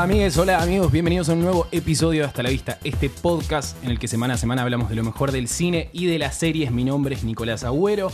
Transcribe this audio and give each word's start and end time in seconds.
Hola 0.00 0.14
amigues, 0.14 0.38
hola 0.38 0.62
amigos, 0.62 0.90
bienvenidos 0.90 1.28
a 1.28 1.34
un 1.34 1.40
nuevo 1.40 1.66
episodio 1.72 2.22
de 2.22 2.26
Hasta 2.26 2.42
la 2.42 2.48
Vista, 2.48 2.78
este 2.84 3.10
podcast 3.10 3.76
en 3.84 3.90
el 3.90 3.98
que 3.98 4.08
semana 4.08 4.32
a 4.32 4.36
semana 4.38 4.62
hablamos 4.62 4.88
de 4.88 4.96
lo 4.96 5.04
mejor 5.04 5.30
del 5.30 5.46
cine 5.46 5.90
y 5.92 6.06
de 6.06 6.18
las 6.18 6.36
series. 6.36 6.72
Mi 6.72 6.84
nombre 6.84 7.14
es 7.14 7.22
Nicolás 7.22 7.64
Agüero, 7.64 8.10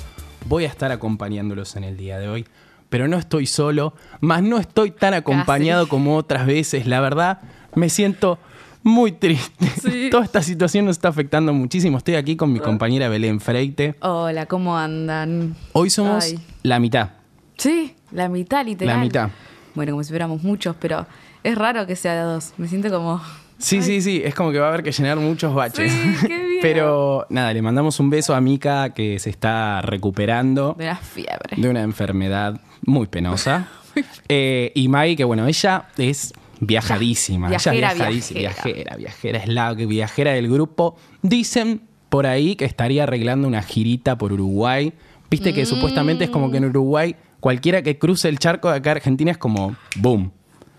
voy 0.46 0.64
a 0.64 0.66
estar 0.66 0.90
acompañándolos 0.90 1.76
en 1.76 1.84
el 1.84 1.96
día 1.96 2.18
de 2.18 2.26
hoy, 2.26 2.44
pero 2.88 3.06
no 3.06 3.16
estoy 3.16 3.46
solo, 3.46 3.94
más 4.18 4.42
no 4.42 4.58
estoy 4.58 4.90
tan 4.90 5.14
acompañado 5.14 5.88
como 5.88 6.16
otras 6.16 6.44
veces, 6.44 6.88
la 6.88 7.00
verdad 7.00 7.38
me 7.76 7.88
siento 7.88 8.40
muy 8.82 9.12
triste. 9.12 9.68
Sí. 9.80 10.08
Toda 10.10 10.24
esta 10.24 10.42
situación 10.42 10.86
nos 10.86 10.96
está 10.96 11.06
afectando 11.06 11.52
muchísimo. 11.52 11.98
Estoy 11.98 12.16
aquí 12.16 12.34
con 12.34 12.52
mi 12.52 12.58
compañera 12.58 13.08
Belén 13.08 13.38
Freite. 13.38 13.94
Hola, 14.00 14.46
¿cómo 14.46 14.76
andan? 14.76 15.54
Hoy 15.72 15.90
somos 15.90 16.24
Ay. 16.24 16.40
la 16.64 16.80
mitad. 16.80 17.10
Sí, 17.56 17.94
la 18.10 18.28
mitad 18.28 18.66
literal. 18.66 18.96
La 18.96 19.00
mitad. 19.00 19.30
Bueno, 19.76 19.92
como 19.92 20.02
si 20.02 20.08
fuéramos 20.08 20.42
muchos, 20.42 20.74
pero 20.80 21.06
es 21.50 21.56
raro 21.58 21.86
que 21.86 21.96
sea 21.96 22.14
de 22.14 22.20
dos. 22.22 22.52
Me 22.58 22.68
siento 22.68 22.90
como... 22.90 23.20
Sí, 23.58 23.80
sí, 23.82 24.02
sí, 24.02 24.20
es 24.22 24.34
como 24.34 24.52
que 24.52 24.58
va 24.58 24.66
a 24.66 24.68
haber 24.68 24.82
que 24.82 24.92
llenar 24.92 25.16
muchos 25.16 25.54
baches. 25.54 25.90
Sí, 25.90 26.26
qué 26.26 26.38
bien. 26.46 26.58
Pero 26.60 27.24
nada, 27.30 27.54
le 27.54 27.62
mandamos 27.62 27.98
un 28.00 28.10
beso 28.10 28.34
a 28.34 28.40
Mika 28.42 28.90
que 28.92 29.18
se 29.18 29.30
está 29.30 29.80
recuperando 29.80 30.74
De 30.78 30.84
la 30.86 30.96
fiebre. 30.96 31.56
de 31.56 31.68
una 31.68 31.82
enfermedad 31.82 32.60
muy 32.84 33.06
penosa. 33.06 33.68
Eh, 34.28 34.72
y 34.74 34.88
Mai, 34.88 35.16
que 35.16 35.24
bueno, 35.24 35.46
ella 35.46 35.86
es 35.96 36.34
viajadísima. 36.60 37.48
ella 37.48 37.56
Viajera, 37.72 37.88
es 37.92 37.94
viajadísima. 37.96 38.40
viajera. 38.40 38.72
Viajera, 38.74 38.96
viajera, 38.96 39.38
es 39.38 39.48
la 39.48 39.72
viajera 39.72 40.32
del 40.32 40.50
grupo. 40.50 40.96
Dicen 41.22 41.80
por 42.10 42.26
ahí 42.26 42.56
que 42.56 42.66
estaría 42.66 43.04
arreglando 43.04 43.48
una 43.48 43.62
girita 43.62 44.18
por 44.18 44.32
Uruguay. 44.34 44.92
Viste 45.30 45.52
Mm. 45.52 45.54
que 45.54 45.64
supuestamente 45.66 46.24
es 46.24 46.30
como 46.30 46.50
que 46.50 46.58
en 46.58 46.66
Uruguay 46.66 47.16
cualquiera 47.40 47.80
que 47.82 47.98
cruce 47.98 48.28
el 48.28 48.38
charco 48.38 48.68
de 48.70 48.76
acá 48.76 48.90
a 48.90 48.92
Argentina 48.96 49.30
es 49.30 49.38
como 49.38 49.74
boom. 49.96 50.30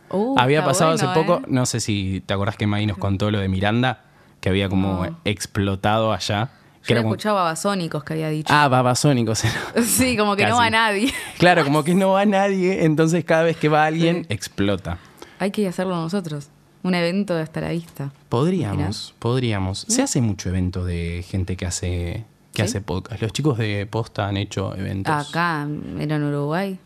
Uh, 0.10 0.36
había 0.40 0.64
pasado 0.64 0.92
bueno, 0.94 1.10
hace 1.12 1.20
poco, 1.20 1.40
¿eh? 1.40 1.46
no 1.50 1.66
sé 1.66 1.80
si 1.80 2.22
te 2.26 2.34
acordás 2.34 2.56
que 2.58 2.66
Mai 2.68 2.86
nos 2.86 2.98
contó 2.98 3.30
lo 3.32 3.40
de 3.40 3.48
Miranda, 3.50 4.04
que 4.40 4.50
había 4.50 4.70
como 4.70 5.06
No. 5.06 5.20
explotado 5.26 6.14
allá. 6.14 6.50
Que 6.84 6.90
Yo 6.90 6.94
era 6.94 7.00
he 7.02 7.04
como- 7.04 7.16
escuchado 7.16 7.36
babasónicos 7.36 8.04
que 8.06 8.14
había 8.14 8.30
dicho. 8.30 8.54
Ah, 8.54 8.68
babasónicos. 8.70 9.44
sí, 9.84 10.16
como 10.16 10.36
que 10.38 10.46
no 10.46 10.56
va 10.58 10.70
nadie. 10.70 11.14
claro, 11.38 11.64
como 11.66 11.84
que 11.84 11.94
no 11.96 12.12
va 12.12 12.26
nadie, 12.26 12.86
entonces 12.86 13.26
cada 13.26 13.44
vez 13.44 13.58
que 13.58 13.68
va 13.68 13.86
alguien 13.86 14.26
explota. 14.30 14.98
Hay 15.40 15.52
que 15.52 15.68
hacerlo 15.68 15.96
nosotros. 15.96 16.50
Un 16.84 16.96
evento 16.96 17.36
de 17.36 17.42
hasta 17.42 17.60
la 17.60 17.70
vista. 17.72 18.12
Podríamos, 18.30 19.14
podríamos. 19.20 19.86
Se 19.90 20.02
hace 20.04 20.22
mucho 20.22 20.48
evento 20.50 20.86
de 20.86 21.26
gente 21.28 21.58
que 21.58 21.66
hace 21.66 22.26
que 22.54 22.64
¿Sí? 22.64 22.70
hace 22.70 22.82
podcast. 22.82 23.22
Los 23.22 23.34
chicos 23.34 23.58
de 23.58 23.86
Posta 23.86 24.28
han 24.28 24.38
hecho 24.38 24.74
eventos. 24.76 25.30
Acá, 25.30 25.68
era 26.00 26.16
en 26.16 26.24
Uruguay. 26.24 26.80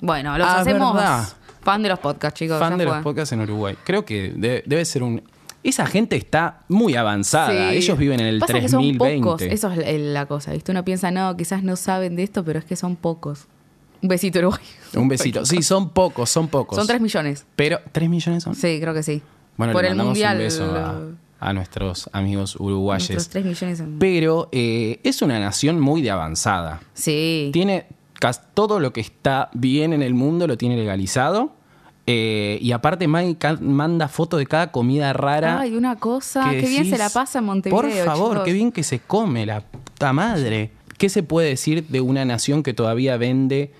Bueno, 0.00 0.38
los 0.38 0.46
Ah, 0.46 0.60
hacemos 0.60 0.94
verdad. 0.94 1.24
Fan 1.62 1.82
de 1.82 1.88
los 1.88 1.98
podcasts, 1.98 2.38
chicos. 2.38 2.58
Fan 2.58 2.78
de 2.78 2.84
fue. 2.86 2.94
los 2.94 3.02
podcasts 3.02 3.32
en 3.32 3.40
Uruguay. 3.40 3.76
Creo 3.84 4.04
que 4.04 4.32
de- 4.36 4.62
debe 4.66 4.84
ser 4.84 5.02
un 5.02 5.22
esa 5.64 5.86
gente 5.86 6.16
está 6.16 6.60
muy 6.68 6.94
avanzada. 6.94 7.70
Sí. 7.72 7.76
Ellos 7.78 7.98
viven 7.98 8.20
en 8.20 8.26
el 8.26 8.38
Pasa 8.38 8.54
que 8.60 8.68
son 8.68 8.80
3020. 8.80 9.24
pocos, 9.24 9.42
eso 9.42 9.70
es 9.72 10.00
la- 10.00 10.26
cosa, 10.26 10.52
¿viste? 10.52 10.70
Uno 10.72 10.84
piensa, 10.84 11.10
no, 11.10 11.36
quizás 11.36 11.62
no 11.64 11.74
saben 11.76 12.14
de 12.16 12.22
esto, 12.22 12.44
pero 12.44 12.58
es 12.60 12.64
que 12.64 12.76
son 12.76 12.94
pocos. 12.96 13.46
Un 14.00 14.08
besito, 14.08 14.38
Uruguay. 14.38 14.60
Un 14.94 15.08
besito. 15.08 15.44
Sí, 15.44 15.60
son 15.62 15.90
pocos, 15.90 16.30
son 16.30 16.46
pocos. 16.48 16.76
Son 16.78 16.86
tres 16.86 17.00
millones. 17.00 17.44
Pero, 17.56 17.80
¿tres 17.90 18.08
millones 18.08 18.44
son? 18.44 18.54
Sí, 18.54 18.78
creo 18.80 18.94
que 18.94 19.02
sí. 19.02 19.20
Bueno, 19.56 19.72
Por 19.72 19.82
le 19.82 19.88
el 19.88 19.94
mandamos 19.96 20.10
mundial. 20.12 20.36
un 20.36 20.42
beso 20.44 20.64
a, 20.76 21.00
a 21.48 21.52
nuestros 21.52 22.08
amigos 22.12 22.54
uruguayes. 22.54 23.10
Nuestros 23.10 23.28
tres 23.28 23.44
millones. 23.44 23.78
son- 23.78 23.96
Pero 23.98 24.48
eh, 24.52 25.00
es 25.02 25.20
una 25.22 25.40
nación 25.40 25.80
muy 25.80 26.00
de 26.02 26.12
avanzada. 26.12 26.80
Sí. 26.94 27.50
Tiene 27.52 27.86
todo 28.54 28.80
lo 28.80 28.92
que 28.92 29.00
está 29.00 29.50
bien 29.52 29.92
en 29.92 30.02
el 30.02 30.14
mundo 30.14 30.46
lo 30.46 30.56
tiene 30.56 30.76
legalizado. 30.76 31.52
Eh, 32.10 32.58
y 32.62 32.72
aparte 32.72 33.06
Maggie 33.06 33.36
manda 33.60 34.08
foto 34.08 34.38
de 34.38 34.46
cada 34.46 34.72
comida 34.72 35.12
rara. 35.12 35.60
Ay, 35.60 35.76
una 35.76 35.96
cosa. 35.96 36.50
que 36.50 36.62
Qué 36.62 36.68
bien 36.68 36.88
se 36.88 36.96
la 36.96 37.10
pasa 37.10 37.40
en 37.40 37.44
Montevideo. 37.44 37.82
Por 37.82 38.04
favor, 38.04 38.30
chicos. 38.30 38.44
qué 38.46 38.52
bien 38.54 38.72
que 38.72 38.82
se 38.82 39.00
come, 39.00 39.44
la 39.44 39.60
puta 39.60 40.12
madre. 40.12 40.70
¿Qué 40.96 41.10
se 41.10 41.22
puede 41.22 41.50
decir 41.50 41.86
de 41.86 42.00
una 42.00 42.24
nación 42.24 42.62
que 42.62 42.72
todavía 42.72 43.18
vende 43.18 43.72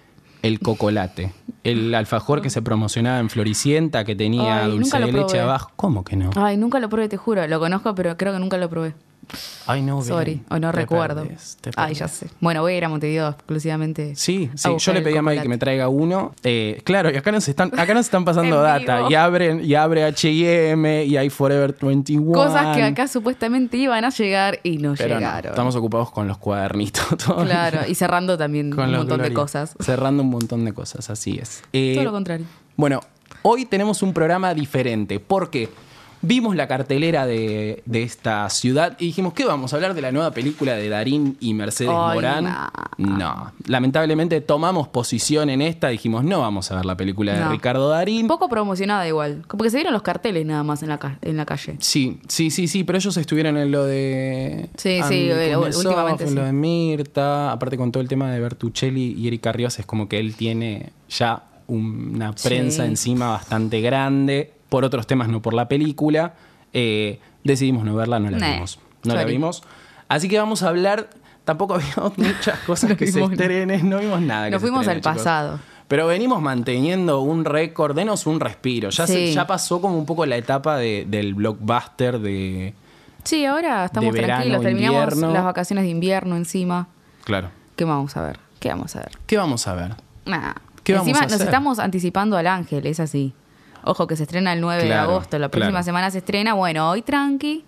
el 0.42 0.60
cocolate? 0.60 1.32
El 1.64 1.94
alfajor 1.94 2.42
que 2.42 2.50
se 2.50 2.60
promocionaba 2.60 3.18
en 3.18 3.30
Floricienta, 3.30 4.04
que 4.04 4.14
tenía 4.14 4.64
Ay, 4.64 4.72
dulce 4.72 4.98
de 4.98 5.10
leche 5.10 5.40
abajo. 5.40 5.70
¿Cómo 5.76 6.04
que 6.04 6.16
no? 6.16 6.30
Ay, 6.36 6.58
nunca 6.58 6.80
lo 6.80 6.88
probé, 6.90 7.08
te 7.08 7.16
juro. 7.16 7.46
Lo 7.46 7.58
conozco, 7.58 7.94
pero 7.94 8.16
creo 8.18 8.34
que 8.34 8.38
nunca 8.38 8.58
lo 8.58 8.68
probé. 8.68 8.94
Ay, 9.66 9.82
no, 9.82 10.02
Sorry. 10.02 10.32
Belén, 10.34 10.46
O 10.50 10.58
no 10.58 10.70
te 10.70 10.76
recuerdo. 10.76 11.26
Ay, 11.76 11.94
ya 11.94 12.08
sé. 12.08 12.28
Bueno, 12.40 12.62
voy 12.62 12.74
a 12.74 12.76
ir 12.78 12.84
a 12.84 12.88
Montevideo 12.88 13.28
exclusivamente. 13.28 14.14
Sí, 14.16 14.50
sí, 14.54 14.68
yo 14.78 14.92
le 14.92 15.02
pedí 15.02 15.16
a 15.16 15.22
Maggie 15.22 15.42
que 15.42 15.48
me 15.48 15.58
traiga 15.58 15.88
uno. 15.88 16.34
Eh, 16.42 16.80
claro, 16.84 17.10
y 17.10 17.16
acá 17.16 17.32
nos 17.32 17.46
están, 17.48 17.78
acá 17.78 17.94
nos 17.94 18.06
están 18.06 18.24
pasando 18.26 18.60
data. 18.60 19.06
Y 19.10 19.14
abren, 19.14 19.64
y 19.64 19.74
abre 19.74 20.04
H&M, 20.04 21.04
y 21.04 21.16
hay 21.16 21.30
Forever 21.30 21.76
21. 21.80 22.32
Cosas 22.32 22.76
que 22.76 22.82
acá 22.82 23.08
supuestamente 23.08 23.76
iban 23.76 24.04
a 24.04 24.10
llegar 24.10 24.60
y 24.62 24.78
no 24.78 24.94
pero 24.96 25.14
no, 25.14 25.20
llegaron. 25.20 25.50
estamos 25.52 25.76
ocupados 25.76 26.10
con 26.10 26.26
los 26.26 26.38
cuadernitos. 26.38 27.06
todo 27.26 27.44
Claro, 27.44 27.80
y 27.86 27.94
cerrando 27.94 28.38
también 28.38 28.70
Con 28.70 28.88
un 28.88 28.96
montón 28.96 29.22
de 29.22 29.32
cosas. 29.32 29.74
Cerrando 29.80 30.22
un 30.22 30.30
montón 30.30 30.64
de 30.64 30.72
cosas, 30.72 31.10
así 31.10 31.38
es. 31.40 31.62
Eh, 31.72 31.92
Todo 31.94 32.04
lo 32.04 32.12
contrario. 32.12 32.46
Bueno, 32.76 33.00
hoy 33.42 33.64
tenemos 33.66 34.02
un 34.02 34.12
programa 34.12 34.54
diferente 34.54 35.20
porque 35.20 35.68
vimos 36.22 36.56
la 36.56 36.66
cartelera 36.68 37.26
de, 37.26 37.82
de 37.86 38.02
esta 38.02 38.48
ciudad 38.50 38.96
y 38.98 39.06
dijimos, 39.06 39.32
¿qué 39.34 39.44
vamos 39.44 39.72
a 39.72 39.76
hablar 39.76 39.94
de 39.94 40.00
la 40.02 40.10
nueva 40.12 40.32
película 40.32 40.74
de 40.74 40.88
Darín 40.88 41.36
y 41.40 41.54
Mercedes 41.54 41.92
Ay, 41.94 42.14
Morán? 42.14 42.44
no. 42.44 42.68
No. 42.98 43.52
Lamentablemente 43.66 44.40
tomamos 44.40 44.88
posición 44.88 45.50
en 45.50 45.62
esta, 45.62 45.88
dijimos, 45.88 46.24
no 46.24 46.40
vamos 46.40 46.70
a 46.72 46.76
ver 46.76 46.84
la 46.84 46.96
película 46.96 47.32
de 47.34 47.40
No. 47.40 47.50
Ricardo 47.50 47.88
Darín. 47.88 48.22
Un 48.22 48.28
poco 48.28 48.48
promocionada 48.48 49.06
igual. 49.06 49.44
Como 49.46 49.62
que 49.62 49.70
se 49.70 49.76
vieron 49.76 49.92
los 49.92 50.02
carteles 50.02 50.44
nada 50.44 50.62
más 50.64 50.82
en 50.82 50.88
la, 50.88 50.98
ca- 50.98 51.18
en 51.22 51.36
la 51.36 51.46
calle. 51.46 51.76
Sí, 51.78 52.20
sí, 52.28 52.50
sí, 52.50 52.66
sí, 52.66 52.82
pero 52.84 52.98
ellos 52.98 53.16
estuvieron 53.16 53.56
en 53.56 53.70
lo 53.70 53.84
de. 53.84 54.68
Sí, 54.76 55.00
sí, 55.08 55.28
eh, 55.30 55.52
Kuznetsov, 55.54 55.86
últimamente 55.86 56.24
En 56.24 56.30
sí. 56.30 56.34
lo 56.34 56.44
de 56.44 56.52
Mirta, 56.52 57.52
aparte 57.52 57.76
con 57.76 57.92
todo 57.92 58.00
el 58.02 58.08
tema 58.08 58.30
de 58.32 58.40
Bertuccelli 58.40 59.14
y 59.16 59.26
Erika 59.28 59.52
Rivas, 59.52 59.78
es 59.78 59.86
como 59.86 60.08
que 60.08 60.18
él 60.18 60.34
tiene 60.34 60.90
ya 61.08 61.44
una 61.68 62.32
prensa 62.32 62.82
Sí. 62.84 62.88
encima 62.88 63.28
bastante 63.30 63.80
grande, 63.80 64.52
por 64.68 64.84
otros 64.84 65.06
temas, 65.06 65.28
no 65.28 65.40
por 65.42 65.54
la 65.54 65.68
película. 65.68 66.34
Eh, 66.72 67.20
decidimos 67.44 67.84
no 67.84 67.94
verla, 67.94 68.18
no 68.18 68.30
la 68.30 68.38
Nah, 68.38 68.52
vimos. 68.54 68.78
No 69.04 69.14
la 69.14 69.24
vimos. 69.24 69.62
Así 70.08 70.28
que 70.28 70.38
vamos 70.38 70.62
a 70.62 70.68
hablar. 70.68 71.08
Tampoco 71.44 71.74
había 71.76 71.94
muchas 72.16 72.58
cosas 72.60 72.90
No 72.90 72.96
que 72.96 73.06
se 73.10 73.20
nada. 73.20 73.32
estrenen, 73.32 73.88
no 73.88 73.98
vimos 73.98 74.20
nada. 74.20 74.50
Nos 74.50 74.60
fuimos 74.60 74.86
al 74.88 74.96
chicos. 75.00 75.16
pasado. 75.16 75.60
Pero 75.88 76.06
venimos 76.06 76.42
manteniendo 76.42 77.20
un 77.22 77.46
récord, 77.46 77.96
denos 77.96 78.26
un 78.26 78.40
respiro. 78.40 78.90
Ya, 78.90 79.06
se- 79.06 79.32
ya 79.32 79.46
pasó 79.46 79.80
como 79.80 79.96
un 79.98 80.04
poco 80.04 80.26
la 80.26 80.36
etapa 80.36 80.76
de- 80.76 81.06
del 81.08 81.32
blockbuster 81.34 82.18
de. 82.18 82.74
Sí, 83.24 83.46
ahora 83.46 83.86
estamos 83.86 84.12
verano, 84.12 84.34
tranquilos. 84.34 84.60
Terminamos 84.62 85.02
invierno. 85.14 85.32
las 85.32 85.44
vacaciones 85.44 85.84
de 85.84 85.90
invierno 85.90 86.36
encima. 86.36 86.88
Claro. 87.24 87.50
¿Qué 87.76 87.84
vamos 87.84 88.16
a 88.18 88.22
ver? 88.22 88.38
¿Qué 88.60 88.68
vamos 88.68 88.94
a 88.96 89.00
ver? 89.00 89.10
¿Qué 89.26 89.36
vamos 89.38 89.66
a 89.66 89.74
ver? 89.74 89.94
Nah. 90.26 90.52
¿Qué 90.84 90.92
vamos 90.92 91.08
Encima 91.08 91.20
a 91.20 91.22
nos 91.24 91.32
hacer? 91.34 91.46
estamos 91.46 91.78
anticipando 91.78 92.36
al 92.36 92.46
ángel, 92.46 92.86
es 92.86 93.00
así. 93.00 93.32
Ojo 93.84 94.06
que 94.06 94.16
se 94.16 94.24
estrena 94.24 94.52
el 94.52 94.60
9 94.60 94.84
Claro, 94.86 95.08
de 95.08 95.12
agosto, 95.12 95.38
la 95.38 95.48
próxima 95.48 95.70
claro. 95.70 95.84
semana 95.84 96.10
se 96.10 96.18
estrena. 96.18 96.54
Bueno, 96.54 96.90
hoy 96.90 97.02
tranqui, 97.02 97.64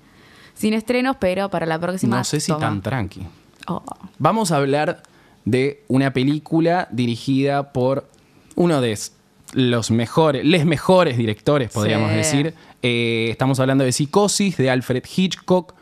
sin 0.55 0.75
estrenos, 0.75 1.17
pero 1.19 1.49
para 1.51 1.67
la 1.67 1.79
próxima. 1.79 2.19
No 2.19 2.25
sé 2.25 2.41
si 2.41 2.49
toma. 2.53 2.61
tan 2.61 2.83
tranqui. 2.83 3.27
Oh. 3.69 3.83
Vamos 4.19 4.53
a 4.53 4.57
hablar 4.57 5.03
de 5.45 5.85
una 5.89 6.13
película 6.13 6.89
dirigida 6.91 7.73
por 7.73 8.09
uno 8.57 8.81
de 8.81 8.99
los 9.53 9.91
mejores, 9.91 10.45
les 10.45 10.65
mejores 10.67 11.17
directores, 11.17 11.71
podríamos 11.73 12.11
Sí. 12.11 12.17
decir. 12.17 12.55
Eh, 12.83 13.29
estamos 13.31 13.59
hablando 13.61 13.85
de 13.85 13.93
Psicosis, 13.93 14.57
de 14.57 14.71
Alfred 14.71 15.05
Hitchcock. 15.17 15.75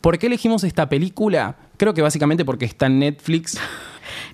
¿Por 0.00 0.18
qué 0.18 0.26
elegimos 0.26 0.62
esta 0.64 0.88
película? 0.88 1.56
Creo 1.76 1.92
que 1.94 2.02
básicamente 2.02 2.44
porque 2.44 2.64
está 2.64 2.86
en 2.86 2.98
Netflix. 3.00 3.58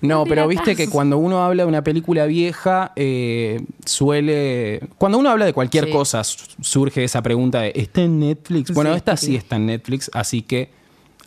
No, 0.01 0.25
pero 0.25 0.47
viste 0.47 0.75
que 0.75 0.89
cuando 0.89 1.17
uno 1.17 1.43
habla 1.43 1.63
de 1.63 1.69
una 1.69 1.83
película 1.83 2.25
vieja, 2.25 2.91
eh, 2.95 3.61
suele... 3.85 4.81
Cuando 4.97 5.17
uno 5.17 5.29
habla 5.29 5.45
de 5.45 5.53
cualquier 5.53 5.85
Sí. 5.85 5.91
cosa, 5.91 6.23
su- 6.23 6.45
surge 6.61 7.03
esa 7.03 7.21
pregunta 7.21 7.61
de, 7.61 7.73
¿está 7.75 8.01
en 8.01 8.19
Netflix? 8.19 8.73
Bueno, 8.73 8.91
Sí, 8.91 8.97
esta 8.97 9.17
sí. 9.17 9.25
sí 9.27 9.35
está 9.35 9.55
en 9.57 9.65
Netflix, 9.67 10.09
así 10.13 10.41
que 10.41 10.69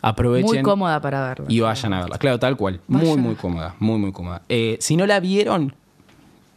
aprovechen 0.01 0.47
Muy 0.47 0.61
cómoda 0.61 1.01
para 1.01 1.27
verla. 1.29 1.45
y 1.49 1.59
vayan 1.59 1.93
a 1.93 1.99
verla. 2.01 2.17
Claro, 2.17 2.39
tal 2.39 2.55
cual. 2.57 2.81
Muy, 2.87 3.01
Vayan. 3.01 3.19
muy 3.21 3.35
cómoda. 3.35 3.75
Muy, 3.79 3.97
muy 3.97 4.11
cómoda. 4.11 4.41
Eh, 4.49 4.77
si 4.79 4.95
no 4.95 5.05
la 5.07 5.19
vieron, 5.19 5.73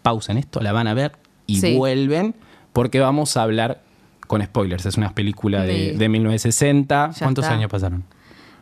pausen 0.02 0.36
esto, 0.38 0.60
la 0.60 0.72
van 0.72 0.86
a 0.86 0.94
ver 0.94 1.12
y 1.46 1.60
Sí. 1.60 1.76
vuelven 1.76 2.34
porque 2.72 3.00
vamos 3.00 3.36
a 3.36 3.42
hablar 3.42 3.80
con 4.26 4.42
spoilers. 4.44 4.86
Es 4.86 4.96
una 4.96 5.12
película 5.14 5.62
de, 5.64 5.90
Sí. 5.92 5.96
de 5.96 6.08
1960. 6.08 7.10
Ya 7.12 7.18
¿Cuántos 7.18 7.44
está. 7.44 7.54
años 7.56 7.70
pasaron? 7.70 8.04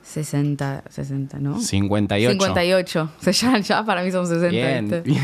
60, 0.09 0.85
60, 0.89 1.39
¿no? 1.39 1.61
58. 1.61 2.33
58. 2.33 3.11
O 3.21 3.23
sea, 3.23 3.33
ya, 3.33 3.59
ya 3.59 3.85
para 3.85 4.03
mí 4.03 4.11
son 4.11 4.27
60. 4.27 4.49
Bien, 4.49 5.03
bien. 5.05 5.21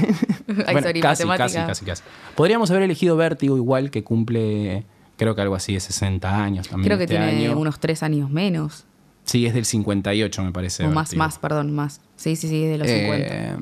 Ay, 0.49 0.55
Bueno, 0.75 0.83
sorry, 0.83 1.01
casi, 1.01 1.25
casi, 1.27 1.57
casi, 1.57 1.85
casi. 1.85 2.03
Podríamos 2.35 2.71
haber 2.71 2.83
elegido 2.83 3.17
Vértigo 3.17 3.57
igual, 3.57 3.91
que 3.91 4.05
cumple, 4.05 4.85
creo 5.17 5.35
que 5.35 5.41
algo 5.41 5.55
así 5.55 5.73
de 5.75 5.81
60 5.81 6.43
años 6.43 6.69
también 6.69 6.87
Creo 6.87 6.99
que 6.99 7.05
este 7.05 7.17
tiene 7.17 7.47
año. 7.47 7.59
unos 7.59 7.81
3 7.81 8.03
años 8.03 8.31
menos. 8.31 8.85
Sí, 9.25 9.47
es 9.47 9.55
del 9.55 9.65
58, 9.65 10.43
me 10.43 10.53
parece. 10.53 10.85
o 10.85 10.91
más, 10.91 11.09
Vértigo. 11.09 11.19
más, 11.25 11.39
perdón, 11.39 11.73
más. 11.75 12.01
Sí, 12.17 12.37
sí, 12.37 12.47
sí, 12.49 12.65
es 12.65 12.71
de 12.73 12.79
los 12.79 12.87
Eh, 12.89 13.57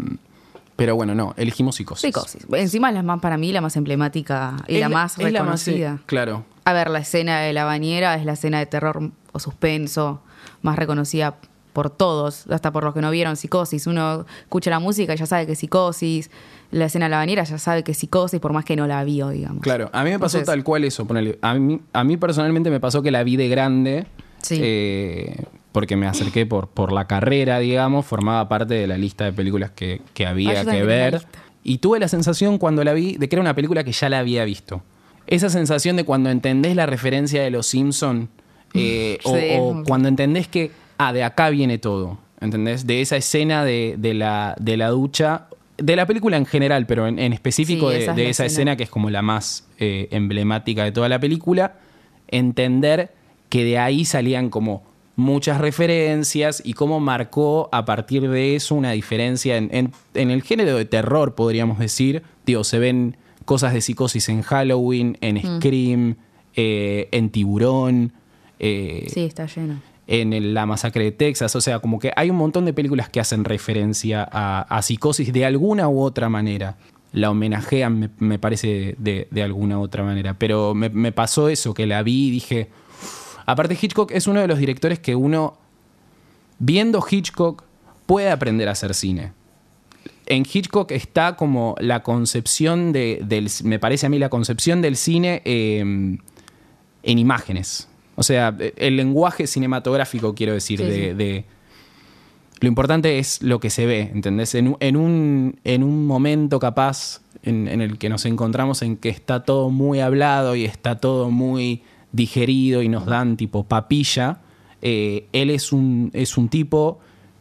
Pero 0.74 0.96
bueno, 0.96 1.14
no, 1.14 1.34
elegimos 1.36 1.76
psicosis. 1.76 2.02
Psicosis. 2.02 2.46
Encima 2.52 2.88
es 2.88 2.94
la 2.94 3.04
más, 3.04 3.20
para 3.20 3.36
mí, 3.36 3.52
la 3.52 3.60
más 3.60 3.76
emblemática 3.76 4.56
y 4.66 4.74
Es 4.76 4.80
la 4.80 4.88
más 4.88 5.12
es 5.18 5.32
la 5.32 5.44
más, 5.44 5.64
reconocida. 5.64 6.00
claro. 6.06 6.44
A 6.64 6.72
ver, 6.72 6.90
la 6.90 6.98
escena 6.98 7.40
de 7.40 7.52
la 7.52 7.64
bañera 7.64 8.14
es 8.16 8.24
la 8.24 8.32
escena 8.32 8.58
de 8.58 8.66
terror 8.66 9.10
o 9.32 9.38
suspenso 9.38 10.20
más 10.62 10.76
reconocida 10.76 11.36
por 11.72 11.88
todos, 11.90 12.46
hasta 12.50 12.70
por 12.70 12.84
los 12.84 12.92
que 12.94 13.00
no 13.00 13.10
vieron 13.10 13.36
psicosis. 13.36 13.86
Uno 13.86 14.26
escucha 14.42 14.70
la 14.70 14.78
música 14.78 15.14
y 15.14 15.16
ya 15.16 15.26
sabe 15.26 15.46
que 15.46 15.52
es 15.52 15.58
psicosis. 15.58 16.30
La 16.70 16.86
escena 16.86 17.06
de 17.06 17.10
la 17.10 17.16
bañera 17.18 17.44
ya 17.44 17.58
sabe 17.58 17.82
que 17.82 17.92
es 17.92 17.98
psicosis, 17.98 18.40
por 18.40 18.52
más 18.52 18.64
que 18.64 18.76
no 18.76 18.86
la 18.86 19.02
vio, 19.04 19.30
digamos. 19.30 19.62
Claro, 19.62 19.88
a 19.92 20.04
mí 20.04 20.10
me 20.10 20.18
pasó 20.18 20.38
Entonces- 20.38 20.54
tal 20.54 20.64
cual 20.64 20.84
eso. 20.84 21.06
ponele. 21.06 21.38
A, 21.42 21.54
mí, 21.54 21.80
a 21.92 22.04
mí 22.04 22.16
personalmente 22.16 22.70
me 22.70 22.80
pasó 22.80 23.02
que 23.02 23.10
la 23.10 23.22
vi 23.24 23.36
de 23.36 23.48
grande. 23.48 24.06
Sí. 24.42 24.58
eh, 24.60 25.44
porque 25.70 25.96
me 25.96 26.06
acerqué 26.06 26.44
por, 26.44 26.68
por 26.68 26.92
la 26.92 27.06
carrera, 27.06 27.58
digamos, 27.60 28.04
formaba 28.04 28.46
parte 28.48 28.74
de 28.74 28.86
la 28.86 28.98
lista 28.98 29.24
de 29.24 29.32
películas 29.32 29.70
que, 29.70 30.02
que 30.12 30.26
Ah, 30.26 30.30
había 30.30 30.62
yo 30.64 30.70
que 30.70 30.82
ver. 30.82 31.24
Y 31.64 31.78
tuve 31.78 31.98
la 32.00 32.08
sensación 32.08 32.58
cuando 32.58 32.84
la 32.84 32.92
vi 32.92 33.16
de 33.16 33.28
que 33.28 33.36
era 33.36 33.40
una 33.40 33.54
película 33.54 33.82
que 33.84 33.92
ya 33.92 34.10
la 34.10 34.18
había 34.18 34.44
visto. 34.44 34.82
Esa 35.28 35.48
sensación 35.48 35.96
de 35.96 36.04
cuando 36.04 36.28
entendés 36.28 36.76
la 36.76 36.84
referencia 36.84 37.42
de 37.42 37.50
los 37.50 37.66
Simpson 37.68 38.28
eh, 38.74 39.18
o, 39.24 39.36
Sí. 39.36 39.44
o 39.58 39.82
cuando 39.86 40.08
entendés 40.08 40.48
que, 40.48 40.70
ah, 40.98 41.12
de 41.12 41.22
acá 41.24 41.50
viene 41.50 41.78
todo. 41.78 42.18
¿Entendés? 42.40 42.86
De 42.86 43.00
esa 43.00 43.16
escena 43.16 43.64
de, 43.64 43.94
de 43.98 44.14
la, 44.14 44.56
de 44.60 44.76
la 44.76 44.88
ducha. 44.88 45.46
De 45.78 45.96
la 45.96 46.06
película 46.06 46.36
en 46.36 46.44
general, 46.46 46.86
pero 46.86 47.06
en, 47.06 47.18
en 47.18 47.32
específico 47.32 47.88
Sí, 47.90 47.94
de, 47.96 48.02
esa 48.02 48.10
es 48.12 48.16
de 48.16 48.24
la 48.24 48.28
esa 48.30 48.44
escena. 48.44 48.46
escena 48.72 48.76
que 48.76 48.82
es 48.84 48.90
como 48.90 49.10
la 49.10 49.22
más 49.22 49.66
eh, 49.78 50.08
emblemática 50.10 50.84
de 50.84 50.92
toda 50.92 51.08
la 51.08 51.18
película, 51.18 51.76
entender 52.28 53.12
que 53.48 53.64
de 53.64 53.78
ahí 53.78 54.04
salían 54.04 54.48
como 54.50 54.82
muchas 55.16 55.60
referencias 55.60 56.62
y 56.64 56.72
cómo 56.72 56.98
marcó 57.00 57.68
a 57.72 57.84
partir 57.84 58.28
de 58.28 58.56
eso 58.56 58.74
una 58.74 58.92
diferencia 58.92 59.56
en, 59.56 59.68
en- 59.72 59.92
en 60.14 60.30
el 60.30 60.42
género 60.42 60.76
de 60.76 60.84
terror, 60.84 61.34
podríamos 61.34 61.78
decir. 61.78 62.22
Digo, 62.46 62.64
se 62.64 62.78
ven 62.78 63.16
cosas 63.44 63.72
de 63.74 63.80
psicosis 63.82 64.28
en 64.28 64.42
Halloween, 64.42 65.18
en 65.20 65.36
Mm. 65.36 65.58
Scream, 65.58 66.16
eh, 66.56 67.08
en 67.12 67.30
Tiburón. 67.30 68.12
Eh, 68.58 69.06
Sí, 69.12 69.20
está 69.24 69.46
lleno. 69.46 69.80
en 70.06 70.54
la 70.54 70.66
masacre 70.66 71.04
de 71.04 71.12
Texas. 71.12 71.54
O 71.56 71.60
sea, 71.60 71.78
como 71.80 71.98
que 71.98 72.12
hay 72.16 72.30
un 72.30 72.36
montón 72.36 72.64
de 72.64 72.72
películas 72.72 73.08
que 73.08 73.20
hacen 73.20 73.44
referencia 73.44 74.28
a, 74.30 74.62
a 74.62 74.82
psicosis 74.82 75.32
de 75.32 75.44
alguna 75.44 75.88
u 75.88 76.00
otra 76.00 76.28
manera. 76.28 76.76
La 77.12 77.30
homenajean, 77.30 77.98
me, 77.98 78.10
me 78.18 78.38
parece, 78.38 78.94
de, 78.98 79.28
de 79.30 79.42
alguna 79.42 79.78
u 79.78 79.82
otra 79.82 80.02
manera. 80.02 80.34
Pero 80.34 80.74
me, 80.74 80.88
me 80.88 81.12
pasó 81.12 81.48
eso, 81.48 81.74
que 81.74 81.86
la 81.86 82.02
vi 82.02 82.28
y 82.28 82.30
dije. 82.30 82.68
Aparte, 83.44 83.76
Hitchcock 83.80 84.10
es 84.12 84.26
uno 84.26 84.40
de 84.40 84.46
los 84.46 84.58
directores 84.58 84.98
que 84.98 85.14
uno, 85.14 85.58
viendo 86.58 87.04
Hitchcock, 87.08 87.64
puede 88.06 88.30
aprender 88.30 88.68
a 88.68 88.72
hacer 88.72 88.94
cine. 88.94 89.32
En 90.26 90.44
Hitchcock 90.50 90.90
está 90.92 91.36
como 91.36 91.74
la 91.80 92.02
concepción 92.02 92.92
de, 92.92 93.20
del, 93.24 93.50
me 93.64 93.78
parece 93.78 94.06
a 94.06 94.08
mí 94.08 94.18
la 94.18 94.28
concepción 94.28 94.80
del 94.80 94.96
cine 94.96 95.42
eh, 95.44 95.80
en 95.80 97.18
imágenes. 97.18 97.88
O 98.22 98.24
sea, 98.24 98.56
el 98.76 98.96
lenguaje 98.96 99.48
cinematográfico, 99.48 100.32
quiero 100.32 100.52
decir, 100.52 100.78
Sí, 100.78 100.84
de, 100.84 100.94
sí. 100.94 101.00
de- 101.16 101.44
Lo 102.60 102.68
importante 102.68 103.18
es 103.18 103.42
lo 103.42 103.58
que 103.58 103.68
se 103.68 103.84
ve, 103.86 104.02
¿entendés? 104.14 104.54
En, 104.54 104.68
un- 104.68 104.76
en 104.78 104.96
un, 104.96 105.56
en 105.64 105.82
un 105.82 106.06
momento 106.06 106.60
capaz 106.60 107.20
en, 107.42 107.66
en 107.66 107.80
el 107.80 107.98
que 107.98 108.08
nos 108.08 108.24
encontramos 108.24 108.82
en 108.82 108.96
que 108.96 109.08
está 109.08 109.42
todo 109.42 109.70
muy 109.70 109.98
hablado 109.98 110.54
y 110.54 110.64
está 110.64 111.00
todo 111.00 111.30
muy 111.30 111.82
digerido 112.12 112.80
y 112.82 112.88
nos 112.88 113.06
dan 113.06 113.36
tipo 113.36 113.64
papilla, 113.64 114.38
eh, 114.82 115.26
él 115.32 115.50
es 115.50 115.72
un, 115.72 116.10
es 116.12 116.38
un 116.38 116.48
tipo 116.48 117.00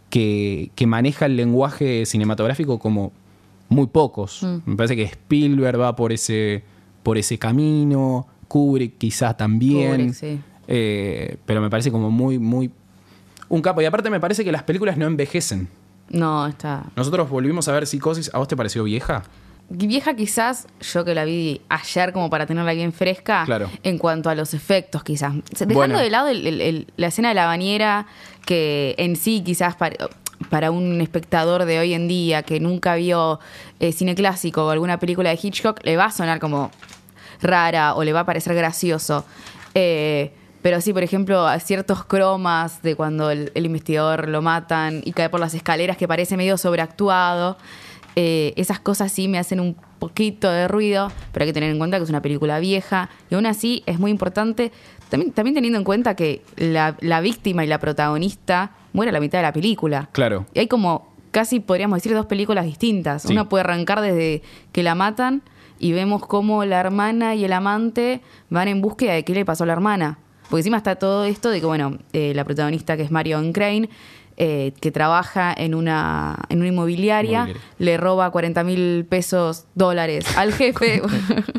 que, 0.09 0.71
que 0.73 0.87
maneja 0.87 1.27
el 1.27 1.35
lenguaje 1.35 2.07
cinematográfico 2.07 2.79
como 2.79 3.11
muy 3.69 3.85
pocos. 3.85 4.41
Mm. 4.41 4.57
Me 4.71 4.75
parece 4.75 4.95
que 4.95 5.03
Spielberg 5.03 5.79
va 5.79 5.95
por 5.95 6.11
ese, 6.11 6.63
por 7.03 7.19
ese 7.19 7.37
camino, 7.37 8.25
Kubrick 8.47 8.97
quizás 8.97 9.37
también. 9.37 9.91
Kubrick, 9.97 10.13
sí. 10.15 10.39
Eh, 10.73 11.35
pero 11.45 11.59
me 11.59 11.69
parece 11.69 11.91
como 11.91 12.09
muy, 12.09 12.39
muy... 12.39 12.71
Un 13.50 13.62
capo. 13.62 13.81
Y 13.81 13.85
aparte 13.85 14.09
me 14.09 14.21
parece 14.21 14.45
que 14.45 14.51
las 14.53 14.63
películas 14.63 14.95
no 14.97 15.06
envejecen. 15.06 15.68
No, 16.09 16.47
está. 16.47 16.83
Nosotros 16.95 17.29
volvimos 17.29 17.68
a 17.68 17.73
ver 17.73 17.85
Psicosis. 17.85 18.31
¿A 18.33 18.38
vos 18.38 18.47
te 18.47 18.56
pareció 18.56 18.83
vieja? 18.85 19.23
Vieja 19.69 20.13
quizás, 20.15 20.68
yo 20.94 21.03
que 21.03 21.13
la 21.13 21.25
vi 21.25 21.62
ayer 21.69 22.13
como 22.13 22.29
para 22.29 22.45
tenerla 22.45 22.71
bien 22.73 22.94
fresca, 22.94 23.44
Claro. 23.45 23.69
en 23.83 23.97
cuanto 23.97 24.29
a 24.29 24.35
los 24.35 24.53
efectos 24.53 25.03
quizás. 25.03 25.33
Dejando 25.51 25.73
Bueno. 25.75 26.00
de 26.00 26.09
lado 26.09 26.27
el- 26.29 26.47
el- 26.47 26.62
el- 26.62 26.88
la 26.97 27.07
escena 27.07 27.29
de 27.29 27.35
la 27.35 27.45
bañera, 27.45 28.06
que 28.45 28.95
en 28.97 29.15
sí 29.17 29.41
quizás 29.45 29.75
para, 29.75 30.09
para 30.50 30.71
un 30.71 31.00
espectador 31.01 31.65
de 31.65 31.79
hoy 31.79 31.94
en 31.94 32.07
día 32.07 32.44
que 32.44 32.59
nunca 32.62 32.95
vio 32.95 33.39
eh, 33.81 33.91
cine 33.94 34.15
clásico 34.15 34.65
o 34.65 34.69
alguna 34.69 35.00
película 35.00 35.29
de 35.29 35.39
Hitchcock, 35.41 35.79
le 35.83 35.95
va 35.97 36.06
a 36.06 36.12
sonar 36.12 36.39
como 36.39 36.71
rara 37.41 37.95
o 37.95 38.03
le 38.03 38.13
va 38.13 38.21
a 38.21 38.25
parecer 38.25 38.53
gracioso. 38.56 39.25
Eh, 39.74 40.33
pero 40.61 40.79
sí, 40.81 40.93
por 40.93 41.03
ejemplo, 41.03 41.47
a 41.47 41.59
ciertos 41.59 42.03
cromas 42.05 42.81
de 42.81 42.95
cuando 42.95 43.31
el, 43.31 43.51
el 43.55 43.65
investigador 43.65 44.27
lo 44.27 44.41
matan 44.41 45.01
y 45.03 45.11
cae 45.13 45.29
por 45.29 45.39
las 45.39 45.53
escaleras 45.53 45.97
que 45.97 46.07
parece 46.07 46.37
medio 46.37 46.57
sobreactuado. 46.57 47.57
eh, 48.15 48.53
esas 48.57 48.79
cosas 48.79 49.11
sí 49.11 49.27
me 49.27 49.37
hacen 49.39 49.59
un 49.59 49.75
poquito 49.99 50.49
de 50.51 50.67
ruido, 50.67 51.11
pero 51.31 51.43
hay 51.43 51.49
que 51.49 51.53
tener 51.53 51.71
en 51.71 51.77
cuenta 51.77 51.97
que 51.97 52.03
es 52.03 52.09
una 52.09 52.21
película 52.21 52.59
vieja 52.59 53.09
y 53.29 53.35
aún 53.35 53.45
así 53.45 53.83
es 53.85 53.99
muy 53.99 54.11
importante, 54.11 54.71
también, 55.09 55.31
también 55.31 55.55
teniendo 55.55 55.77
en 55.77 55.85
cuenta 55.85 56.15
que 56.15 56.41
la, 56.57 56.95
la 56.99 57.21
víctima 57.21 57.63
y 57.63 57.67
la 57.67 57.79
protagonista 57.79 58.71
muere 58.93 59.09
a 59.09 59.13
la 59.13 59.19
mitad 59.19 59.39
de 59.39 59.43
la 59.43 59.53
película. 59.53 60.09
Claro. 60.11 60.45
Y 60.53 60.59
hay 60.59 60.67
como 60.67 61.11
casi 61.31 61.59
podríamos 61.61 61.97
decir 61.97 62.13
dos 62.13 62.25
películas 62.25 62.65
distintas. 62.65 63.23
Sí. 63.23 63.31
Una 63.31 63.47
puede 63.47 63.61
arrancar 63.61 64.01
desde 64.01 64.41
que 64.73 64.83
la 64.83 64.95
matan 64.95 65.43
y 65.79 65.93
vemos 65.93 66.25
cómo 66.25 66.65
la 66.65 66.79
hermana 66.79 67.35
y 67.35 67.45
el 67.45 67.53
amante 67.53 68.21
van 68.49 68.67
en 68.67 68.81
búsqueda 68.81 69.13
de 69.13 69.23
qué 69.23 69.33
le 69.33 69.45
pasó 69.45 69.63
a 69.63 69.67
la 69.67 69.73
hermana. 69.73 70.19
Porque 70.51 70.59
encima 70.59 70.77
está 70.77 70.98
todo 70.98 71.24
esto 71.25 71.50
de 71.50 71.59
que, 71.62 71.65
bueno, 71.65 71.98
eh, 72.13 72.33
la 72.36 72.44
protagonista 72.44 72.95
que 72.95 73.01
es 73.03 73.09
Marion 73.12 73.53
Crane, 73.53 73.89
eh, 74.38 74.74
que 74.80 74.92
trabaja 74.92 75.53
en 75.56 75.74
una, 75.74 76.38
en 76.50 76.59
una 76.59 76.68
inmobiliaria, 76.68 77.45
le 77.80 77.98
roba 77.98 78.29
40 78.29 78.63
mil 78.63 79.05
pesos 79.10 79.65
dólares 79.74 80.25
al 80.38 80.53
jefe, 80.53 81.01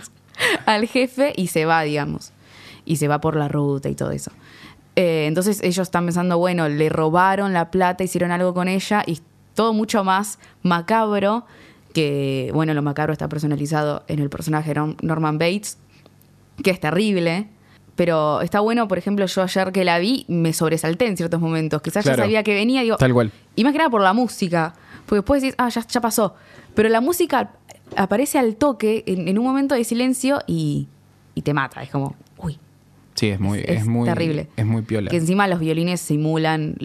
al 0.67 0.87
jefe 0.87 1.33
y 1.37 1.49
se 1.49 1.65
va, 1.65 1.83
digamos. 1.83 2.33
Y 2.85 2.97
se 2.97 3.09
va 3.09 3.21
por 3.21 3.37
la 3.37 3.49
ruta 3.49 3.89
y 3.89 3.95
todo 3.95 4.11
eso. 4.11 4.31
Eh, 4.97 5.25
entonces 5.27 5.63
ellos 5.63 5.79
están 5.89 6.05
pensando, 6.05 6.37
bueno, 6.39 6.69
le 6.69 6.89
robaron 6.89 7.53
la 7.53 7.71
plata, 7.71 8.05
hicieron 8.05 8.31
algo 8.31 8.53
con 8.55 8.69
ella 8.69 9.03
y 9.07 9.21
todo 9.55 9.73
mucho 9.73 10.05
más 10.05 10.39
macabro 10.63 11.45
que, 11.95 12.51
bueno, 12.55 12.75
lo 12.75 12.83
macabro 12.83 13.13
está 13.13 13.29
personalizado 13.29 14.03
en 14.09 14.19
el 14.19 14.29
personaje 14.31 14.75
Norm- 14.75 14.97
Norman 15.03 15.39
Bates, 15.39 15.79
que 16.63 16.71
es 16.71 16.81
terrible. 16.81 17.49
Pero 17.97 18.41
está 18.41 18.61
bueno, 18.61 18.89
por 18.89 18.97
ejemplo, 18.99 19.27
yo 19.27 19.43
ayer 19.43 19.71
que 19.73 19.85
la 19.85 19.99
vi 19.99 20.25
me 20.29 20.53
sobresalté 20.53 21.07
en 21.07 21.17
ciertos 21.17 21.41
momentos. 21.41 21.83
Quizás 21.83 22.03
Claro. 22.05 22.19
ya 22.19 22.23
sabía 22.25 22.43
que 22.43 22.55
venía, 22.55 22.83
digo, 22.83 22.97
Tal 22.97 23.13
cual. 23.13 23.31
y 23.55 23.65
más 23.65 23.73
que 23.73 23.79
nada 23.79 23.91
por 23.91 24.01
la 24.01 24.13
música. 24.15 24.75
Porque 25.07 25.17
después 25.17 25.43
decís, 25.43 25.55
ah, 25.59 25.69
ya, 25.69 25.87
ya 25.87 26.01
pasó. 26.01 26.35
Pero 26.75 26.89
la 26.89 27.01
música 27.03 27.53
aparece 27.97 28.39
al 28.39 28.57
toque 28.57 29.05
en, 29.07 29.29
en 29.29 29.39
un 29.39 29.45
momento 29.45 29.75
de 29.75 29.85
silencio 29.85 30.41
y, 30.47 30.89
y 31.35 31.43
te 31.43 31.53
mata. 31.53 31.83
Es 31.83 31.91
como, 31.91 32.17
uy, 32.39 32.59
Sí, 33.15 33.29
es 33.29 33.39
muy, 33.39 33.59
es, 33.59 33.81
es 33.81 33.87
muy 33.87 34.09
terrible. 34.09 34.49
Es 34.57 34.65
muy 34.65 34.81
piola. 34.83 35.11
que 35.11 35.17
encima 35.19 35.47
los 35.47 35.61
violines 35.61 36.01
simulan 36.01 36.77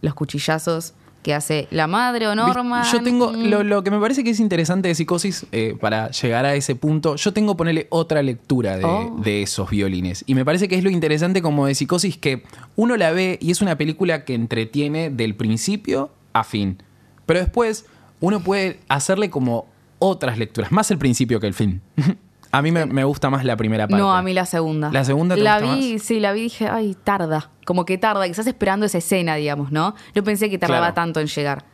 los 0.00 0.14
cuchillazos 0.14 0.94
que 1.26 1.34
hace 1.34 1.66
la 1.72 1.88
madre 1.88 2.28
o 2.28 2.36
Norma. 2.36 2.84
Yo 2.92 3.02
tengo, 3.02 3.32
Mm. 3.32 3.46
lo, 3.50 3.64
lo 3.64 3.82
que 3.82 3.90
me 3.90 3.98
parece 3.98 4.22
que 4.22 4.30
es 4.30 4.38
interesante 4.38 4.86
de 4.86 4.94
Psicosis, 4.94 5.44
eh, 5.50 5.76
para 5.80 6.08
llegar 6.12 6.44
a 6.46 6.54
ese 6.54 6.76
punto, 6.76 7.16
yo 7.16 7.32
tengo 7.32 7.56
ponerle 7.56 7.88
otra 7.90 8.22
lectura 8.22 8.76
de, 8.76 8.84
Oh. 8.84 9.16
de 9.24 9.42
esos 9.42 9.68
violines. 9.68 10.22
Y 10.28 10.36
me 10.36 10.44
parece 10.44 10.68
que 10.68 10.76
es 10.76 10.84
lo 10.84 10.90
interesante 10.90 11.42
como 11.42 11.66
de 11.66 11.74
Psicosis 11.74 12.16
que 12.16 12.44
uno 12.76 12.96
la 12.96 13.10
ve 13.10 13.40
y 13.42 13.50
es 13.50 13.60
una 13.60 13.76
película 13.76 14.24
que 14.24 14.34
entretiene 14.34 15.10
del 15.10 15.34
principio 15.34 16.10
a 16.32 16.44
fin. 16.44 16.80
Pero 17.26 17.40
después 17.40 17.86
uno 18.20 18.38
puede 18.38 18.78
hacerle 18.86 19.28
como 19.28 19.66
otras 19.98 20.38
lecturas, 20.38 20.70
más 20.70 20.92
el 20.92 20.98
principio 20.98 21.40
que 21.40 21.48
el 21.48 21.54
fin. 21.54 21.80
a 22.56 22.62
mí 22.62 22.72
me, 22.72 22.86
me 22.86 23.04
gusta 23.04 23.30
más 23.30 23.44
la 23.44 23.56
primera 23.56 23.86
parte. 23.86 24.00
No, 24.02 24.12
a 24.14 24.22
mí 24.22 24.32
la 24.32 24.46
segunda. 24.46 24.90
¿La 24.92 25.04
segunda 25.04 25.34
te 25.34 25.40
La 25.42 25.60
gusta 25.60 25.74
vi, 25.76 25.92
más? 25.94 26.02
sí, 26.02 26.20
la 26.20 26.32
vi 26.32 26.40
y 26.40 26.42
dije, 26.44 26.68
ay, 26.68 26.96
tarda. 27.02 27.50
Como 27.64 27.84
que 27.84 27.98
tarda, 27.98 28.24
que 28.24 28.30
estás 28.30 28.46
esperando 28.46 28.86
esa 28.86 28.98
escena, 28.98 29.34
digamos, 29.36 29.72
¿no? 29.72 29.94
Yo 30.14 30.22
pensé 30.24 30.48
que 30.50 30.58
tardaba 30.58 30.80
Claro. 30.86 30.94
tanto 30.94 31.20
en 31.20 31.26
llegar. 31.26 31.64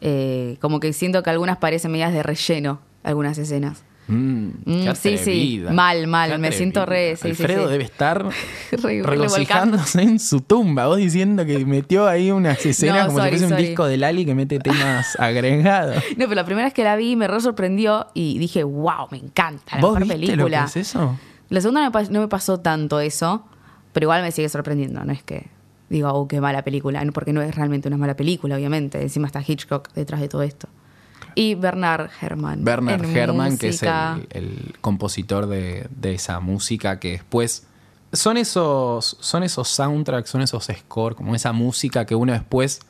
Eh, 0.00 0.56
como 0.60 0.80
que 0.80 0.92
siento 0.92 1.22
que 1.22 1.30
algunas 1.30 1.58
parecen 1.58 1.92
medidas 1.92 2.12
de 2.12 2.22
relleno, 2.22 2.80
algunas 3.02 3.36
escenas. 3.38 3.84
Mm, 4.10 4.50
qué 4.64 4.90
Mm, 4.90 4.94
sí, 4.94 5.18
sí. 5.18 5.64
Mal, 5.72 6.06
mal, 6.06 6.38
me 6.38 6.52
siento 6.52 6.84
re- 6.86 7.16
sí, 7.16 7.28
Alfredo 7.28 7.66
sí. 7.66 7.70
debe 7.72 7.84
estar 7.84 8.26
Re- 8.72 9.02
regocijándose 9.02 10.02
en 10.02 10.18
su 10.18 10.40
tumba. 10.40 10.86
Vos 10.86 10.96
diciendo 10.98 11.44
que 11.46 11.64
metió 11.64 12.06
ahí 12.08 12.30
unas 12.30 12.64
escenas 12.66 13.02
No, 13.02 13.06
como 13.06 13.18
sorry, 13.18 13.32
si 13.32 13.38
fuese 13.38 13.54
un 13.54 13.60
disco 13.60 13.86
de 13.86 13.96
Lali 13.96 14.24
que 14.24 14.34
mete 14.34 14.58
temas 14.58 15.16
agregados. 15.20 15.96
No, 16.16 16.24
pero 16.24 16.34
la 16.34 16.44
primera 16.44 16.66
vez 16.66 16.74
que 16.74 16.84
la 16.84 16.96
vi 16.96 17.16
me 17.16 17.28
re 17.28 17.40
sorprendió 17.40 18.08
y 18.14 18.38
dije, 18.38 18.64
wow, 18.64 19.06
me 19.10 19.18
encanta, 19.18 19.76
la 19.76 19.80
¿Vos 19.82 19.98
mejor 19.98 20.06
viste 20.18 20.36
lo 20.36 20.44
que 20.46 20.50
película. 20.50 20.64
es 20.64 20.76
eso? 20.76 21.18
La 21.48 21.60
segunda 21.60 21.80
no 21.84 21.90
me, 21.90 21.92
pas- 21.98 22.10
no 22.10 22.20
me 22.20 22.28
pasó 22.28 22.60
tanto 22.60 23.00
eso, 23.00 23.44
pero 23.92 24.04
igual 24.04 24.22
me 24.22 24.30
sigue 24.32 24.48
sorprendiendo, 24.48 25.04
no 25.04 25.12
es 25.12 25.22
que 25.22 25.48
digo, 25.88 26.08
oh, 26.10 26.28
qué 26.28 26.40
mala 26.40 26.62
película, 26.62 27.04
porque 27.12 27.32
no 27.32 27.42
es 27.42 27.52
realmente 27.54 27.88
una 27.88 27.96
mala 27.96 28.14
película, 28.14 28.54
obviamente. 28.54 29.02
Encima 29.02 29.26
está 29.26 29.42
Hitchcock 29.44 29.92
detrás 29.94 30.20
de 30.20 30.28
todo 30.28 30.42
esto. 30.42 30.68
Y 31.34 31.54
Bernard 31.54 32.10
Herrmann. 32.20 32.64
Bernard 32.64 33.04
Herrmann, 33.04 33.58
que 33.58 33.68
es 33.68 33.82
el, 33.82 33.90
el 34.30 34.74
compositor 34.80 35.46
de, 35.46 35.86
de 35.94 36.14
esa 36.14 36.40
música 36.40 36.98
que 37.00 37.12
después... 37.12 37.66
Son 38.12 38.36
esos, 38.36 39.16
son 39.20 39.44
esos 39.44 39.68
soundtracks, 39.68 40.28
son 40.30 40.42
esos 40.42 40.66
scores, 40.76 41.16
como 41.16 41.34
esa 41.36 41.52
música 41.52 42.04
que 42.06 42.16
uno 42.16 42.32
después 42.32 42.80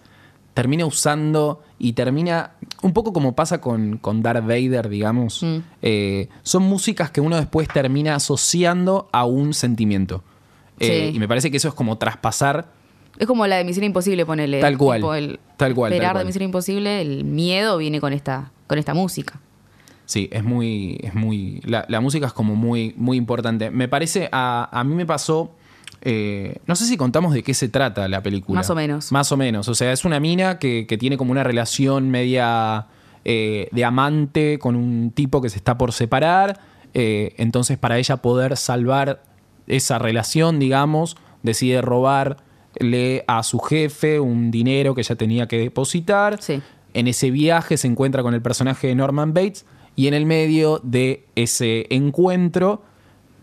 termina 0.55 0.87
usando 0.87 1.63
y 1.79 1.93
termina, 1.93 2.53
un 2.83 2.95
poco 2.95 3.13
como 3.13 3.35
pasa 3.35 3.61
con, 3.61 3.99
con 3.99 4.23
Darth 4.23 4.43
Vader, 4.47 4.89
digamos, 4.89 5.43
Mm. 5.43 5.57
eh, 5.83 6.29
son 6.43 6.63
músicas 6.63 7.11
que 7.11 7.21
uno 7.21 7.37
después 7.37 7.69
termina 7.69 8.15
asociando 8.15 9.09
a 9.13 9.27
un 9.27 9.53
sentimiento. 9.53 10.25
Eh, 10.79 11.11
Sí. 11.11 11.17
Y 11.17 11.19
me 11.21 11.29
parece 11.29 11.51
que 11.51 11.59
eso 11.59 11.69
es 11.69 11.75
como 11.75 11.99
traspasar 11.99 12.73
Es 13.21 13.27
como 13.27 13.47
la 13.47 13.57
de 13.57 13.65
Misión 13.65 13.85
Imposible, 13.85 14.27
ponele. 14.27 14.61
Tal 14.61 14.77
cual, 14.77 15.01
Tipo, 15.01 15.15
el 15.15 15.39
tal 15.57 15.75
cual, 15.75 15.91
tal 15.91 15.97
Esperar 15.99 16.13
cual. 16.15 16.25
de 16.25 16.27
Misión 16.27 16.43
Imposible, 16.45 17.01
el 17.01 17.25
miedo 17.25 17.77
viene 17.79 18.01
con 18.01 18.13
esta, 18.13 18.51
con 18.67 18.79
esta 18.79 18.95
música. 18.95 19.39
Sí, 20.07 20.29
es 20.33 20.43
muy. 20.43 20.99
Es 21.03 21.15
muy 21.15 21.61
la, 21.65 21.85
la 21.89 22.01
música 22.01 22.27
es 22.27 22.33
como 22.33 22.57
muy, 22.57 22.95
muy 22.97 23.17
importante. 23.17 23.71
Me 23.71 23.87
parece. 23.87 24.29
A, 24.33 24.69
a 24.73 24.83
mí 24.85 24.95
me 24.95 25.07
pasó. 25.07 25.53
eh, 26.03 26.57
no 26.67 26.75
sé 26.75 26.87
si 26.87 26.97
contamos 26.97 27.33
de 27.35 27.43
qué 27.43 27.55
se 27.55 27.69
trata 27.69 28.09
la 28.09 28.23
película. 28.23 28.57
Más 28.59 28.71
o 28.71 28.75
menos. 28.75 29.13
Más 29.13 29.31
o 29.31 29.37
menos. 29.37 29.69
O 29.69 29.75
sea, 29.75 29.93
es 29.93 30.05
una 30.05 30.19
mina 30.19 30.59
que, 30.59 30.87
que 30.89 30.97
tiene 30.99 31.17
como 31.17 31.31
una 31.31 31.45
relación 31.45 32.09
media 32.11 32.87
eh, 33.25 33.69
de 33.71 33.85
amante 33.85 34.59
con 34.59 34.75
un 34.77 35.11
tipo 35.13 35.41
que 35.43 35.51
se 35.51 35.59
está 35.59 35.77
por 35.79 35.93
separar. 35.93 36.59
Eh, 36.95 37.35
entonces, 37.37 37.77
para 37.79 37.99
ella 37.99 38.17
poder 38.17 38.57
salvar 38.57 39.23
esa 39.67 39.99
relación, 40.01 40.59
digamos, 40.59 41.17
decide 41.45 41.83
robarle 42.81 43.25
a 43.27 43.43
su 43.43 43.59
jefe 43.61 44.21
un 44.21 44.51
dinero 44.51 44.95
que 44.95 45.03
ella 45.03 45.17
tenía 45.17 45.47
que 45.47 45.59
depositar. 45.59 46.41
Sí. 46.43 46.61
En 46.95 47.07
ese 47.07 47.31
viaje 47.31 47.77
se 47.77 47.87
encuentra 47.87 48.23
con 48.23 48.35
el 48.35 48.43
personaje 48.43 48.89
de 48.89 48.95
Norman 48.95 49.33
Bates 49.33 49.65
y 49.97 50.09
en 50.09 50.15
el 50.15 50.27
medio 50.27 50.81
de 50.83 51.27
ese 51.37 51.87
encuentro, 51.91 52.83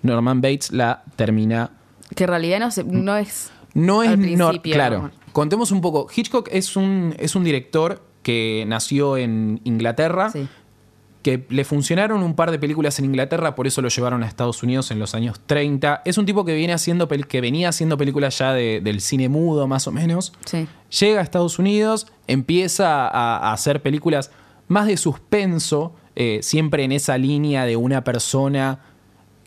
Norman 0.04 0.42
Bates 0.42 0.72
la 0.72 1.04
termina. 1.16 1.72
Que 2.16 2.24
en 2.26 2.30
realidad 2.30 2.60
no, 2.60 2.72
se- 2.72 2.84
no 2.84 3.16
es. 3.16 3.52
No 3.74 4.02
es 4.04 4.10
Al 4.10 4.62
claro. 4.62 5.02
¿no? 5.04 5.12
Contemos 5.34 5.72
un 5.72 5.82
poco. 5.82 6.08
Hitchcock 6.14 6.50
es 6.52 6.76
un, 6.76 7.14
es 7.20 7.36
un 7.36 7.44
director 7.44 8.02
que 8.24 8.66
nació 8.68 9.18
en 9.18 9.62
Inglaterra, 9.64 10.32
Sí. 10.32 10.48
Que 11.28 11.46
le 11.50 11.66
funcionaron 11.66 12.24
un 12.24 12.36
par 12.36 12.52
de 12.52 12.58
películas 12.58 13.00
en 13.00 13.06
Inglaterra, 13.06 13.54
por 13.54 13.68
eso 13.68 13.82
lo 13.82 13.90
llevaron 13.90 14.24
a 14.24 14.28
Estados 14.28 14.64
Unidos 14.64 14.92
en 14.92 15.00
los 15.00 15.14
años 15.14 15.42
30. 15.46 16.02
Es 16.06 16.18
un 16.18 16.26
tipo 16.26 16.46
que 16.46 16.56
viene 16.56 16.72
haciendo 16.72 17.10
que 17.10 17.42
venía 17.42 17.68
haciendo 17.68 17.98
películas 17.98 18.38
ya 18.38 18.54
de- 18.54 18.80
del 18.82 19.02
cine 19.02 19.28
mudo, 19.28 19.68
más 19.68 19.88
o 19.88 19.92
menos. 19.92 20.32
Sí. 20.46 20.68
Llega 21.02 21.20
a 21.20 21.24
Estados 21.24 21.60
Unidos, 21.60 22.08
empieza 22.28 23.06
a, 23.10 23.38
a 23.50 23.52
hacer 23.52 23.82
películas 23.82 24.32
más 24.70 24.88
de 24.88 24.96
suspenso, 24.96 25.94
eh, 26.16 26.40
siempre 26.44 26.86
en 26.86 26.94
esa 26.94 27.18
línea 27.18 27.66
de 27.66 27.76
una 27.76 28.06
persona 28.06 28.80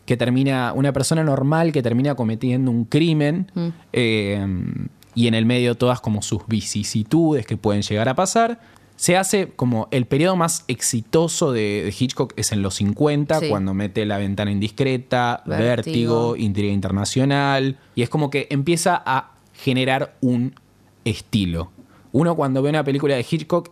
que 0.05 0.17
termina, 0.17 0.73
una 0.73 0.93
persona 0.93 1.23
normal 1.23 1.71
que 1.71 1.81
termina 1.81 2.13
cometiendo 2.13 2.69
un 2.69 2.85
crimen, 2.85 3.51
eh, 3.91 4.45
y 5.15 5.25
en 5.27 5.33
el 5.33 5.47
medio 5.47 5.73
todas 5.75 5.99
como 5.99 6.21
sus 6.21 6.45
vicisitudes 6.47 7.47
que 7.47 7.57
pueden 7.57 7.81
llegar 7.81 8.07
a 8.07 8.13
pasar. 8.15 8.59
Se 9.01 9.17
hace 9.17 9.47
como 9.55 9.87
el 9.89 10.05
periodo 10.05 10.35
más 10.35 10.63
exitoso 10.67 11.51
de, 11.51 11.81
de 11.83 11.95
Hitchcock 11.97 12.33
es 12.35 12.51
en 12.51 12.61
los 12.61 12.75
50, 12.75 13.39
Sí. 13.39 13.49
cuando 13.49 13.73
mete 13.73 14.05
La 14.05 14.19
ventana 14.19 14.51
indiscreta, 14.51 15.41
Vértigo. 15.47 15.65
Vértigo, 15.65 16.35
Intriga 16.37 16.71
Internacional, 16.71 17.79
y 17.95 18.03
es 18.03 18.09
como 18.09 18.29
que 18.29 18.45
empieza 18.51 19.01
a 19.03 19.31
generar 19.55 20.17
un 20.21 20.53
estilo. 21.03 21.71
Uno 22.11 22.35
cuando 22.35 22.61
ve 22.61 22.69
una 22.69 22.83
película 22.83 23.15
de 23.15 23.25
Hitchcock 23.27 23.71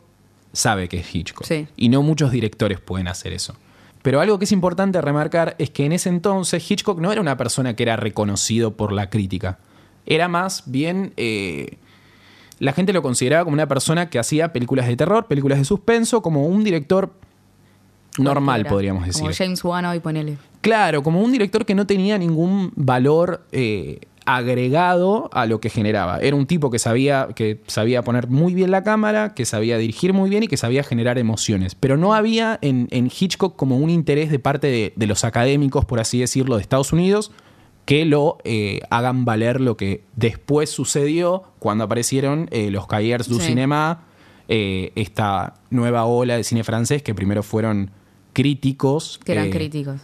sabe 0.52 0.90
que 0.90 0.98
es 1.02 1.14
Hitchcock. 1.16 1.46
Sí. 1.46 1.68
Y 1.78 1.90
no 1.90 2.02
muchos 2.02 2.32
directores 2.32 2.80
pueden 2.80 3.08
hacer 3.08 3.32
eso. 3.32 3.56
Pero 4.02 4.22
algo 4.22 4.40
que 4.40 4.46
es 4.46 4.52
importante 4.52 5.00
remarcar 5.00 5.56
es 5.60 5.70
que 5.70 5.86
en 5.86 5.92
ese 5.92 6.10
entonces 6.10 6.72
Hitchcock 6.72 6.98
no 7.00 7.12
era 7.12 7.22
una 7.22 7.38
persona 7.38 7.76
que 7.76 7.84
era 7.84 7.98
reconocido 7.98 8.76
por 8.76 8.92
la 8.92 9.12
crítica. 9.12 9.60
Era 10.08 10.28
más 10.28 10.64
bien... 10.66 11.14
eh, 11.18 11.78
la 12.60 12.74
gente 12.74 12.94
lo 12.94 13.01
consideraba 13.01 13.44
como 13.46 13.54
una 13.54 13.68
persona 13.68 14.10
que 14.10 14.20
hacía 14.20 14.54
películas 14.54 14.88
de 14.88 14.96
terror, 14.96 15.25
películas 15.28 15.58
de 15.60 15.66
suspenso, 15.66 16.22
como 16.22 16.46
un 16.46 16.63
director 16.63 17.12
normal, 18.18 18.62
Cualquiera. 18.62 18.70
podríamos 18.70 19.06
decir. 19.06 19.22
Como 19.22 19.34
James 19.34 19.63
Wan 19.63 19.86
hoy, 19.86 20.00
ponele. 20.00 20.38
Claro, 20.62 21.04
como 21.04 21.22
un 21.22 21.32
director 21.32 21.66
que 21.66 21.74
no 21.75 21.88
tenía 21.88 22.18
ningún 22.18 22.74
valor 22.75 23.46
eh, 23.54 24.01
agregado 24.25 25.30
a 25.34 25.46
lo 25.46 25.60
que 25.62 25.70
generaba. 25.70 26.20
Era 26.20 26.36
un 26.36 26.46
tipo 26.46 26.70
que 26.70 26.80
sabía, 26.80 27.30
que 27.34 27.62
sabía 27.68 28.04
poner 28.04 28.28
muy 28.28 28.54
bien 28.54 28.72
la 28.72 28.84
cámara, 28.84 29.34
que 29.34 29.46
sabía 29.46 29.78
dirigir 29.78 30.13
muy 30.13 30.30
bien 30.30 30.44
y 30.44 30.48
que 30.48 30.58
sabía 30.58 30.84
generar 30.84 31.18
emociones. 31.18 31.75
Pero 31.75 31.98
no 31.98 32.13
había 32.13 32.60
en, 32.62 32.88
en 32.92 33.08
Hitchcock 33.08 33.56
como 33.56 33.78
un 33.78 33.89
interés 33.89 34.30
de 34.30 34.39
parte 34.39 34.68
de, 34.68 34.94
de 34.96 35.08
los 35.08 35.24
académicos, 35.24 35.86
por 35.86 36.00
así 36.00 36.20
decirlo, 36.20 36.58
de 36.58 36.62
Estados 36.62 36.92
Unidos, 36.92 37.32
que 37.89 38.05
lo 38.05 38.38
eh, 38.43 38.81
hagan 38.91 39.25
valer 39.25 39.60
lo 39.60 39.75
que 39.75 40.03
después 40.15 40.69
sucedió 40.69 41.46
cuando 41.58 41.86
aparecieron 41.86 42.48
eh, 42.51 42.69
los 42.69 42.86
Cahiers 42.86 43.27
du 43.27 43.39
Sí. 43.39 43.48
Cinema, 43.48 44.03
eh, 44.48 44.91
esta 44.93 45.55
nueva 45.72 46.05
ola 46.05 46.38
de 46.38 46.43
cine 46.43 46.63
francés 46.63 47.01
que 47.01 47.15
primero 47.15 47.41
fueron 47.41 47.89
críticos. 48.31 49.19
Que 49.25 49.31
eran 49.31 49.50
críticos. 49.50 50.01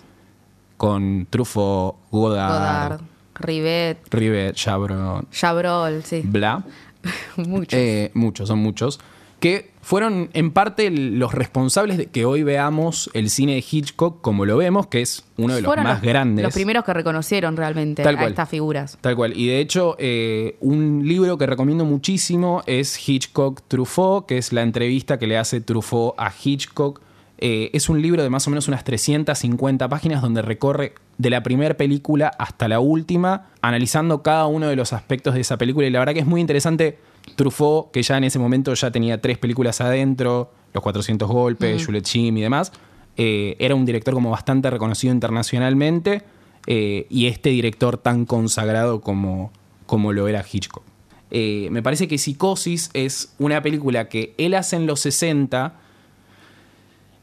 con 0.78 1.28
Truffaut, 1.30 1.98
Godard, 2.10 2.54
Godard, 2.54 3.02
Rivet, 3.36 4.00
Rivet, 4.10 4.56
Chabron, 4.56 5.28
Chabrol, 5.30 6.04
sí. 6.04 6.24
bla. 6.26 6.64
Muchos. 7.38 7.80
Muchos, 8.16 8.48
son 8.48 8.58
muchos. 8.64 9.00
Que 9.46 9.70
fueron 9.80 10.32
en 10.34 10.50
parte 10.50 10.90
los 10.90 11.32
responsables 11.32 11.98
de 12.00 12.08
que 12.08 12.26
hoy 12.26 12.42
veamos 12.42 13.12
el 13.14 13.30
cine 13.30 13.54
de 13.54 13.64
Hitchcock 13.70 14.20
como 14.20 14.44
lo 14.44 14.58
vemos, 14.58 14.88
que 14.88 15.04
es 15.04 15.24
uno 15.38 15.54
de 15.54 15.62
los 15.62 15.68
Fueron 15.68 15.84
más 15.84 16.02
grandes. 16.02 16.42
Los 16.42 16.52
primeros 16.52 16.84
que 16.84 16.92
reconocieron 16.96 17.56
realmente 17.56 18.02
Tal 18.02 18.16
a 18.16 18.18
cual. 18.18 18.32
estas 18.32 18.50
figuras. 18.50 18.98
Tal 19.02 19.16
cual. 19.16 19.38
Y 19.38 19.46
de 19.46 19.60
hecho, 19.60 19.98
eh, 20.00 20.58
un 20.62 21.08
libro 21.08 21.38
que 21.38 21.46
recomiendo 21.46 21.86
muchísimo 21.86 22.64
es 22.66 23.08
Hitchcock 23.08 23.62
Truffaut, 23.68 24.26
que 24.26 24.40
es 24.40 24.52
la 24.52 24.64
entrevista 24.64 25.20
que 25.20 25.28
le 25.28 25.38
hace 25.38 25.62
Truffaut 25.62 26.16
a 26.18 26.34
Hitchcock. 26.44 27.02
Eh, 27.38 27.70
es 27.72 27.88
un 27.88 28.02
libro 28.02 28.24
de 28.24 28.32
más 28.32 28.48
o 28.48 28.50
menos 28.50 28.68
unas 28.68 28.84
350 28.84 29.88
páginas 29.90 30.24
donde 30.24 30.42
recorre 30.42 30.96
de 31.20 31.30
la 31.30 31.44
primera 31.44 31.78
película 31.78 32.32
hasta 32.40 32.68
la 32.68 32.80
última, 32.80 33.50
analizando 33.62 34.24
cada 34.24 34.48
uno 34.48 34.70
de 34.70 34.76
los 34.76 34.92
aspectos 34.92 35.36
de 35.36 35.42
esa 35.42 35.60
película. 35.60 35.86
Y 35.86 35.92
la 35.92 36.00
verdad 36.00 36.16
que 36.16 36.22
es 36.22 36.26
muy 36.26 36.42
interesante. 36.42 36.98
Truffaut, 37.36 37.92
que 37.92 38.02
ya 38.04 38.18
en 38.18 38.24
ese 38.26 38.40
momento 38.40 38.74
ya 38.74 38.92
tenía 38.92 39.20
tres 39.22 39.38
películas 39.38 39.82
adentro, 39.82 40.52
Los 40.74 40.84
400 40.84 41.28
Golpes, 41.28 41.82
Juliet 41.86 42.06
Jim 42.08 42.38
y 42.38 42.42
demás, 42.42 42.72
eh, 43.18 43.56
era 43.60 43.76
un 43.76 43.86
director 43.86 44.14
como 44.14 44.30
bastante 44.30 44.70
reconocido 44.70 45.14
internacionalmente 45.14 46.22
eh, 46.68 47.08
y 47.10 47.28
este 47.28 47.50
director 47.50 47.98
tan 47.98 48.26
consagrado 48.26 49.02
como, 49.02 49.52
como 49.86 50.12
lo 50.14 50.28
era 50.28 50.44
Hitchcock. 50.50 50.84
Eh, 51.32 51.68
me 51.72 51.82
parece 51.82 52.08
que 52.08 52.18
Psicosis 52.18 52.90
es 52.94 53.34
una 53.40 53.62
película 53.62 54.08
que 54.10 54.34
él 54.38 54.54
hace 54.54 54.76
en 54.76 54.86
los 54.86 55.00
60 55.02 55.74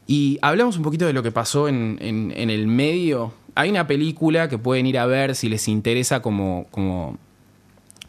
y 0.05 0.37
hablamos 0.41 0.77
un 0.77 0.83
poquito 0.83 1.05
de 1.05 1.13
lo 1.13 1.23
que 1.23 1.31
pasó 1.31 1.67
en, 1.67 1.97
en- 2.01 2.33
en 2.35 2.49
el 2.49 2.67
medio. 2.67 3.33
Hay 3.55 3.69
una 3.69 3.87
película 3.87 4.49
que 4.49 4.57
pueden 4.57 4.85
ir 4.85 4.97
a 4.97 5.05
ver 5.05 5.35
si 5.35 5.47
les 5.47 5.67
interesa 5.67 6.21
como, 6.21 6.65
como 6.71 7.17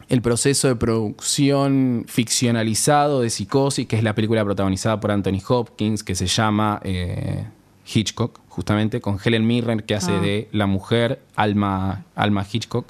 el 0.09 0.23
proceso 0.23 0.69
de 0.69 0.77
producción 0.77 2.05
ficcionalizado 2.09 3.21
de 3.23 3.31
Psicosis, 3.31 3.87
que 3.87 3.97
es 3.97 4.03
la 4.03 4.15
película 4.15 4.45
protagonizada 4.45 5.01
por 5.01 5.11
Anthony 5.11 5.41
Hopkins, 5.49 6.03
que 6.05 6.15
se 6.15 6.27
llama 6.27 6.81
eh, 6.85 7.45
Hitchcock, 7.93 8.41
justamente, 8.49 9.01
con 9.01 9.19
Helen 9.23 9.47
Mirren, 9.47 9.81
que 9.81 9.95
hace 9.95 10.13
Ah. 10.13 10.21
de 10.21 10.49
la 10.53 10.67
mujer 10.67 11.21
Alma, 11.37 12.05
Alma 12.15 12.47
Hitchcock, 12.51 12.87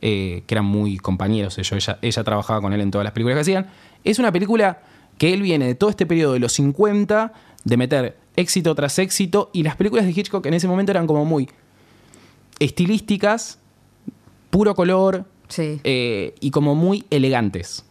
eh, 0.00 0.42
que 0.46 0.54
eran 0.54 0.64
muy 0.64 0.98
compañeros. 0.98 1.58
ellos. 1.58 1.72
Ella, 1.72 1.98
ella 2.02 2.24
trabajaba 2.24 2.60
con 2.60 2.72
él 2.72 2.80
en 2.80 2.90
todas 2.90 3.04
las 3.04 3.12
películas 3.12 3.36
que 3.36 3.40
hacían. 3.40 3.66
Es 4.04 4.18
una 4.18 4.32
película 4.32 4.80
que 5.16 5.32
él 5.34 5.42
viene 5.42 5.66
de 5.66 5.74
todo 5.74 5.90
este 5.90 6.06
periodo 6.06 6.34
de 6.34 6.38
los 6.38 6.52
50, 6.52 7.32
de 7.64 7.76
meter 7.76 8.16
éxito 8.36 8.74
tras 8.74 8.98
éxito, 9.00 9.50
y 9.52 9.64
las 9.64 9.74
películas 9.76 10.06
de 10.06 10.12
Hitchcock 10.12 10.46
en 10.46 10.54
ese 10.54 10.68
momento 10.68 10.92
eran 10.92 11.06
como 11.08 11.24
muy 11.24 11.48
estilísticas, 12.60 13.58
puro 14.50 14.74
color, 14.74 15.24
Sí. 15.48 15.80
eh, 15.84 16.34
y 16.40 16.50
como 16.50 16.74
muy 16.74 17.04
elegantes. 17.10 17.84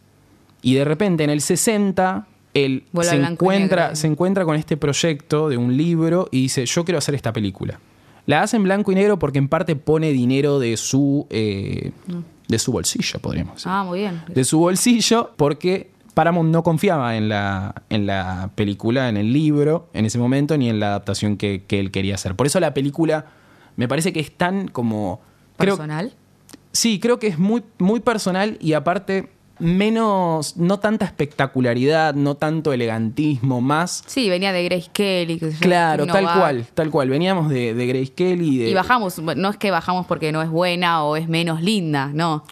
Y 0.62 0.74
de 0.76 0.86
repente 0.86 1.24
en 1.24 1.30
el 1.30 1.42
60 1.42 2.28
él 2.54 2.84
se 3.10 3.16
encuentra, 3.34 3.96
se 3.96 4.08
encuentra 4.08 4.46
con 4.46 4.56
este 4.56 4.78
proyecto 4.78 5.50
de 5.50 5.58
un 5.58 5.78
libro 5.78 6.28
y 6.32 6.42
dice, 6.44 6.66
yo 6.66 6.84
quiero 6.86 6.98
hacer 6.98 7.14
esta 7.16 7.32
película. 7.34 7.80
La 8.26 8.42
hace 8.42 8.58
en 8.58 8.64
blanco 8.64 8.92
y 8.92 8.96
negro 8.96 9.20
porque 9.20 9.38
en 9.38 9.48
parte 9.48 9.76
pone 9.76 10.12
dinero 10.12 10.60
de 10.60 10.76
su, 10.78 11.28
eh, 11.30 11.92
de 12.48 12.60
su 12.60 12.72
bolsillo, 12.72 13.20
podríamos 13.20 13.56
decir. 13.56 13.72
Ah, 13.72 13.84
muy 13.84 14.00
bien. 14.00 14.22
De 14.28 14.44
su 14.44 14.60
bolsillo 14.60 15.32
porque 15.38 15.92
Paramount 16.14 16.50
no 16.52 16.64
confiaba 16.64 17.16
en 17.16 17.30
la, 17.30 17.84
en 17.90 18.06
la 18.08 18.50
película, 18.56 19.08
en 19.08 19.18
el 19.18 19.32
libro, 19.32 19.88
en 19.94 20.06
ese 20.06 20.18
momento, 20.18 20.58
ni 20.58 20.68
en 20.70 20.80
la 20.80 20.88
adaptación 20.88 21.38
que, 21.38 21.64
que 21.68 21.80
él 21.80 21.92
quería 21.92 22.16
hacer. 22.16 22.36
Por 22.36 22.48
eso 22.48 22.60
la 22.60 22.74
película 22.74 23.28
me 23.76 23.88
parece 23.88 24.12
que 24.12 24.20
es 24.20 24.32
tan 24.36 24.68
como... 24.68 25.22
creo- 25.58 25.76
Personal. 25.78 26.14
Sí, 26.78 27.00
creo 27.00 27.18
que 27.18 27.26
es 27.26 27.40
muy, 27.40 27.64
muy 27.80 28.02
personal 28.02 28.56
y 28.62 28.74
aparte 28.74 29.30
menos, 29.58 30.58
no 30.58 30.80
tanta 30.80 31.06
espectacularidad, 31.06 32.14
no 32.14 32.36
tanto 32.36 32.72
elegantismo, 32.72 33.62
más... 33.62 34.04
Sí, 34.06 34.30
venía 34.30 34.54
de 34.54 34.64
Grace 34.64 34.92
Kelly. 34.94 35.40
que 35.40 35.50
Claro, 35.60 36.06
tal 36.06 36.26
cual, 36.26 36.68
tal 36.76 36.92
cual. 36.92 37.10
Veníamos 37.10 37.50
de, 37.50 37.74
de 37.74 37.88
Grace 37.88 38.14
Kelly. 38.14 38.60
De, 38.60 38.70
Y 38.70 38.76
bajamos, 38.76 39.18
no 39.18 39.50
es 39.50 39.58
que 39.58 39.72
bajamos 39.72 40.06
porque 40.06 40.32
no 40.32 40.44
es 40.44 40.52
buena 40.52 41.04
o 41.04 41.16
es 41.16 41.28
menos 41.28 41.64
linda, 41.64 42.12
no. 42.14 42.46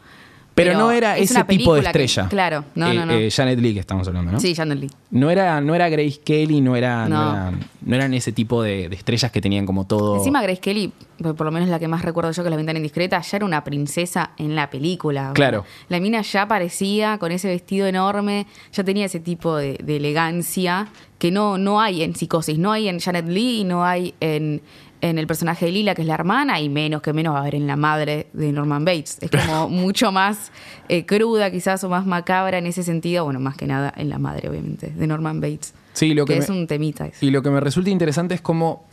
Pero, 0.55 0.71
pero 0.71 0.79
no 0.79 0.91
era 0.91 1.17
es 1.17 1.31
ese 1.31 1.43
tipo 1.43 1.75
de 1.75 1.81
que- 1.81 1.87
estrella. 1.87 2.27
claro, 2.29 2.63
no, 2.75 2.89
Eh, 2.89 2.93
no, 2.95 3.05
no. 3.05 3.13
eh, 3.13 3.29
Janet 3.29 3.59
Leigh 3.59 3.73
que 3.73 3.81
estamos 3.81 4.07
hablando, 4.07 4.31
¿no? 4.31 4.39
Sí, 4.39 4.55
Janet 4.55 4.79
Leigh. 4.79 4.91
No 5.11 5.29
era, 5.29 5.59
no 5.59 5.75
era 5.75 5.89
Grace 5.89 6.21
Kelly, 6.23 6.61
no, 6.61 6.75
era, 6.77 7.07
no. 7.09 7.15
No. 7.25 7.31
era- 7.49 7.51
no 7.85 7.95
eran 7.95 8.13
ese 8.15 8.31
tipo 8.31 8.63
de, 8.63 8.89
de 8.89 8.95
estrellas 8.95 9.31
que 9.31 9.41
tenían 9.41 9.65
como 9.65 9.85
todo. 9.85 10.15
Encima 10.17 10.41
Grace 10.41 10.59
Kelly, 10.61 10.91
por 11.21 11.35
por 11.35 11.45
lo 11.45 11.51
menos 11.51 11.69
la 11.69 11.77
que 11.77 11.87
más 11.87 12.01
recuerdo 12.03 12.31
yo 12.31 12.41
que 12.41 12.47
es 12.47 12.51
la 12.51 12.57
ventana 12.57 12.79
indiscreta, 12.79 13.21
ya 13.21 13.37
era 13.37 13.45
una 13.45 13.63
princesa 13.63 14.31
en 14.37 14.55
la 14.55 14.69
película. 14.71 15.31
Claro. 15.35 15.65
La 15.89 15.99
mina 15.99 16.21
ya 16.21 16.47
parecía 16.47 17.17
con 17.19 17.31
ese 17.31 17.47
vestido 17.49 17.85
enorme, 17.85 18.47
ya 18.73 18.83
tenía 18.83 19.05
ese 19.05 19.19
tipo 19.19 19.55
de, 19.57 19.77
de 19.83 19.97
elegancia 19.97 20.87
que 21.19 21.31
no, 21.31 21.57
no 21.57 21.79
hay 21.79 22.01
en 22.03 22.15
Psicosis, 22.15 22.57
no 22.57 22.71
hay 22.71 22.87
en 22.87 22.99
Janet 22.99 23.27
Lee, 23.27 23.63
no 23.65 23.85
hay 23.85 24.13
en, 24.19 24.61
en 25.09 25.17
el 25.19 25.27
personaje 25.27 25.65
de 25.67 25.71
Lila, 25.71 25.93
que 25.95 26.01
es 26.01 26.07
la 26.07 26.15
hermana, 26.15 26.59
y 26.59 26.69
menos 26.69 27.01
que 27.01 27.13
menos 27.13 27.33
va 27.33 27.37
a 27.39 27.41
haber 27.41 27.55
en 27.55 27.67
la 27.67 27.75
madre 27.75 28.27
de 28.33 28.51
Norman 28.51 28.85
Bates. 28.85 29.17
Es 29.21 29.29
como 29.29 29.69
mucho 29.83 30.11
más 30.11 30.51
eh, 30.89 31.05
cruda 31.05 31.51
quizás 31.51 31.83
o 31.83 31.89
más 31.89 32.05
macabra 32.05 32.57
en 32.57 32.65
ese 32.67 32.83
sentido, 32.83 33.23
bueno, 33.25 33.39
más 33.39 33.55
que 33.55 33.67
nada 33.67 33.93
en 33.95 34.09
la 34.09 34.17
madre, 34.19 34.49
obviamente, 34.49 34.87
de 34.89 35.07
Norman 35.07 35.39
Bates. 35.41 35.73
Sí, 35.93 36.13
lo 36.13 36.25
que, 36.25 36.33
que 36.33 36.39
me- 36.39 36.43
es 36.45 36.49
un 36.49 36.67
temita 36.67 37.05
eso. 37.07 37.25
Y 37.25 37.29
lo 37.31 37.41
que 37.43 37.49
me 37.49 37.59
resulta 37.59 37.89
interesante 37.89 38.33
es 38.35 38.41
cómo 38.41 38.85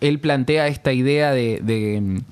él 0.00 0.18
plantea 0.18 0.66
esta 0.68 0.92
idea 0.92 1.32
de, 1.32 1.60
de, 1.62 2.22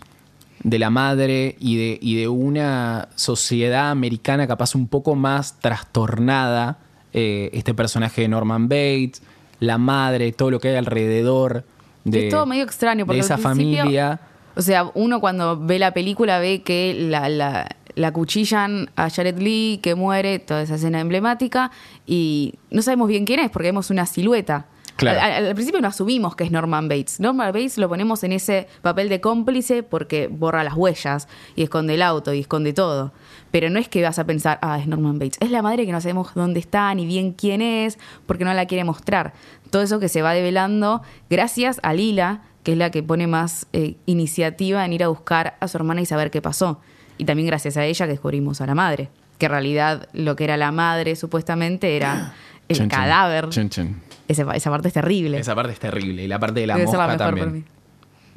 de 0.65 0.79
la 0.79 0.91
madre 0.91 1.55
y 1.61 1.77
de, 1.77 1.99
y 2.01 2.17
de 2.17 2.29
una 2.29 3.09
sociedad 3.15 3.91
americana 3.91 4.47
capaz 4.47 4.75
un 4.75 4.89
poco 4.89 5.15
más 5.15 5.61
trastornada. 5.61 6.79
eh, 7.13 7.51
este 7.53 7.75
personaje 7.75 8.23
de 8.23 8.29
Norman 8.29 8.69
Bates, 8.69 9.23
la 9.61 9.77
madre, 9.79 10.33
todo 10.33 10.51
lo 10.51 10.61
que 10.61 10.69
hay 10.69 10.77
alrededor 10.77 11.65
de, 12.11 12.27
es 12.27 12.31
todo 12.33 12.47
medio 12.47 12.65
extraño 12.65 13.07
porque 13.07 13.17
de 13.21 13.25
esa 13.25 13.35
al 13.35 13.41
familia. 13.41 14.21
O 14.57 14.62
sea, 14.62 14.91
uno 14.95 15.21
cuando 15.21 15.57
ve 15.59 15.79
la 15.79 15.93
película 15.93 16.38
ve 16.41 16.62
que 16.62 16.95
la, 16.99 17.29
la, 17.29 17.69
la 17.95 18.12
cuchillan 18.12 18.91
a 18.97 19.09
Jared 19.09 19.38
Lee, 19.38 19.79
que 19.83 19.95
muere, 19.95 20.41
toda 20.41 20.62
esa 20.62 20.75
escena 20.75 21.00
emblemática, 21.00 21.71
y 22.07 22.55
no 22.71 22.83
sabemos 22.83 23.09
bien 23.09 23.25
quién 23.25 23.38
es 23.41 23.50
porque 23.50 23.69
vemos 23.69 23.91
una 23.91 24.05
silueta. 24.07 24.67
Claro. 24.97 25.21
Al- 25.21 25.47
al 25.47 25.55
principio 25.55 25.81
no 25.81 25.87
asumimos 25.87 26.35
que 26.35 26.43
es 26.43 26.50
Norman 26.50 26.88
Bates. 26.88 27.21
Norman 27.21 27.53
Bates 27.53 27.79
lo 27.79 27.88
ponemos 27.88 28.25
en 28.25 28.33
ese 28.33 28.67
papel 28.83 29.09
de 29.09 29.21
cómplice 29.21 29.85
porque 29.85 30.27
borra 30.27 30.65
las 30.65 30.75
huellas 30.75 31.29
y 31.55 31.62
esconde 31.62 31.95
el 31.95 32.03
auto 32.03 32.35
y 32.35 32.41
esconde 32.41 32.73
todo. 32.73 33.12
Pero 33.50 33.71
no 33.71 33.78
es 33.78 33.88
que 33.88 34.02
vas 34.02 34.19
a 34.19 34.25
pensar, 34.25 34.59
ah, 34.62 34.78
es 34.78 34.87
Norman 34.87 35.19
Bates. 35.19 35.38
Es 35.40 35.50
la 35.50 35.62
madre 35.62 35.87
que 35.87 35.93
no 35.93 36.00
sabemos 36.00 36.35
dónde 36.35 36.61
está 36.61 36.95
ni 36.95 37.07
bien 37.07 37.33
quién 37.33 37.62
es 37.62 37.99
porque 38.26 38.45
no 38.45 38.52
la 38.52 38.67
quiere 38.67 38.85
mostrar. 38.85 39.33
Todo 39.71 39.83
eso 39.83 40.00
que 40.00 40.09
se 40.09 40.23
va 40.23 40.35
develando 40.35 41.02
gracias 41.31 41.81
a 41.83 41.95
Lila, 41.95 42.43
que 42.62 42.73
es 42.73 42.78
la 42.78 42.90
que 42.90 43.02
pone 43.02 43.26
más 43.26 43.67
eh, 43.73 43.97
iniciativa 44.07 44.85
en 44.85 44.93
ir 44.93 45.05
a 45.05 45.09
buscar 45.09 45.57
a 45.61 45.69
su 45.69 45.76
hermana 45.78 46.00
y 46.00 46.07
saber 46.07 46.31
qué 46.31 46.43
pasó. 46.43 46.81
Y 47.17 47.25
también 47.25 47.47
gracias 47.47 47.76
a 47.76 47.85
ella 47.85 48.07
que 48.07 48.12
descubrimos 48.12 48.61
a 48.61 48.67
la 48.67 48.75
madre. 48.75 49.09
Que 49.38 49.47
en 49.47 49.52
realidad 49.52 50.09
lo 50.12 50.37
que 50.37 50.45
era 50.45 50.57
la 50.57 50.73
madre 50.73 51.17
supuestamente 51.17 51.97
era 51.97 52.35
el 52.69 52.88
cadáver. 52.88 53.49
Chun, 53.49 53.71
chun. 53.71 54.02
Esa, 54.28 54.43
esa 54.55 54.71
parte 54.71 54.88
es 54.88 54.95
terrible. 54.95 55.38
Esa 55.38 55.55
parte 55.55 55.73
es 55.73 55.78
terrible. 55.78 56.23
Y 56.23 56.28
la 56.28 56.38
parte 56.38 56.61
de 56.61 56.67
la 56.67 56.75
Debe 56.75 56.87
ser 56.87 56.99
la 56.99 57.07
mosca 57.07 57.25
mejor 57.25 57.38
también. 57.40 57.64
mí. 57.64 57.78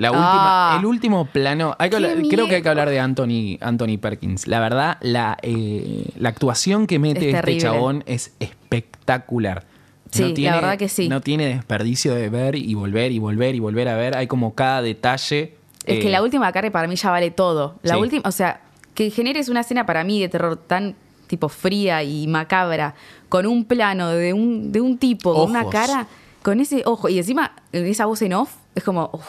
La 0.02 0.10
Ah. 0.10 0.12
última, 0.12 0.78
el 0.80 0.86
último 0.86 1.26
plano. 1.26 1.76
hay 1.78 1.90
que 1.90 1.98
¡Qué 1.98 2.06
hablar- 2.08 2.24
creo 2.30 2.48
que 2.48 2.56
hay 2.56 2.62
que 2.64 2.70
hablar 2.70 2.90
de 2.90 3.00
Anthony, 3.00 3.58
Anthony 3.62 3.98
Perkins. 4.02 4.48
La 4.48 4.60
verdad, 4.60 4.98
la, 5.02 5.38
eh, 5.44 6.06
la 6.18 6.30
actuación 6.30 6.88
que 6.88 6.98
mete 7.00 7.30
Es 7.30 7.36
este 7.36 7.58
chabón 7.60 8.04
es 8.08 8.34
espectacular. 8.40 9.64
Sí, 10.12 10.34
la 10.38 10.56
verdad 10.56 10.78
que 10.78 10.90
sí. 10.90 11.08
No 11.08 11.22
tiene 11.22 11.46
desperdicio 11.46 12.14
de 12.16 12.30
ver 12.30 12.56
y 12.56 12.74
volver 12.74 13.12
y 13.12 13.20
volver 13.20 13.56
y 13.56 13.60
volver 13.60 13.88
a 13.88 13.96
ver. 13.96 14.18
Hay 14.18 14.28
como 14.28 14.56
cada 14.56 14.82
detalle. 14.82 15.56
Es 15.86 16.00
que 16.00 16.08
eh, 16.08 16.12
la 16.12 16.22
última 16.22 16.52
carne 16.52 16.70
para 16.72 16.88
mí 16.88 16.96
ya 16.96 17.10
vale 17.12 17.32
todo. 17.32 17.76
La 17.84 17.94
Sí. 17.96 18.00
última, 18.02 18.24
o 18.28 18.32
sea, 18.32 18.60
que 18.94 19.10
generes 19.10 19.48
una 19.50 19.62
escena 19.62 19.86
para 19.86 20.04
mí 20.04 20.20
de 20.20 20.28
terror 20.30 20.58
tan 20.58 20.96
tipo 21.28 21.48
fría 21.48 22.04
y 22.04 22.28
macabra, 22.28 22.94
con 23.30 23.46
un 23.46 23.64
plano 23.64 24.10
de 24.10 24.34
un, 24.34 24.72
de 24.74 24.82
un 24.82 24.98
tipo, 24.98 25.34
con 25.34 25.50
una 25.52 25.70
cara, 25.70 26.08
con 26.44 26.60
ese 26.60 26.84
ojo, 26.86 27.08
y 27.08 27.18
encima 27.20 27.54
esa 27.72 28.06
voz 28.06 28.22
en 28.22 28.34
off, 28.34 28.52
es 28.76 28.84
como, 28.84 29.10
uf, 29.14 29.24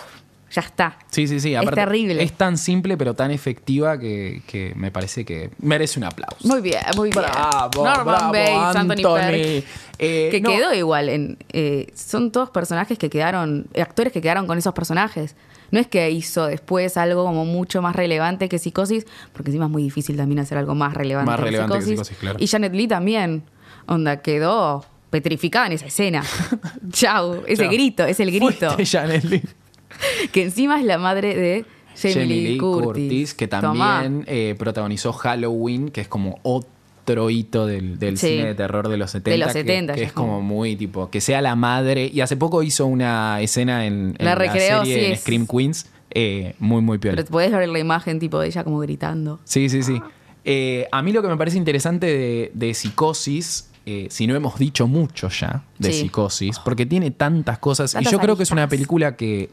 ya 0.52 0.62
está. 0.62 0.98
Sí, 1.10 1.26
sí, 1.26 1.40
sí. 1.40 1.54
Es 1.54 1.60
aparte, 1.60 1.80
terrible. 1.80 2.22
Es 2.22 2.32
tan 2.32 2.58
simple 2.58 2.96
pero 2.96 3.14
tan 3.14 3.30
efectiva 3.30 3.98
que, 3.98 4.42
que 4.46 4.72
me 4.76 4.90
parece 4.90 5.24
que 5.24 5.50
merece 5.58 5.98
un 5.98 6.04
aplauso. 6.04 6.46
Muy 6.46 6.60
bien, 6.60 6.80
muy 6.96 7.10
bien. 7.10 7.24
Bravo, 7.24 7.84
Norman 7.84 8.04
bravo, 8.04 8.32
Bates, 8.32 8.76
Anthony, 8.76 9.14
Perkins. 9.14 9.64
Eh, 9.98 10.28
que 10.30 10.40
no, 10.40 10.50
quedó 10.50 10.74
igual 10.74 11.08
en 11.08 11.38
eh, 11.52 11.86
son 11.94 12.32
todos 12.32 12.50
personajes 12.50 12.98
que 12.98 13.08
quedaron 13.08 13.66
actores 13.80 14.12
que 14.12 14.20
quedaron 14.20 14.46
con 14.48 14.58
esos 14.58 14.74
personajes 14.74 15.36
no 15.70 15.78
es 15.78 15.86
que 15.86 16.10
hizo 16.10 16.46
después 16.46 16.96
algo 16.96 17.24
como 17.24 17.44
mucho 17.44 17.82
más 17.82 17.94
relevante 17.94 18.48
que 18.48 18.58
Psicosis 18.58 19.06
porque 19.32 19.50
encima 19.50 19.66
es 19.66 19.70
muy 19.70 19.82
difícil 19.82 20.16
también 20.16 20.40
hacer 20.40 20.58
algo 20.58 20.74
más 20.74 20.94
relevante, 20.94 21.30
Más 21.30 21.38
relevante 21.38 21.78
que 21.78 21.82
Psicosis, 21.84 22.16
claro. 22.18 22.36
y 22.40 22.46
Janet 22.48 22.74
Lee 22.74 22.88
también 22.88 23.44
onda 23.86 24.22
quedó 24.22 24.84
petrificada 25.10 25.66
en 25.66 25.72
esa 25.72 25.86
escena 25.86 26.24
chau 26.90 27.44
ese 27.46 27.68
grito 27.68 28.04
es 28.04 28.18
el 28.18 28.32
grito 28.32 28.72
Fuiste 28.72 28.98
Janet 28.98 29.22
Leigh. 29.24 29.61
que 30.32 30.42
encima 30.42 30.78
es 30.78 30.84
la 30.86 30.98
madre 30.98 31.34
de 31.34 31.64
Jamie, 31.96 32.14
Jamie 32.14 32.42
Lee 32.50 32.58
Curtis, 32.58 32.84
Curtis, 32.86 33.34
que 33.34 33.48
también 33.48 34.24
eh, 34.26 34.54
protagonizó 34.58 35.12
Halloween, 35.12 35.90
que 35.90 36.00
es 36.02 36.08
como 36.08 36.38
otro 36.42 37.28
hito 37.30 37.66
del, 37.66 37.98
del 37.98 38.16
Sí. 38.16 38.28
cine 38.28 38.46
de 38.46 38.54
terror 38.54 38.88
de 38.88 38.96
los 38.96 39.10
70. 39.10 39.30
De 39.30 39.38
los 39.38 39.48
que- 39.48 39.60
70, 39.60 39.94
que, 39.94 40.02
es 40.04 40.12
como- 40.12 40.40
muy 40.40 40.76
tipo, 40.76 41.10
que 41.10 41.20
sea 41.20 41.40
la 41.42 41.54
madre. 41.56 42.10
Y 42.12 42.20
hace 42.20 42.36
poco 42.36 42.62
hizo 42.62 42.86
una 42.86 43.40
escena 43.40 43.86
en, 43.86 44.14
en 44.18 44.24
La 44.24 44.36
serie 44.36 44.84
sí, 44.84 44.92
en 45.06 45.12
es- 45.12 45.20
Scream 45.20 45.46
Queens, 45.46 45.86
eh, 46.14 46.54
muy, 46.58 46.80
muy 46.82 46.98
piola. 46.98 47.16
pero 47.16 47.28
puedes 47.28 47.50
ver 47.52 47.68
la 47.68 47.78
imagen 47.78 48.18
tipo 48.18 48.38
de 48.38 48.46
ella 48.46 48.64
como 48.64 48.78
gritando 48.80 49.40
Sí, 49.44 49.68
sí, 49.68 49.82
sí. 49.82 50.00
Eh, 50.44 50.86
a 50.92 51.02
mí 51.02 51.12
lo 51.12 51.22
que 51.22 51.28
me 51.28 51.36
parece 51.36 51.56
interesante 51.56 52.06
de, 52.06 52.50
de 52.54 52.74
Psicosis, 52.74 53.70
eh, 53.86 54.06
si 54.10 54.26
no 54.26 54.34
hemos 54.34 54.58
dicho 54.58 54.86
mucho 54.86 55.28
ya 55.28 55.64
de 55.78 55.92
Sí. 55.92 56.00
Psicosis, 56.02 56.58
porque 56.58 56.84
tiene 56.86 57.10
tantas 57.12 57.58
cosas, 57.58 57.96
y 58.00 58.04
yo 58.10 58.18
creo 58.18 58.36
que 58.36 58.42
es 58.44 58.50
una 58.50 58.68
película 58.68 59.16
que, 59.16 59.50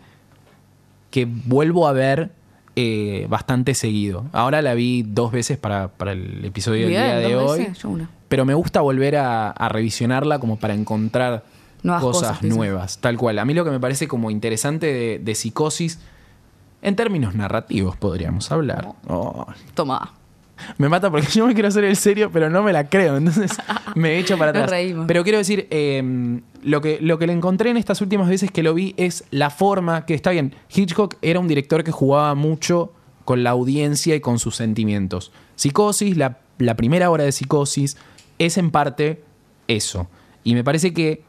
que 1.10 1.26
vuelvo 1.26 1.88
a 1.88 1.94
ver 1.94 2.32
eh, 2.76 3.26
bastante 3.30 3.74
seguido. 3.74 4.26
Ahora 4.32 4.62
la 4.62 4.74
vi 4.74 5.04
dos 5.04 5.32
veces 5.32 5.58
para, 5.58 5.90
para 5.90 6.14
el 6.14 6.44
episodio 6.46 6.82
del 6.82 6.90
día 6.90 7.18
de 7.18 7.36
hoy, 7.36 7.60
veces, 7.60 7.80
yo 7.80 7.90
una. 7.90 8.10
pero 8.28 8.46
me 8.46 8.54
gusta 8.54 8.82
volver 8.82 9.18
a, 9.18 9.50
a 9.52 9.70
revisionarla 9.70 10.40
como 10.40 10.58
para 10.60 10.74
encontrar 10.74 11.44
Nuevas 11.82 12.04
cosas, 12.04 12.44
nuevas, 12.44 12.98
tal 13.00 13.18
cual. 13.18 13.40
A 13.40 13.46
mí 13.46 13.54
lo 13.54 13.64
que 13.64 13.72
me 13.72 13.80
parece 13.80 14.08
como 14.08 14.32
interesante 14.32 14.88
de, 14.88 15.20
de 15.20 15.36
Psicosis, 15.36 16.00
en 16.82 16.96
términos 16.96 17.36
narrativos 17.36 17.96
podríamos 17.96 18.52
hablar. 18.52 18.90
Oh, 19.08 19.46
toma 19.76 20.19
me 20.78 20.90
mata 20.90 21.10
porque 21.10 21.28
yo 21.34 21.48
me 21.48 21.54
quiero 21.54 21.70
hacer 21.70 21.84
el 21.84 21.96
serio, 21.96 22.30
pero 22.32 22.50
no 22.50 22.64
me 22.64 22.74
la 22.74 22.90
creo. 22.90 23.18
Entonces 23.18 23.52
me 23.96 24.18
echo 24.18 24.38
para 24.38 24.52
Nos 24.52 24.64
atrás. 24.64 24.72
reímos. 24.72 25.06
Pero 25.08 25.24
quiero 25.24 25.38
decir, 25.38 25.68
eh, 25.72 26.42
lo, 26.64 26.82
que, 26.82 27.00
lo 27.02 27.18
que 27.18 27.28
le 27.28 27.34
encontré 27.34 27.70
en 27.70 27.78
estas 27.78 28.02
últimas 28.02 28.28
veces 28.30 28.52
que 28.52 28.64
lo 28.64 28.74
vi 28.74 28.94
es 28.98 29.24
la 29.32 29.50
forma 29.50 30.06
que 30.06 30.14
está 30.14 30.32
bien. 30.32 30.56
Hitchcock 30.74 31.16
era 31.22 31.40
un 31.40 31.48
director 31.48 31.84
que 31.84 31.92
jugaba 31.92 32.36
mucho 32.36 32.94
con 33.26 33.44
la 33.44 33.52
audiencia 33.52 34.16
y 34.16 34.20
con 34.20 34.40
sus 34.40 34.56
sentimientos. 34.56 35.32
Psicosis, 35.56 36.18
la, 36.18 36.40
la 36.58 36.76
primera 36.76 37.10
hora 37.10 37.24
de 37.24 37.32
Psicosis, 37.32 37.98
es 38.40 38.58
en 38.58 38.72
parte 38.72 39.22
eso. 39.68 40.10
Y 40.44 40.56
me 40.56 40.64
parece 40.64 40.94
que 40.94 41.24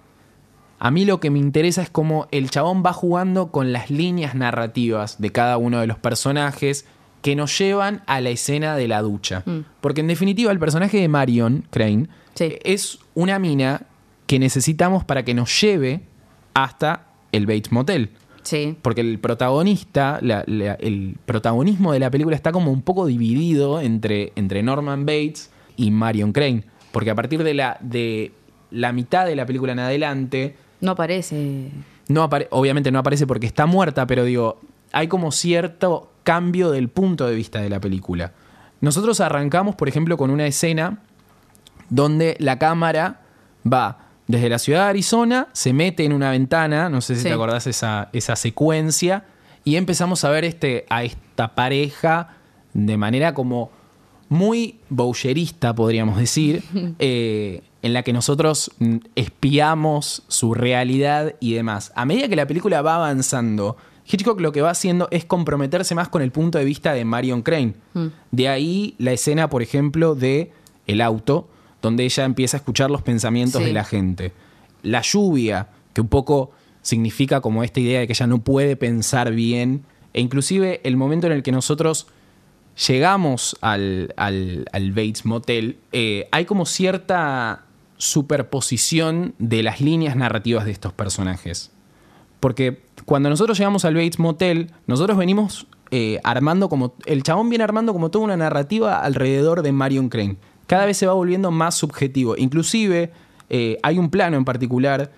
a 0.79 0.91
mí 0.91 1.05
lo 1.05 1.21
que 1.21 1.29
me 1.29 1.39
interesa 1.39 1.83
es 1.83 1.91
cómo 1.91 2.27
el 2.31 2.49
chabón 2.51 2.83
va 2.85 2.95
jugando 2.95 3.51
con 3.51 3.73
las 3.73 3.91
líneas 3.91 4.35
narrativas 4.35 5.21
de 5.21 5.31
cada 5.31 5.59
uno 5.59 5.79
de 5.81 5.87
los 5.87 5.99
personajes 5.99 6.87
que 7.23 7.37
nos 7.37 7.57
llevan 7.59 8.03
a 8.07 8.21
la 8.21 8.31
escena 8.31 8.77
de 8.77 8.89
la 8.89 9.03
ducha. 9.03 9.45
Porque 9.81 10.01
en 10.01 10.07
definitiva 10.07 10.51
el 10.53 10.59
personaje 10.59 10.99
de 11.01 11.09
Marion 11.09 11.65
Crane 11.71 12.09
Sí. 12.35 12.55
es 12.65 12.99
una 13.15 13.39
mina 13.39 13.83
que 14.27 14.39
necesitamos 14.39 15.05
para 15.05 15.25
que 15.25 15.35
nos 15.35 15.61
lleve 15.61 16.01
hasta 16.55 17.07
el 17.33 17.47
Bates 17.47 17.73
Motel. 17.73 18.11
sí 18.43 18.75
Porque 18.81 19.03
el 19.03 19.19
protagonista, 19.19 20.19
la- 20.23 20.45
la- 20.47 20.75
el 20.75 21.17
protagonismo 21.27 21.93
de 21.93 21.99
la 21.99 22.11
película 22.11 22.35
está 22.37 22.53
como 22.53 22.71
un 22.73 22.81
poco 22.83 23.05
dividido 23.07 23.81
entre, 23.81 24.33
entre 24.37 24.63
Norman 24.63 25.05
Bates 25.05 25.51
y 25.77 25.91
Marion 25.91 26.33
Crane. 26.33 26.65
Porque 26.93 27.11
a 27.11 27.15
partir 27.15 27.43
de 27.45 27.53
la, 27.55 27.77
de 27.81 28.33
la 28.71 28.93
mitad 28.93 29.27
de 29.27 29.37
la 29.37 29.45
película 29.45 29.73
en 29.73 29.81
adelante, 29.81 30.57
no 30.81 30.95
parece 30.95 31.69
no 32.09 32.23
apare- 32.29 32.49
obviamente 32.51 32.91
no 32.91 32.99
aparece 32.99 33.27
porque 33.27 33.47
está 33.47 33.67
muerta, 33.67 34.07
pero 34.07 34.25
digo, 34.25 34.59
hay 34.93 35.09
como 35.09 35.33
cierto 35.33 36.11
cambio 36.23 36.71
del 36.71 36.89
punto 36.89 37.27
de 37.27 37.35
vista 37.35 37.61
de 37.61 37.69
la 37.71 37.81
película. 37.81 38.33
Nosotros 38.81 39.21
arrancamos, 39.21 39.75
por 39.77 39.89
ejemplo, 39.89 40.17
con 40.17 40.31
una 40.31 40.47
escena 40.47 40.99
donde 41.89 42.37
la 42.39 42.59
cámara 42.59 43.21
va 43.71 44.07
desde 44.27 44.49
la 44.49 44.59
ciudad 44.59 44.85
de 44.85 44.91
Arizona, 44.91 45.49
se 45.53 45.73
mete 45.73 46.05
en 46.05 46.13
una 46.13 46.31
ventana, 46.31 46.89
no 46.89 47.01
sé 47.01 47.17
si 47.17 47.23
Sí. 47.23 47.29
te 47.29 47.35
acordás 47.35 47.67
esa, 47.67 48.11
esa 48.13 48.37
secuencia, 48.37 49.25
y 49.65 49.77
empezamos 49.77 50.25
a 50.25 50.31
ver 50.31 50.45
este, 50.45 50.87
a 50.89 51.03
esta 51.03 51.55
pareja 51.55 52.37
de 52.73 52.97
manera 52.97 53.35
como 53.35 53.71
muy 54.29 54.79
bowcherista, 54.89 55.75
podríamos 55.75 56.17
decir, 56.17 56.63
eh, 57.01 57.63
en 57.83 57.93
la 57.93 58.03
que 58.05 58.13
nosotros 58.13 58.71
mm, 58.79 58.97
espiamos 59.17 60.23
su 60.29 60.55
realidad 60.55 61.35
y 61.41 61.55
demás. 61.55 61.93
A 61.97 62.05
medida 62.05 62.29
que 62.29 62.37
la 62.37 62.47
película 62.47 62.83
va 62.83 62.95
avanzando, 62.97 63.77
Hitchcock 64.11 64.41
lo 64.41 64.53
que 64.53 64.63
va 64.63 64.71
haciendo 64.71 65.09
es 65.11 65.25
comprometerse 65.25 65.95
más 65.95 66.09
con 66.09 66.23
el 66.23 66.31
punto 66.33 66.59
de 66.59 66.65
vista 66.65 66.93
de 66.93 67.05
Marion 67.05 67.43
Crane. 67.43 67.75
De 68.31 68.49
ahí 68.49 68.95
la 68.99 69.13
escena, 69.13 69.49
por 69.51 69.63
ejemplo, 69.63 70.15
de 70.15 70.53
El 70.87 71.01
auto, 71.01 71.49
donde 71.83 72.05
ella 72.05 72.25
empieza 72.25 72.57
a 72.57 72.59
escuchar 72.61 72.91
los 72.91 73.03
pensamientos 73.03 73.61
Sí. 73.61 73.67
de 73.69 73.73
la 73.73 73.85
gente. 73.85 74.33
La 74.83 75.03
lluvia, 75.03 75.69
que 75.93 76.01
un 76.01 76.09
poco 76.09 76.51
significa 76.83 77.41
como 77.41 77.63
esta 77.63 77.81
idea 77.81 78.01
de 78.01 78.07
que 78.07 78.13
ella 78.15 78.27
no 78.27 78.39
puede 78.43 78.77
pensar 78.77 79.33
bien. 79.33 79.85
E 80.13 80.21
inclusive 80.21 80.81
el 80.85 80.97
momento 80.97 81.27
en 81.27 81.35
el 81.35 81.43
que 81.43 81.53
nosotros 81.53 82.07
llegamos 82.89 83.57
al, 83.61 84.13
al- 84.17 84.65
al 84.73 84.91
Bates 84.93 85.25
Motel, 85.27 85.79
eh, 85.93 86.29
hay 86.33 86.45
como 86.47 86.67
cierta 86.67 87.65
superposición 87.99 89.35
de 89.39 89.63
las 89.63 89.81
líneas 89.81 90.17
narrativas 90.17 90.65
de 90.65 90.71
estos 90.73 90.93
personajes. 90.93 91.71
Porque 92.41 92.83
cuando 93.05 93.29
nosotros 93.29 93.59
llegamos 93.59 93.85
al 93.85 93.95
Bates 93.95 94.19
Motel, 94.19 94.73
nosotros 94.87 95.17
venimos 95.17 95.67
eh, 95.91 96.19
armando 96.25 96.69
como. 96.69 96.95
El 97.07 97.23
chabón 97.23 97.49
viene 97.49 97.65
armando 97.65 97.93
como 97.93 98.11
toda 98.11 98.25
una 98.25 98.37
narrativa 98.37 99.01
alrededor 99.01 99.63
de 99.63 99.73
Marion 99.73 100.09
Crane. 100.09 100.37
Cada 100.67 100.87
vez 100.87 100.97
se 100.97 101.07
va 101.07 101.13
volviendo 101.13 101.51
más 101.51 101.75
subjetivo. 101.75 102.37
Inclusive 102.37 103.13
eh, 103.49 103.79
hay 103.83 103.99
un 103.99 104.11
plano 104.11 104.37
en 104.37 104.45
particular 104.45 105.11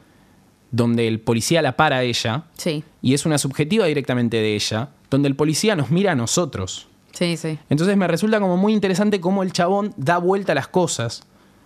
donde 0.70 1.06
el 1.06 1.20
policía 1.20 1.61
la 1.62 1.76
para 1.76 1.98
a 1.98 2.02
ella. 2.02 2.44
Sí, 2.56 2.82
Y 3.02 3.14
es 3.14 3.26
una 3.26 3.38
subjetiva 3.38 3.85
directamente 3.87 4.38
de 4.38 4.54
ella, 4.54 4.88
donde 5.11 5.28
el 5.28 5.37
policía 5.37 5.76
nos 5.76 5.90
mira 5.90 6.12
a 6.12 6.14
nosotros. 6.14 6.88
sí, 7.12 7.37
sí. 7.37 7.58
Entonces 7.68 7.96
me 7.96 8.08
resulta 8.08 8.40
como 8.40 8.56
muy 8.56 8.72
interesante 8.72 9.20
cómo 9.20 9.42
el 9.42 9.52
chabón 9.52 9.92
da 9.98 10.16
vuelta 10.16 10.52
a 10.52 10.54
las 10.54 10.68
cosas. 10.68 11.24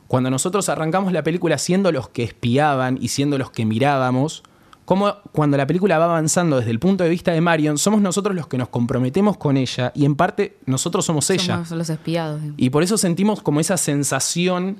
Cuando 0.09 0.31
nosotros 0.31 0.69
arrancamos 0.69 1.12
la 1.12 1.23
película 1.23 1.57
siendo 1.59 1.92
los 1.92 2.09
que 2.09 2.25
espiaban 2.25 2.99
y 3.01 3.09
siendo 3.09 3.38
los 3.38 3.53
que 3.53 3.64
mirábamos, 3.64 4.42
como 4.87 5.14
cuando 5.33 5.59
la 5.59 5.66
película 5.66 5.99
va 5.99 6.07
avanzando 6.07 6.57
desde 6.57 6.70
el 6.70 6.79
punto 6.79 7.05
de 7.05 7.11
vista 7.11 7.33
de 7.33 7.42
Marion, 7.42 7.77
somos 7.77 8.01
nosotros 8.01 8.35
los 8.35 8.46
que 8.46 8.57
nos 8.57 8.68
comprometemos 8.70 9.37
con 9.37 9.59
ella 9.59 9.92
y 9.94 10.07
en 10.07 10.16
parte 10.16 10.57
nosotros 10.64 11.05
somos 11.05 11.29
ella. 11.29 11.57
Somos 11.57 11.70
los 11.72 11.90
espiados. 11.90 12.40
Y 12.57 12.70
por 12.70 12.83
eso 12.83 12.96
sentimos 12.96 13.42
como 13.42 13.61
esa 13.61 13.77
sensación 13.77 14.79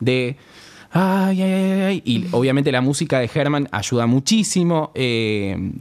de. 0.00 0.36
Ay, 0.90 1.40
ay, 1.40 1.52
ay, 1.52 1.80
ay. 1.80 2.02
Y 2.04 2.26
obviamente 2.32 2.70
la 2.70 2.82
música 2.82 3.18
de 3.18 3.30
Herman 3.32 3.68
ayuda 3.72 4.06
muchísimo. 4.06 4.92
eh, 4.94 5.72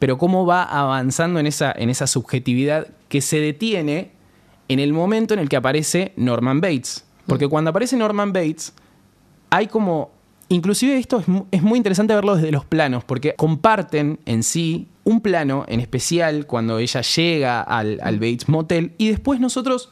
pero 0.00 0.16
cómo 0.16 0.46
va 0.46 0.64
avanzando 0.64 1.38
en 1.38 1.46
esa, 1.46 1.72
en 1.72 1.90
esa 1.90 2.06
subjetividad 2.06 2.88
que 3.08 3.20
se 3.20 3.38
detiene 3.38 4.12
en 4.68 4.80
el 4.80 4.94
momento 4.94 5.34
en 5.34 5.40
el 5.40 5.48
que 5.48 5.56
aparece 5.56 6.14
Norman 6.16 6.60
Bates. 6.60 7.04
Porque 7.26 7.46
cuando 7.46 7.70
aparece 7.70 7.96
Norman 7.96 8.32
Bates, 8.32 8.72
hay 9.50 9.68
como. 9.68 10.10
Inclusive 10.52 10.98
esto 10.98 11.20
es, 11.20 11.28
mu- 11.28 11.46
es 11.52 11.62
muy 11.62 11.76
interesante 11.76 12.12
verlo 12.14 12.34
desde 12.34 12.50
los 12.50 12.64
planos, 12.64 13.04
porque 13.04 13.34
comparten 13.36 14.18
en 14.26 14.42
sí 14.42 14.88
un 15.04 15.20
plano 15.20 15.64
en 15.68 15.78
especial 15.80 16.46
cuando 16.46 16.78
ella 16.78 17.00
llega 17.02 17.62
al, 17.62 18.00
al 18.02 18.18
Bates 18.18 18.48
Motel 18.48 18.92
y 18.98 19.08
después 19.08 19.38
nosotros 19.38 19.90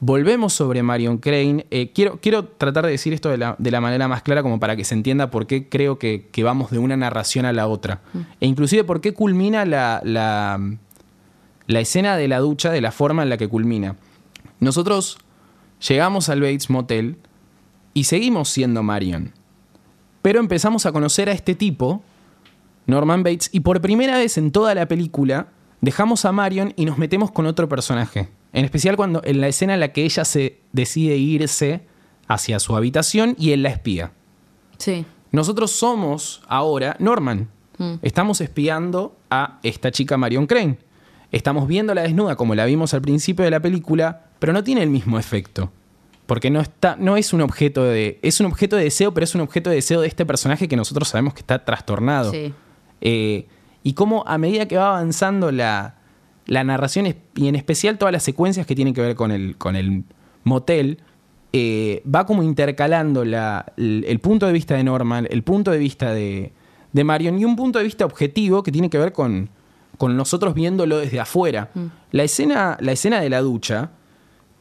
volvemos 0.00 0.54
sobre 0.54 0.82
Marion 0.82 1.18
Crane. 1.18 1.66
Eh, 1.70 1.92
quiero, 1.94 2.18
quiero 2.20 2.46
tratar 2.46 2.86
de 2.86 2.90
decir 2.92 3.12
esto 3.12 3.28
de 3.28 3.36
la, 3.36 3.54
de 3.58 3.70
la 3.70 3.82
manera 3.82 4.08
más 4.08 4.22
clara 4.22 4.42
como 4.42 4.58
para 4.58 4.76
que 4.76 4.84
se 4.84 4.94
entienda 4.94 5.30
por 5.30 5.46
qué 5.46 5.68
creo 5.68 5.98
que, 5.98 6.26
que 6.32 6.42
vamos 6.42 6.70
de 6.70 6.78
una 6.78 6.96
narración 6.96 7.44
a 7.44 7.52
la 7.52 7.68
otra. 7.68 8.00
E 8.40 8.46
inclusive 8.46 8.84
por 8.84 9.02
qué 9.02 9.12
culmina 9.12 9.66
la, 9.66 10.00
la, 10.04 10.58
la 11.66 11.80
escena 11.80 12.16
de 12.16 12.28
la 12.28 12.38
ducha 12.38 12.72
de 12.72 12.80
la 12.80 12.92
forma 12.92 13.22
en 13.22 13.28
la 13.28 13.36
que 13.36 13.46
culmina. 13.46 13.96
Nosotros 14.58 15.18
llegamos 15.86 16.30
al 16.30 16.40
Bates 16.40 16.70
Motel 16.70 17.18
y 17.92 18.04
seguimos 18.04 18.48
siendo 18.48 18.82
Marion. 18.82 19.32
Pero 20.22 20.40
empezamos 20.40 20.86
a 20.86 20.92
conocer 20.92 21.28
a 21.28 21.32
este 21.32 21.54
tipo, 21.54 22.02
Norman 22.86 23.22
Bates, 23.22 23.50
y 23.52 23.60
por 23.60 23.80
primera 23.80 24.16
vez 24.16 24.38
en 24.38 24.52
toda 24.52 24.74
la 24.74 24.86
película 24.86 25.48
dejamos 25.80 26.24
a 26.24 26.32
Marion 26.32 26.72
y 26.76 26.84
nos 26.84 26.96
metemos 26.96 27.32
con 27.32 27.46
otro 27.46 27.68
personaje. 27.68 28.28
En 28.52 28.64
especial 28.64 28.96
cuando 28.96 29.20
en 29.24 29.40
la 29.40 29.48
escena 29.48 29.74
en 29.74 29.80
la 29.80 29.92
que 29.92 30.04
ella 30.04 30.24
se 30.24 30.60
decide 30.72 31.16
irse 31.16 31.86
hacia 32.28 32.60
su 32.60 32.76
habitación 32.76 33.34
y 33.38 33.50
él 33.50 33.62
la 33.62 33.70
espía. 33.70 34.12
Sí. 34.78 35.04
Nosotros 35.32 35.72
somos 35.72 36.42
ahora 36.48 36.96
Norman. 36.98 37.48
Estamos 38.02 38.40
espiando 38.40 39.16
a 39.28 39.58
esta 39.64 39.90
chica 39.90 40.16
Marion 40.16 40.46
Crane. 40.46 40.78
Estamos 41.32 41.66
viéndola 41.66 42.02
desnuda 42.02 42.36
como 42.36 42.54
la 42.54 42.64
vimos 42.64 42.94
al 42.94 43.02
principio 43.02 43.44
de 43.44 43.50
la 43.50 43.58
película, 43.58 44.26
pero 44.38 44.52
no 44.52 44.62
tiene 44.62 44.84
el 44.84 44.90
mismo 44.90 45.18
efecto. 45.18 45.72
Porque 46.26 46.50
no, 46.50 46.60
está, 46.60 46.96
no 46.98 47.16
es 47.16 47.32
un 47.32 47.40
objeto 47.40 47.82
de. 47.84 48.18
Es 48.22 48.40
un 48.40 48.46
objeto 48.46 48.76
de 48.76 48.84
deseo, 48.84 49.12
pero 49.12 49.24
es 49.24 49.34
un 49.34 49.40
objeto 49.40 49.70
de 49.70 49.76
deseo 49.76 50.00
de 50.00 50.08
este 50.08 50.24
personaje 50.24 50.68
que 50.68 50.76
nosotros 50.76 51.08
sabemos 51.08 51.34
que 51.34 51.40
está 51.40 51.64
trastornado. 51.64 52.30
Sí. 52.30 52.52
Eh, 53.00 53.46
y 53.82 53.94
cómo 53.94 54.22
a 54.26 54.38
medida 54.38 54.66
que 54.68 54.76
va 54.76 54.90
avanzando 54.90 55.50
la, 55.50 55.96
la 56.46 56.62
narración, 56.64 57.14
y 57.34 57.48
en 57.48 57.56
especial 57.56 57.98
todas 57.98 58.12
las 58.12 58.22
secuencias 58.22 58.66
que 58.66 58.74
tienen 58.76 58.94
que 58.94 59.00
ver 59.00 59.16
con 59.16 59.32
el, 59.32 59.56
con 59.56 59.74
el 59.74 60.04
motel, 60.44 60.98
eh, 61.52 62.02
va 62.12 62.24
como 62.24 62.42
intercalando 62.44 63.24
la- 63.24 63.66
el, 63.76 64.04
el 64.06 64.20
punto 64.20 64.46
de 64.46 64.52
vista 64.52 64.74
de 64.76 64.84
Norman, 64.84 65.26
el 65.30 65.42
punto 65.42 65.72
de 65.72 65.78
vista 65.78 66.14
de, 66.14 66.52
de 66.92 67.04
Marion 67.04 67.38
y 67.38 67.44
un 67.44 67.56
punto 67.56 67.78
de 67.80 67.84
vista 67.84 68.04
objetivo 68.04 68.62
que 68.62 68.70
tiene 68.70 68.88
que 68.88 68.98
ver 68.98 69.12
con, 69.12 69.50
con 69.98 70.16
nosotros 70.16 70.54
viéndolo 70.54 70.98
desde 70.98 71.18
afuera. 71.20 71.70
La, 72.12 72.22
escena, 72.22 72.76
la 72.80 72.92
escena 72.92 73.20
de 73.20 73.28
la 73.28 73.40
ducha 73.40 73.90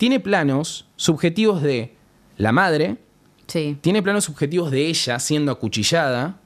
tiene 0.01 0.19
planos 0.19 0.87
subjetivos 0.95 1.61
de 1.61 1.93
la 2.37 2.51
madre, 2.51 2.97
Sí. 3.45 3.77
tiene 3.81 4.01
planos 4.01 4.23
subjetivos 4.23 4.71
de 4.71 4.87
ella 4.87 5.19
siendo 5.19 5.51
acuchillada, 5.51 6.39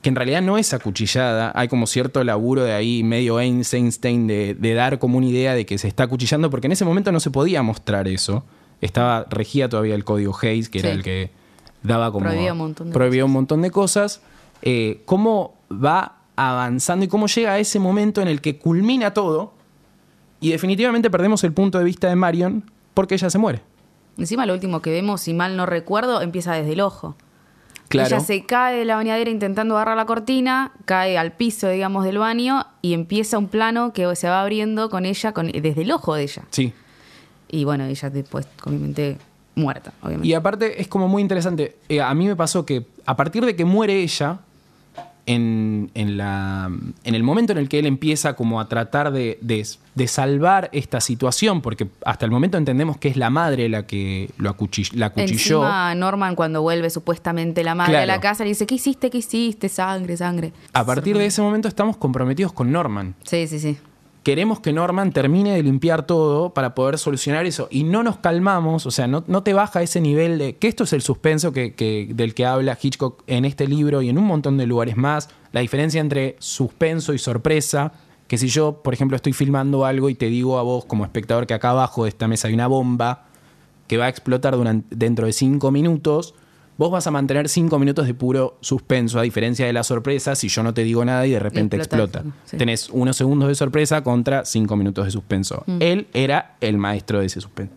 que 0.00 0.08
en 0.08 0.16
realidad 0.16 0.40
no 0.40 0.56
es 0.56 0.72
acuchillada. 0.72 1.52
Hay 1.54 1.68
como 1.68 1.86
cierto 1.86 2.24
laburo 2.24 2.64
de 2.64 2.72
ahí, 2.72 3.02
medio 3.02 3.38
Einstein, 3.38 4.26
de, 4.26 4.54
de 4.58 4.72
dar 4.72 4.98
como 4.98 5.18
una 5.18 5.26
idea 5.26 5.52
de 5.52 5.66
que 5.66 5.76
se 5.76 5.88
está 5.88 6.04
acuchillando, 6.04 6.48
porque 6.48 6.68
en 6.68 6.72
ese 6.72 6.86
momento 6.86 7.12
no 7.12 7.20
se 7.20 7.30
podía 7.30 7.62
mostrar 7.62 8.08
eso. 8.08 8.44
Estaba, 8.80 9.26
regía 9.28 9.68
todavía 9.68 9.94
el 9.94 10.04
código 10.04 10.34
Hayes, 10.40 10.70
que 10.70 10.78
era 10.78 10.90
el 10.92 11.02
que 11.02 11.30
daba 11.82 12.10
como. 12.10 12.24
Prohibía 12.24 12.52
un 12.54 12.58
montón 12.58 12.86
de 12.88 12.92
prohibía 12.94 13.20
cosas. 13.24 13.26
un 13.28 13.32
montón 13.34 13.60
de 13.60 13.70
cosas. 13.70 14.22
Eh, 14.62 15.02
cómo 15.04 15.54
va 15.70 16.20
avanzando 16.34 17.04
y 17.04 17.08
cómo 17.08 17.26
llega 17.26 17.52
a 17.52 17.58
ese 17.58 17.78
momento 17.78 18.22
en 18.22 18.28
el 18.28 18.40
que 18.40 18.56
culmina 18.56 19.12
todo 19.12 19.52
y 20.40 20.48
definitivamente 20.48 21.10
perdemos 21.10 21.44
el 21.44 21.52
punto 21.52 21.76
de 21.78 21.84
vista 21.84 22.08
de 22.08 22.16
Marion 22.16 22.70
porque 22.96 23.14
ella 23.14 23.28
se 23.28 23.36
muere. 23.36 23.60
Encima 24.16 24.46
lo 24.46 24.54
último 24.54 24.80
que 24.80 24.90
vemos, 24.90 25.20
si 25.20 25.34
mal 25.34 25.54
no 25.54 25.66
recuerdo, 25.66 26.22
empieza 26.22 26.54
desde 26.54 26.72
el 26.72 26.80
ojo. 26.80 27.14
Claro. 27.88 28.08
Ella 28.08 28.20
se 28.20 28.46
cae 28.46 28.78
de 28.78 28.84
la 28.86 28.96
bañadera 28.96 29.30
intentando 29.30 29.76
agarrar 29.76 29.98
la 29.98 30.06
cortina, 30.06 30.72
cae 30.86 31.18
al 31.18 31.32
piso, 31.32 31.68
digamos, 31.68 32.06
del 32.06 32.16
baño 32.16 32.66
y 32.80 32.94
empieza 32.94 33.36
un 33.36 33.48
plano 33.48 33.92
que 33.92 34.16
se 34.16 34.30
va 34.30 34.40
abriendo 34.40 34.88
con 34.88 35.04
ella 35.04 35.32
con, 35.32 35.52
desde 35.52 35.82
el 35.82 35.92
ojo 35.92 36.14
de 36.14 36.22
ella. 36.22 36.42
Sí. 36.50 36.72
Y 37.48 37.64
bueno, 37.64 37.84
ella 37.84 38.08
después, 38.08 38.48
obviamente, 38.64 39.18
muerta, 39.54 39.92
obviamente. 40.00 40.26
Y 40.26 40.32
aparte 40.32 40.80
es 40.80 40.88
como 40.88 41.06
muy 41.06 41.20
interesante. 41.20 41.76
Eh, 41.90 42.00
a 42.00 42.14
mí 42.14 42.26
me 42.26 42.34
pasó 42.34 42.64
que 42.64 42.86
a 43.04 43.14
partir 43.14 43.44
de 43.44 43.54
que 43.54 43.66
muere 43.66 44.00
ella, 44.02 44.40
en, 45.26 45.90
en 45.94 46.16
la, 46.16 46.70
en 47.04 47.14
el 47.14 47.22
momento 47.22 47.52
en 47.52 47.58
el 47.58 47.68
que 47.68 47.78
él 47.80 47.86
empieza 47.86 48.34
como 48.34 48.60
a 48.60 48.68
tratar 48.68 49.12
de, 49.12 49.38
de- 49.40 49.66
de 49.96 50.08
salvar 50.08 50.68
esta 50.72 51.00
situación, 51.00 51.62
porque 51.62 51.88
hasta 52.04 52.24
el 52.26 52.30
momento 52.30 52.58
entendemos 52.58 52.98
que 52.98 53.08
es 53.08 53.16
la 53.16 53.30
madre 53.30 53.68
la 53.68 53.86
que 53.86 54.30
lo 54.38 54.54
acuchill- 54.54 54.92
la 54.92 55.06
acuchilló. 55.06 55.62
Encima 55.62 55.94
Norman 55.94 56.36
cuando 56.36 56.60
vuelve 56.62 56.90
supuestamente 56.90 57.64
la 57.64 57.74
madre 57.74 57.96
a 57.96 58.04
Claro. 58.04 58.16
la 58.16 58.20
casa 58.20 58.44
le 58.44 58.50
dice, 58.50 58.66
¿qué 58.66 58.74
hiciste? 58.76 59.08
¿Qué 59.10 59.18
hiciste? 59.18 59.68
Sangre, 59.68 60.16
sangre. 60.16 60.52
A 60.74 60.84
partir 60.84 61.16
de 61.16 61.26
ese 61.26 61.40
momento 61.42 61.66
estamos 61.66 61.96
comprometidos 61.96 62.52
con 62.52 62.70
Norman. 62.70 63.14
Sí, 63.24 63.46
sí, 63.46 63.58
sí. 63.58 63.78
Queremos 64.26 64.58
que 64.58 64.72
Norman 64.72 65.12
termine 65.12 65.54
de 65.54 65.62
limpiar 65.62 66.04
todo 66.04 66.50
para 66.50 66.74
poder 66.74 66.98
solucionar 66.98 67.46
eso. 67.46 67.68
Y 67.70 67.84
no 67.84 68.02
nos 68.02 68.16
calmamos, 68.16 68.84
o 68.84 68.90
sea, 68.90 69.06
no, 69.06 69.22
no 69.28 69.44
te 69.44 69.54
baja 69.54 69.82
ese 69.82 70.00
nivel 70.00 70.36
de. 70.36 70.56
que 70.56 70.66
esto 70.66 70.82
es 70.82 70.92
el 70.92 71.00
suspenso 71.00 71.52
del 71.52 72.34
que 72.34 72.44
habla 72.44 72.76
Hitchcock 72.82 73.22
en 73.28 73.44
este 73.44 73.68
libro 73.68 74.02
y 74.02 74.08
en 74.08 74.18
un 74.18 74.24
montón 74.24 74.56
de 74.56 74.66
lugares 74.66 74.96
más. 74.96 75.28
La 75.52 75.60
diferencia 75.60 76.00
entre 76.00 76.34
suspenso 76.40 77.14
y 77.14 77.18
sorpresa. 77.18 77.92
Que 78.26 78.36
si 78.36 78.48
yo, 78.48 78.82
por 78.82 78.94
ejemplo, 78.94 79.14
estoy 79.14 79.32
filmando 79.32 79.84
algo 79.84 80.10
y 80.10 80.16
te 80.16 80.26
digo 80.26 80.58
a 80.58 80.62
vos, 80.62 80.84
como 80.86 81.04
espectador, 81.04 81.46
que 81.46 81.54
acá 81.54 81.70
abajo 81.70 82.02
de 82.02 82.08
esta 82.08 82.26
mesa 82.26 82.48
hay 82.48 82.54
una 82.54 82.66
bomba 82.66 83.26
que 83.86 83.96
va 83.96 84.06
a 84.06 84.08
explotar 84.08 84.56
dentro 84.90 85.26
de 85.26 85.32
cinco 85.32 85.70
minutos, 85.70 86.34
vos 86.78 86.90
vas 86.90 87.06
a 87.06 87.10
mantener 87.10 87.48
cinco 87.48 87.78
minutos 87.78 88.06
de 88.06 88.14
puro 88.14 88.58
suspenso, 88.60 89.18
a 89.18 89.22
diferencia 89.22 89.66
de 89.66 89.72
la 89.72 89.82
sorpresa, 89.82 90.34
si 90.34 90.48
yo 90.48 90.62
no 90.62 90.74
te 90.74 90.84
digo 90.84 91.04
nada 91.04 91.26
y 91.26 91.30
de 91.30 91.38
repente 91.38 91.76
explota, 91.76 92.20
explota. 92.20 92.38
sí. 92.44 92.56
Tenés 92.56 92.90
unos 92.90 93.16
segundos 93.16 93.48
de 93.48 93.54
sorpresa 93.54 94.02
contra 94.02 94.44
cinco 94.44 94.76
minutos 94.76 95.04
de 95.04 95.10
suspenso. 95.10 95.64
Él 95.80 96.06
era 96.12 96.56
el 96.60 96.78
maestro 96.78 97.20
de 97.20 97.26
ese 97.26 97.40
suspenso. 97.40 97.74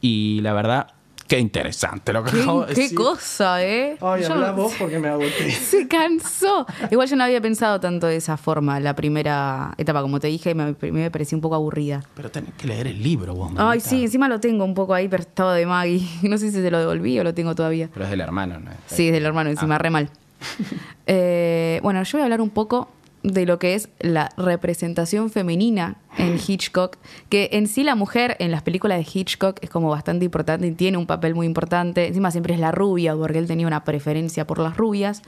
Y 0.00 0.40
la 0.42 0.52
verdad 0.52 0.88
Qué 1.26 1.38
interesante 1.38 2.12
lo 2.12 2.22
que 2.22 2.32
Qué, 2.32 2.42
acabo 2.42 2.66
de 2.66 2.74
qué 2.74 2.80
decir. 2.82 2.96
cosa, 2.98 3.64
¿eh? 3.64 3.96
Ay, 4.00 4.22
Yo- 4.22 4.32
habla 4.34 4.52
vos 4.52 4.72
porque 4.78 4.98
me 4.98 5.08
agoté. 5.08 5.50
Se 5.70 5.88
cansó. 5.88 6.66
Igual 6.90 7.08
yo 7.08 7.16
no 7.16 7.24
había 7.24 7.40
pensado 7.40 7.80
tanto 7.80 8.06
de 8.06 8.16
esa 8.16 8.36
forma, 8.36 8.78
la 8.80 8.94
primera 8.94 9.72
etapa, 9.78 10.02
como 10.02 10.20
te 10.20 10.26
dije, 10.28 10.54
me, 10.54 10.74
me 10.80 11.10
pareció 11.10 11.36
un 11.38 11.42
poco 11.42 11.54
aburrida. 11.54 12.02
Pero 12.14 12.30
tenés 12.30 12.52
que 12.54 12.66
leer 12.66 12.86
el 12.88 13.02
libro 13.02 13.34
vos, 13.34 13.48
Ay, 13.52 13.54
mamita. 13.78 13.88
sí, 13.88 14.04
encima 14.04 14.28
lo 14.28 14.38
tengo 14.40 14.64
un 14.64 14.74
poco 14.74 14.92
ahí 14.94 15.08
prestado 15.08 15.52
de 15.52 15.64
Maggie. 15.66 16.06
No 16.28 16.36
sé 16.38 16.50
si 16.50 16.60
se 16.60 16.70
lo 16.70 16.78
devolví 16.78 17.18
o 17.18 17.24
lo 17.24 17.32
tengo 17.34 17.54
todavía. 17.54 17.88
Pero 17.92 18.04
es 18.04 18.10
del 18.10 18.20
hermano, 18.20 18.60
¿no? 18.60 18.70
Sí, 18.86 19.06
es 19.08 19.12
del 19.14 19.24
hermano, 19.24 19.48
encima, 19.50 19.78
re 19.78 19.90
mal. 19.90 20.10
Eh, 21.06 21.80
bueno, 21.82 22.02
yo 22.02 22.12
voy 22.18 22.22
a 22.22 22.24
hablar 22.24 22.40
un 22.40 22.50
poco 22.50 22.88
de 23.24 23.46
lo 23.46 23.58
que 23.58 23.74
es 23.74 23.88
la 24.00 24.30
representación 24.36 25.30
femenina 25.30 25.96
en 26.18 26.38
Hitchcock, 26.46 26.98
que 27.30 27.48
en 27.52 27.66
sí 27.66 27.82
la 27.82 27.96
mujer 27.96 28.36
en 28.38 28.50
las 28.50 28.62
películas 28.62 28.98
de 28.98 29.06
Hitchcock 29.12 29.58
es 29.62 29.70
como 29.70 29.88
bastante 29.88 30.26
importante 30.26 30.66
y 30.66 30.72
tiene 30.72 30.98
un 30.98 31.06
papel 31.06 31.34
muy 31.34 31.46
importante. 31.46 32.06
Encima 32.06 32.30
siempre 32.30 32.54
es 32.54 32.60
la 32.60 32.70
rubia, 32.70 33.16
porque 33.16 33.38
él 33.38 33.48
tenía 33.48 33.66
una 33.66 33.82
preferencia 33.82 34.46
por 34.46 34.58
las 34.58 34.76
rubias. 34.76 35.22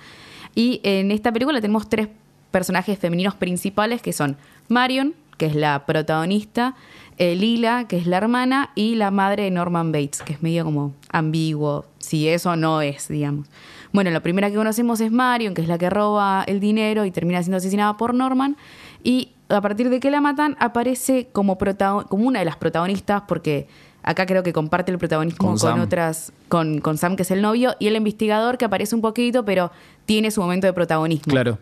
Y 0.54 0.80
en 0.84 1.10
esta 1.10 1.32
película 1.32 1.60
tenemos 1.60 1.88
tres 1.88 2.08
personajes 2.50 2.98
femeninos 2.98 3.34
principales 3.34 4.02
que 4.02 4.12
son 4.12 4.36
Marion, 4.68 5.14
que 5.38 5.46
es 5.46 5.54
la 5.54 5.86
protagonista, 5.86 6.76
eh, 7.18 7.34
Lila, 7.34 7.86
que 7.88 7.96
es 7.96 8.06
la 8.06 8.18
hermana, 8.18 8.70
y 8.74 8.94
la 8.96 9.10
madre 9.10 9.44
de 9.44 9.50
Norman 9.50 9.90
Bates, 9.90 10.22
que 10.22 10.34
es 10.34 10.42
medio 10.42 10.64
como 10.64 10.94
ambiguo, 11.10 11.86
si 11.98 12.28
eso 12.28 12.56
no 12.56 12.82
es, 12.82 13.08
digamos. 13.08 13.48
Bueno, 13.96 14.10
la 14.10 14.20
primera 14.20 14.50
que 14.50 14.56
conocemos 14.56 15.00
es 15.00 15.10
Marion, 15.10 15.54
que 15.54 15.62
es 15.62 15.68
la 15.68 15.78
que 15.78 15.88
roba 15.88 16.44
el 16.46 16.60
dinero 16.60 17.06
y 17.06 17.10
termina 17.10 17.42
siendo 17.42 17.56
asesinada 17.56 17.96
por 17.96 18.12
Norman. 18.12 18.54
Y 19.02 19.30
a 19.48 19.62
partir 19.62 19.88
de 19.88 20.00
que 20.00 20.10
la 20.10 20.20
matan, 20.20 20.54
aparece 20.60 21.28
como, 21.32 21.56
como 21.56 22.26
una 22.26 22.40
de 22.40 22.44
las 22.44 22.58
protagonistas, 22.58 23.22
porque 23.26 23.68
acá 24.02 24.26
creo 24.26 24.42
que 24.42 24.52
comparte 24.52 24.92
el 24.92 24.98
protagonismo 24.98 25.56
Con 25.56 25.80
otras, 25.80 26.34
con, 26.48 26.82
con 26.82 26.98
Sam, 26.98 27.16
que 27.16 27.22
es 27.22 27.30
el 27.30 27.40
novio, 27.40 27.74
y 27.78 27.86
el 27.86 27.96
investigador, 27.96 28.58
que 28.58 28.66
aparece 28.66 28.94
un 28.94 29.00
poquito, 29.00 29.46
pero 29.46 29.70
tiene 30.04 30.30
su 30.30 30.42
momento 30.42 30.66
de 30.66 30.74
protagonismo 30.74 31.32
Claro. 31.32 31.56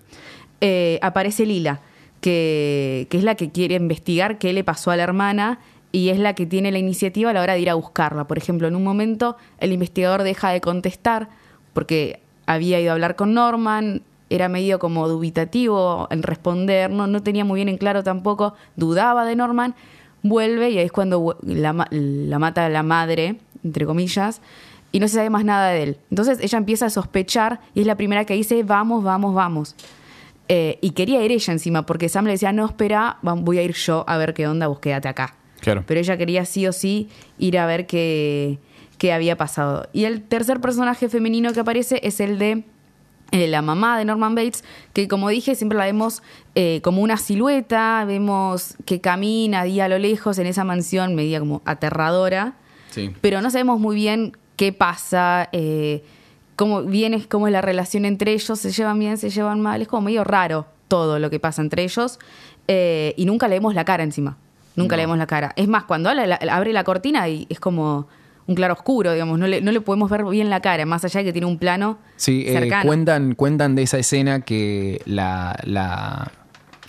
eh, 0.60 0.98
aparece 1.02 1.46
Lila, 1.46 1.82
que, 2.20 3.06
que 3.10 3.16
es 3.16 3.22
la 3.22 3.36
que 3.36 3.52
quiere 3.52 3.76
investigar 3.76 4.38
qué 4.38 4.52
le 4.52 4.64
pasó 4.64 4.90
a 4.90 4.96
la 4.96 5.04
hermana 5.04 5.60
y 5.92 6.08
es 6.08 6.18
la 6.18 6.34
que 6.34 6.46
tiene 6.46 6.72
la 6.72 6.78
iniciativa 6.78 7.30
a 7.30 7.32
la 7.32 7.42
hora 7.42 7.52
de 7.52 7.60
ir 7.60 7.70
a 7.70 7.74
buscarla. 7.74 8.26
Por 8.26 8.38
ejemplo, 8.38 8.66
en 8.66 8.74
un 8.74 8.82
momento 8.82 9.36
el 9.60 9.72
investigador 9.72 10.24
deja 10.24 10.50
de 10.50 10.60
contestar 10.60 11.28
porque 11.74 12.23
había 12.46 12.80
ido 12.80 12.90
a 12.90 12.94
hablar 12.94 13.16
con 13.16 13.34
Norman, 13.34 14.02
era 14.30 14.48
medio 14.48 14.78
como 14.78 15.06
dubitativo 15.08 16.08
en 16.10 16.22
responder, 16.22 16.90
no, 16.90 17.06
no 17.06 17.22
tenía 17.22 17.44
muy 17.44 17.58
bien 17.58 17.68
en 17.68 17.76
claro 17.78 18.02
tampoco, 18.02 18.54
dudaba 18.76 19.24
de 19.24 19.36
Norman, 19.36 19.74
vuelve 20.22 20.70
y 20.70 20.78
ahí 20.78 20.86
es 20.86 20.92
cuando 20.92 21.36
la, 21.42 21.72
ma- 21.72 21.88
la 21.90 22.38
mata 22.38 22.68
la 22.68 22.82
madre, 22.82 23.36
entre 23.62 23.86
comillas, 23.86 24.40
y 24.92 25.00
no 25.00 25.08
se 25.08 25.14
sabe 25.16 25.28
más 25.30 25.44
nada 25.44 25.68
de 25.70 25.82
él. 25.82 25.96
Entonces 26.10 26.38
ella 26.40 26.56
empieza 26.58 26.86
a 26.86 26.90
sospechar 26.90 27.60
y 27.74 27.80
es 27.80 27.86
la 27.86 27.96
primera 27.96 28.24
que 28.24 28.34
dice, 28.34 28.62
vamos, 28.62 29.02
vamos, 29.04 29.34
vamos. 29.34 29.74
Eh, 30.48 30.78
y 30.82 30.90
quería 30.90 31.24
ir 31.24 31.32
ella 31.32 31.52
encima, 31.52 31.84
porque 31.86 32.08
Sam 32.08 32.26
le 32.26 32.32
decía, 32.32 32.52
no, 32.52 32.66
espera, 32.66 33.18
voy 33.22 33.58
a 33.58 33.62
ir 33.62 33.72
yo 33.74 34.04
a 34.06 34.16
ver 34.18 34.34
qué 34.34 34.46
onda, 34.46 34.66
vos 34.68 34.78
quédate 34.78 35.08
acá. 35.08 35.34
Claro. 35.60 35.82
Pero 35.86 36.00
ella 36.00 36.16
quería 36.18 36.44
sí 36.44 36.66
o 36.66 36.72
sí 36.72 37.08
ir 37.38 37.58
a 37.58 37.66
ver 37.66 37.86
qué, 37.86 38.58
había 39.12 39.36
pasado. 39.36 39.88
Y 39.92 40.04
el 40.04 40.22
tercer 40.22 40.60
personaje 40.60 41.08
femenino 41.08 41.52
que 41.52 41.60
aparece 41.60 42.00
es 42.02 42.20
el 42.20 42.38
de 42.38 42.64
eh, 43.32 43.48
la 43.48 43.62
mamá 43.62 43.98
de 43.98 44.04
Norman 44.04 44.34
Bates, 44.34 44.62
que 44.92 45.08
como 45.08 45.28
dije, 45.28 45.54
siempre 45.54 45.76
la 45.78 45.84
vemos 45.86 46.22
eh, 46.54 46.80
como 46.82 47.02
una 47.02 47.16
silueta, 47.16 48.04
vemos 48.06 48.76
que 48.84 49.00
camina 49.00 49.62
ahí 49.62 49.80
a 49.80 49.88
lo 49.88 49.98
lejos 49.98 50.38
en 50.38 50.46
esa 50.46 50.62
mansión 50.64 51.14
media 51.14 51.40
como 51.40 51.62
aterradora 51.64 52.54
Sí. 52.90 53.10
pero 53.20 53.40
no 53.42 53.50
sabemos 53.50 53.80
muy 53.80 53.96
bien 53.96 54.36
qué 54.54 54.72
pasa, 54.72 55.48
eh, 55.50 56.04
cómo 56.54 56.82
viene, 56.82 57.26
cómo 57.26 57.48
es 57.48 57.52
la 57.52 57.60
relación 57.60 58.04
entre 58.04 58.32
ellos, 58.32 58.56
se 58.60 58.70
llevan 58.70 59.00
bien, 59.00 59.18
se 59.18 59.30
llevan 59.30 59.60
mal, 59.60 59.82
es 59.82 59.88
como 59.88 60.02
medio 60.02 60.22
raro 60.22 60.66
todo 60.86 61.18
lo 61.18 61.28
que 61.28 61.40
pasa 61.40 61.60
entre 61.60 61.82
ellos 61.82 62.20
eh, 62.68 63.12
y 63.16 63.24
nunca 63.24 63.48
le 63.48 63.56
vemos 63.56 63.74
la 63.74 63.84
cara 63.84 64.04
encima, 64.04 64.36
nunca 64.76 64.94
No. 64.94 64.98
le 64.98 65.02
vemos 65.06 65.18
la 65.18 65.26
cara. 65.26 65.52
Es 65.56 65.66
más, 65.66 65.82
cuando 65.84 66.14
la- 66.14 66.36
abre 66.52 66.72
la 66.72 66.84
cortina 66.84 67.28
y 67.28 67.46
es 67.50 67.58
como 67.58 68.06
un 68.46 68.54
claro 68.54 68.74
oscuro, 68.74 69.12
digamos, 69.12 69.38
no 69.38 69.46
le, 69.46 69.60
no 69.60 69.72
le 69.72 69.80
podemos 69.80 70.10
ver 70.10 70.24
bien 70.24 70.50
la 70.50 70.60
cara, 70.60 70.84
más 70.86 71.04
allá 71.04 71.20
de 71.20 71.24
que 71.26 71.32
tiene 71.32 71.46
un 71.46 71.58
plano 71.58 71.98
Sí, 72.16 72.44
eh, 72.46 72.52
cercano. 72.52 72.86
cuentan, 72.86 73.34
cuentan 73.34 73.74
de 73.74 73.82
esa 73.82 73.98
escena 73.98 74.40
que 74.42 75.00
la, 75.06 75.56
la, 75.64 76.30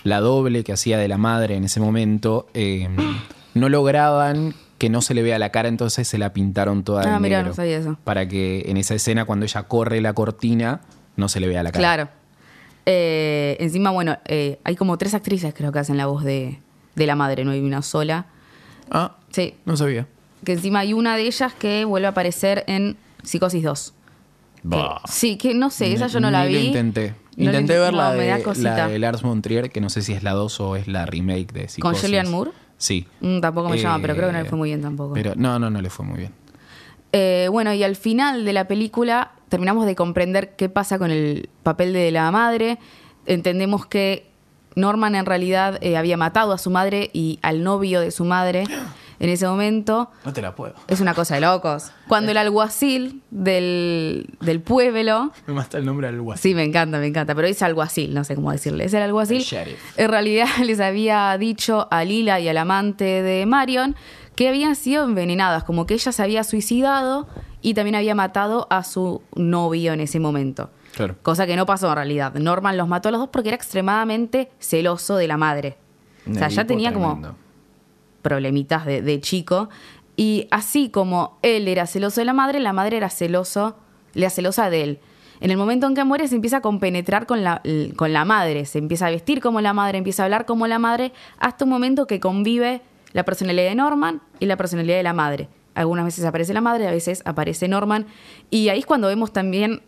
la 0.04 0.20
doble 0.20 0.64
que 0.64 0.72
hacía 0.72 0.98
de 0.98 1.08
la 1.08 1.16
madre 1.18 1.56
en 1.56 1.64
ese 1.64 1.80
momento 1.80 2.46
eh, 2.54 2.88
no 3.54 3.68
lograban 3.68 4.54
que 4.78 4.90
no 4.90 5.00
se 5.00 5.14
le 5.14 5.22
vea 5.22 5.38
la 5.38 5.48
cara, 5.50 5.68
entonces 5.68 6.06
se 6.06 6.18
la 6.18 6.34
pintaron 6.34 6.84
toda 6.84 7.02
de 7.02 7.08
Ah, 7.10 7.18
mirá, 7.18 7.38
negro. 7.38 7.50
no 7.50 7.54
sabía 7.56 7.78
eso. 7.78 7.96
Para 8.04 8.28
que 8.28 8.64
en 8.66 8.76
esa 8.76 8.94
escena, 8.94 9.24
cuando 9.24 9.46
ella 9.46 9.62
corre 9.62 10.02
la 10.02 10.12
cortina, 10.12 10.82
no 11.16 11.30
se 11.30 11.40
le 11.40 11.46
vea 11.48 11.62
la 11.62 11.72
cara. 11.72 11.80
Claro. 11.80 12.08
Eh, 12.84 13.56
encima, 13.60 13.90
bueno, 13.90 14.18
eh, 14.26 14.60
hay 14.64 14.76
como 14.76 14.96
tres 14.98 15.14
actrices 15.14 15.54
creo 15.54 15.72
que 15.72 15.78
hacen 15.78 15.96
la 15.96 16.04
voz 16.06 16.22
de, 16.24 16.60
de 16.94 17.06
la 17.06 17.16
madre, 17.16 17.44
no 17.44 17.52
hay 17.52 17.60
una 17.60 17.80
sola. 17.82 18.26
Ah, 18.90 19.16
Sí, 19.30 19.54
no 19.64 19.76
sabía. 19.76 20.06
Que 20.46 20.52
encima 20.54 20.78
hay 20.78 20.94
una 20.94 21.14
de 21.16 21.22
ellas 21.26 21.52
que 21.52 21.84
vuelve 21.84 22.06
a 22.06 22.10
aparecer 22.10 22.64
en 22.68 22.96
Psicosis 23.22 23.62
2. 23.62 23.92
Que- 24.62 24.68
Bah. 24.68 25.02
sí, 25.06 25.36
que 25.36 25.52
no 25.54 25.68
sé, 25.70 25.92
esa 25.92 26.06
yo 26.06 26.20
no 26.20 26.30
la 26.30 26.44
Ni 26.44 26.48
vi. 26.48 26.54
lo 26.54 26.60
intenté. 26.60 27.14
No 27.36 27.44
Intenté 27.44 27.74
int- 27.76 27.80
ver 27.80 27.92
la, 27.94 28.12
no, 28.12 28.16
me 28.16 28.26
da 28.28 28.36
de, 28.38 28.42
cosita. 28.42 28.76
la 28.76 28.88
de 28.88 28.98
Lars 28.98 29.22
Montrier, 29.22 29.70
que 29.70 29.80
no 29.82 29.90
sé 29.90 30.00
si 30.00 30.14
es 30.14 30.22
la 30.22 30.32
2 30.32 30.58
o 30.60 30.76
es 30.76 30.88
la 30.88 31.04
remake 31.04 31.52
de 31.52 31.68
Psicosis. 31.68 32.00
Julianne 32.02 32.30
Moore? 32.30 32.52
Sí. 32.78 33.06
Mm, 33.20 33.40
tampoco 33.40 33.68
me 33.68 33.76
llama, 33.78 33.98
pero 34.00 34.14
creo 34.14 34.28
que 34.28 34.32
no 34.32 34.38
le 34.38 34.46
Eh, 34.46 34.48
fue 34.48 34.56
muy 34.58 34.70
bien 34.70 34.80
tampoco. 34.80 35.12
Pero 35.14 35.34
no, 35.36 35.58
no, 35.58 35.68
no 35.68 35.82
le 35.82 35.90
fue 35.90 36.06
muy 36.06 36.18
bien. 36.18 36.32
Eh, 37.12 37.48
bueno, 37.50 37.72
y 37.74 37.82
al 37.82 37.96
final 37.96 38.44
de 38.44 38.52
la 38.52 38.66
película 38.68 39.32
terminamos 39.48 39.84
de 39.86 39.94
comprender 39.94 40.56
qué 40.56 40.68
pasa 40.68 40.98
con 40.98 41.10
el 41.10 41.48
papel 41.62 41.92
de 41.92 42.10
la 42.10 42.30
madre. 42.30 42.78
Entendemos 43.26 43.86
que 43.86 44.26
Norman 44.74 45.14
en 45.14 45.26
realidad 45.26 45.78
eh, 45.82 45.96
había 45.96 46.16
matado 46.16 46.52
a 46.52 46.58
su 46.58 46.70
madre 46.70 47.10
y 47.12 47.38
al 47.42 47.62
novio 47.62 48.00
de 48.00 48.10
su 48.10 48.24
madre 48.24 48.64
en 49.18 49.30
ese 49.30 49.46
momento. 49.46 50.10
No 50.24 50.32
te 50.32 50.42
la 50.42 50.54
puedo. 50.54 50.74
Es 50.88 51.00
una 51.00 51.14
cosa 51.14 51.34
de 51.34 51.40
locos. 51.40 51.90
Cuando 52.08 52.30
el 52.30 52.36
alguacil 52.36 53.22
del, 53.30 54.28
del 54.40 54.60
pueblo 54.60 55.32
Me 55.46 55.54
mata 55.54 55.78
el 55.78 55.84
nombre 55.84 56.06
del 56.08 56.20
guay. 56.20 56.38
Sí, 56.38 56.54
me 56.54 56.64
encanta, 56.64 56.98
me 56.98 57.06
encanta, 57.06 57.34
pero 57.34 57.46
es 57.46 57.62
alguacil, 57.62 58.14
no 58.14 58.24
sé 58.24 58.34
cómo 58.34 58.52
decirle. 58.52 58.84
Es 58.84 58.94
el 58.94 59.02
alguacil. 59.02 59.38
El 59.38 59.42
sheriff. 59.42 59.98
En 59.98 60.10
realidad 60.10 60.48
les 60.64 60.80
había 60.80 61.36
dicho 61.38 61.88
a 61.90 62.04
Lila 62.04 62.40
y 62.40 62.48
al 62.48 62.58
amante 62.58 63.22
de 63.22 63.46
Marion 63.46 63.96
que 64.34 64.48
habían 64.48 64.76
sido 64.76 65.04
envenenadas, 65.04 65.64
como 65.64 65.86
que 65.86 65.94
ella 65.94 66.12
se 66.12 66.22
había 66.22 66.44
suicidado 66.44 67.26
y 67.62 67.74
también 67.74 67.94
había 67.94 68.14
matado 68.14 68.66
a 68.70 68.84
su 68.84 69.22
novio 69.34 69.94
en 69.94 70.00
ese 70.00 70.20
momento. 70.20 70.70
Claro. 70.94 71.16
Cosa 71.22 71.46
que 71.46 71.56
no 71.56 71.66
pasó 71.66 71.88
en 71.88 71.96
realidad. 71.96 72.34
Norman 72.34 72.76
los 72.76 72.86
mató 72.86 73.08
a 73.08 73.12
los 73.12 73.20
dos 73.20 73.30
porque 73.30 73.48
era 73.48 73.56
extremadamente 73.56 74.50
celoso 74.58 75.16
de 75.16 75.26
la 75.26 75.36
madre. 75.36 75.78
O 76.30 76.34
sea, 76.34 76.48
ya 76.48 76.66
tenía 76.66 76.92
como. 76.92 77.36
Problemitas 78.26 78.84
de, 78.84 79.20
chico. 79.20 79.68
Y 80.16 80.48
así 80.50 80.90
como 80.90 81.38
él 81.42 81.68
era 81.68 81.86
celoso 81.86 82.20
de 82.20 82.24
la 82.24 82.32
madre, 82.32 82.58
la 82.58 82.72
madre 82.72 82.96
era 82.96 83.08
celoso, 83.08 83.76
era 84.16 84.30
celosa 84.30 84.68
de 84.68 84.82
él. 84.82 84.98
En 85.38 85.52
el 85.52 85.56
momento 85.56 85.86
en 85.86 85.94
que 85.94 86.02
muere 86.02 86.26
se 86.26 86.34
empieza 86.34 86.56
a 86.56 86.60
compenetrar 86.60 87.26
con 87.26 87.44
la, 87.44 87.62
con 87.94 88.12
la 88.12 88.24
madre, 88.24 88.64
se 88.64 88.78
empieza 88.78 89.06
a 89.06 89.10
vestir 89.10 89.40
como 89.40 89.60
la 89.60 89.72
madre, 89.72 89.98
empieza 89.98 90.22
a 90.22 90.26
hablar 90.26 90.44
como 90.44 90.66
la 90.66 90.80
madre, 90.80 91.12
hasta 91.38 91.64
un 91.64 91.70
momento 91.70 92.08
que 92.08 92.18
convive 92.18 92.80
la 93.12 93.24
personalidad 93.24 93.68
de 93.68 93.76
Norman 93.76 94.22
y 94.40 94.46
la 94.46 94.56
personalidad 94.56 94.96
de 94.96 95.02
la 95.04 95.12
madre. 95.12 95.48
Algunas 95.76 96.06
veces 96.06 96.24
aparece 96.24 96.52
la 96.52 96.62
madre, 96.62 96.88
a 96.88 96.90
veces 96.90 97.22
aparece 97.26 97.68
Norman. 97.68 98.06
Y 98.50 98.70
ahí 98.70 98.80
es 98.80 98.86
cuando 98.86 99.06
vemos 99.06 99.32
también, 99.32 99.82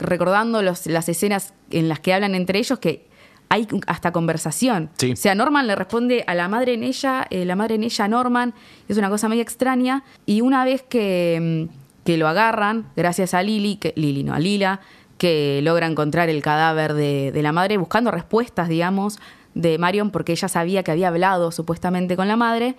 recordando 0.00 0.60
las 0.62 1.08
escenas 1.08 1.54
en 1.70 1.88
las 1.88 2.00
que 2.00 2.14
hablan 2.14 2.34
entre 2.34 2.58
ellos, 2.58 2.80
que 2.80 3.09
hay 3.50 3.68
hasta 3.86 4.12
conversación. 4.12 4.90
Sí. 4.96 5.12
O 5.12 5.16
sea, 5.16 5.34
Norman 5.34 5.66
le 5.66 5.74
responde 5.74 6.24
a 6.26 6.34
la 6.34 6.48
madre 6.48 6.74
en 6.74 6.84
ella, 6.84 7.26
eh, 7.30 7.44
la 7.44 7.56
madre 7.56 7.74
en 7.74 7.82
ella 7.82 8.04
a 8.06 8.08
Norman. 8.08 8.54
Es 8.88 8.96
una 8.96 9.10
cosa 9.10 9.28
medio 9.28 9.42
extraña. 9.42 10.04
Y 10.24 10.40
una 10.40 10.64
vez 10.64 10.82
que, 10.82 11.68
mm, 11.68 12.04
que 12.04 12.16
lo 12.16 12.28
agarran, 12.28 12.86
gracias 12.96 13.34
a 13.34 13.42
Lily, 13.42 13.76
que, 13.76 13.92
Lily 13.96 14.22
no, 14.22 14.34
a 14.34 14.38
Lila, 14.38 14.80
que 15.18 15.60
logra 15.62 15.86
encontrar 15.86 16.30
el 16.30 16.40
cadáver 16.42 16.94
de, 16.94 17.32
de 17.32 17.42
la 17.42 17.52
madre, 17.52 17.76
buscando 17.76 18.10
respuestas, 18.10 18.68
digamos, 18.68 19.18
de 19.54 19.78
Marion, 19.78 20.12
porque 20.12 20.32
ella 20.32 20.48
sabía 20.48 20.82
que 20.84 20.92
había 20.92 21.08
hablado 21.08 21.50
supuestamente 21.50 22.16
con 22.16 22.28
la 22.28 22.36
madre. 22.36 22.76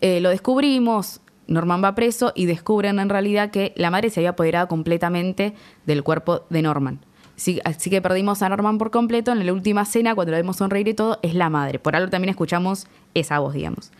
Eh, 0.00 0.20
lo 0.20 0.30
descubrimos, 0.30 1.20
Norman 1.48 1.82
va 1.82 1.94
preso 1.94 2.32
y 2.36 2.46
descubren 2.46 3.00
en 3.00 3.08
realidad 3.08 3.50
que 3.50 3.72
la 3.76 3.90
madre 3.90 4.10
se 4.10 4.20
había 4.20 4.30
apoderado 4.30 4.68
completamente 4.68 5.54
del 5.86 6.02
cuerpo 6.02 6.46
de 6.50 6.62
Norman. 6.62 7.00
Sí, 7.36 7.60
así 7.64 7.90
que 7.90 8.00
perdimos 8.00 8.42
a 8.42 8.48
Norman 8.48 8.78
por 8.78 8.90
completo. 8.90 9.32
En 9.32 9.44
la 9.44 9.52
última 9.52 9.82
escena, 9.82 10.14
cuando 10.14 10.32
lo 10.32 10.36
vemos 10.36 10.56
sonreír 10.56 10.88
y 10.88 10.94
todo, 10.94 11.18
es 11.22 11.34
la 11.34 11.50
madre. 11.50 11.78
Por 11.78 11.96
algo 11.96 12.10
también 12.10 12.30
escuchamos 12.30 12.86
esa 13.14 13.38
voz, 13.38 13.54
digamos. 13.54 13.90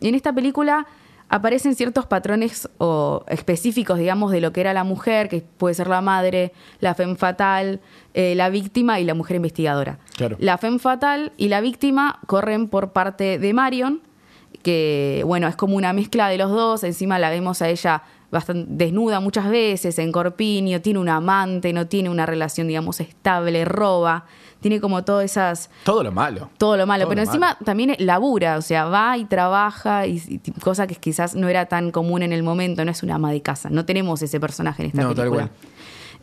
Y 0.00 0.08
en 0.08 0.14
esta 0.14 0.32
película 0.32 0.86
aparecen 1.28 1.74
ciertos 1.74 2.04
patrones 2.06 2.68
o 2.76 3.24
específicos, 3.28 3.98
digamos, 3.98 4.32
de 4.32 4.40
lo 4.42 4.52
que 4.52 4.60
era 4.60 4.74
la 4.74 4.84
mujer, 4.84 5.30
que 5.30 5.40
puede 5.40 5.74
ser 5.74 5.86
la 5.86 6.02
madre, 6.02 6.52
la 6.80 6.94
femme 6.94 7.16
fatal, 7.16 7.80
eh, 8.12 8.34
la 8.34 8.50
víctima 8.50 9.00
y 9.00 9.04
la 9.04 9.14
mujer 9.14 9.36
investigadora. 9.36 9.98
Claro. 10.16 10.36
La 10.40 10.58
femme 10.58 10.78
fatal 10.78 11.32
y 11.38 11.48
la 11.48 11.62
víctima 11.62 12.18
corren 12.26 12.68
por 12.68 12.92
parte 12.92 13.38
de 13.38 13.54
Marion, 13.54 14.02
que 14.62 15.22
bueno, 15.24 15.48
es 15.48 15.56
como 15.56 15.76
una 15.76 15.94
mezcla 15.94 16.28
de 16.28 16.36
los 16.36 16.50
dos, 16.50 16.84
encima 16.84 17.18
la 17.18 17.30
vemos 17.30 17.62
a 17.62 17.70
ella 17.70 18.02
bastante 18.32 18.66
desnuda 18.68 19.20
muchas 19.20 19.48
veces, 19.48 19.96
en 20.00 20.10
corpiño, 20.10 20.80
tiene 20.80 20.98
un 20.98 21.08
amante, 21.08 21.72
no 21.72 21.86
tiene 21.86 22.08
una 22.10 22.26
relación, 22.26 22.66
digamos, 22.66 22.98
estable, 23.00 23.64
roba, 23.64 24.24
tiene 24.60 24.80
como 24.80 25.04
todas 25.04 25.24
esas... 25.26 25.70
Todo 25.84 26.02
lo 26.02 26.10
malo. 26.12 26.48
Todo 26.58 26.76
lo 26.76 26.86
malo, 26.86 27.02
Todo 27.04 27.10
pero 27.10 27.20
lo 27.22 27.26
encima 27.28 27.46
malo. 27.48 27.58
también 27.64 27.94
labura, 27.98 28.56
o 28.56 28.62
sea, 28.62 28.86
va 28.86 29.16
y 29.18 29.26
trabaja, 29.26 30.06
y, 30.06 30.40
cosa 30.62 30.86
que 30.86 30.94
quizás 30.94 31.34
no 31.34 31.48
era 31.48 31.66
tan 31.66 31.90
común 31.92 32.22
en 32.22 32.32
el 32.32 32.42
momento, 32.42 32.84
no 32.84 32.90
es 32.90 33.02
una 33.02 33.16
ama 33.16 33.30
de 33.32 33.42
casa, 33.42 33.68
no 33.70 33.84
tenemos 33.84 34.22
ese 34.22 34.40
personaje 34.40 34.82
en 34.82 34.88
esta 34.88 35.02
No, 35.02 35.08
tal 35.08 35.16
película. 35.16 35.48
cual. 35.48 35.56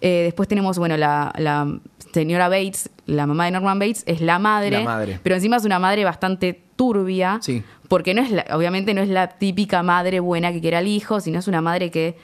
Eh, 0.02 0.22
después 0.24 0.48
tenemos, 0.48 0.80
bueno, 0.80 0.96
la, 0.98 1.34
la 1.38 1.68
señora 2.14 2.48
Bates, 2.50 2.90
la 3.06 3.28
mamá 3.28 3.46
de 3.46 3.52
Norman 3.52 3.78
Bates, 3.78 4.04
es 4.08 4.22
la 4.22 4.40
madre, 4.40 4.72
La 4.80 4.84
madre. 4.86 5.20
pero 5.22 5.36
encima 5.36 5.58
es 5.58 5.66
una 5.66 5.78
madre 5.78 6.06
bastante 6.06 6.64
turbia, 6.78 7.40
Sí. 7.42 7.62
Porque 7.90 8.14
no 8.14 8.22
es 8.22 8.32
la- 8.32 8.46
obviamente 8.54 8.94
no 8.94 9.02
es 9.02 9.10
la 9.10 9.28
típica 9.28 9.84
madre 9.84 10.22
buena 10.22 10.54
que 10.54 10.62
quiere 10.62 10.78
al 10.78 10.88
hijo, 10.88 11.20
sino 11.20 11.40
es 11.40 11.48
una 11.50 11.60
madre 11.62 11.92
que 11.92 12.16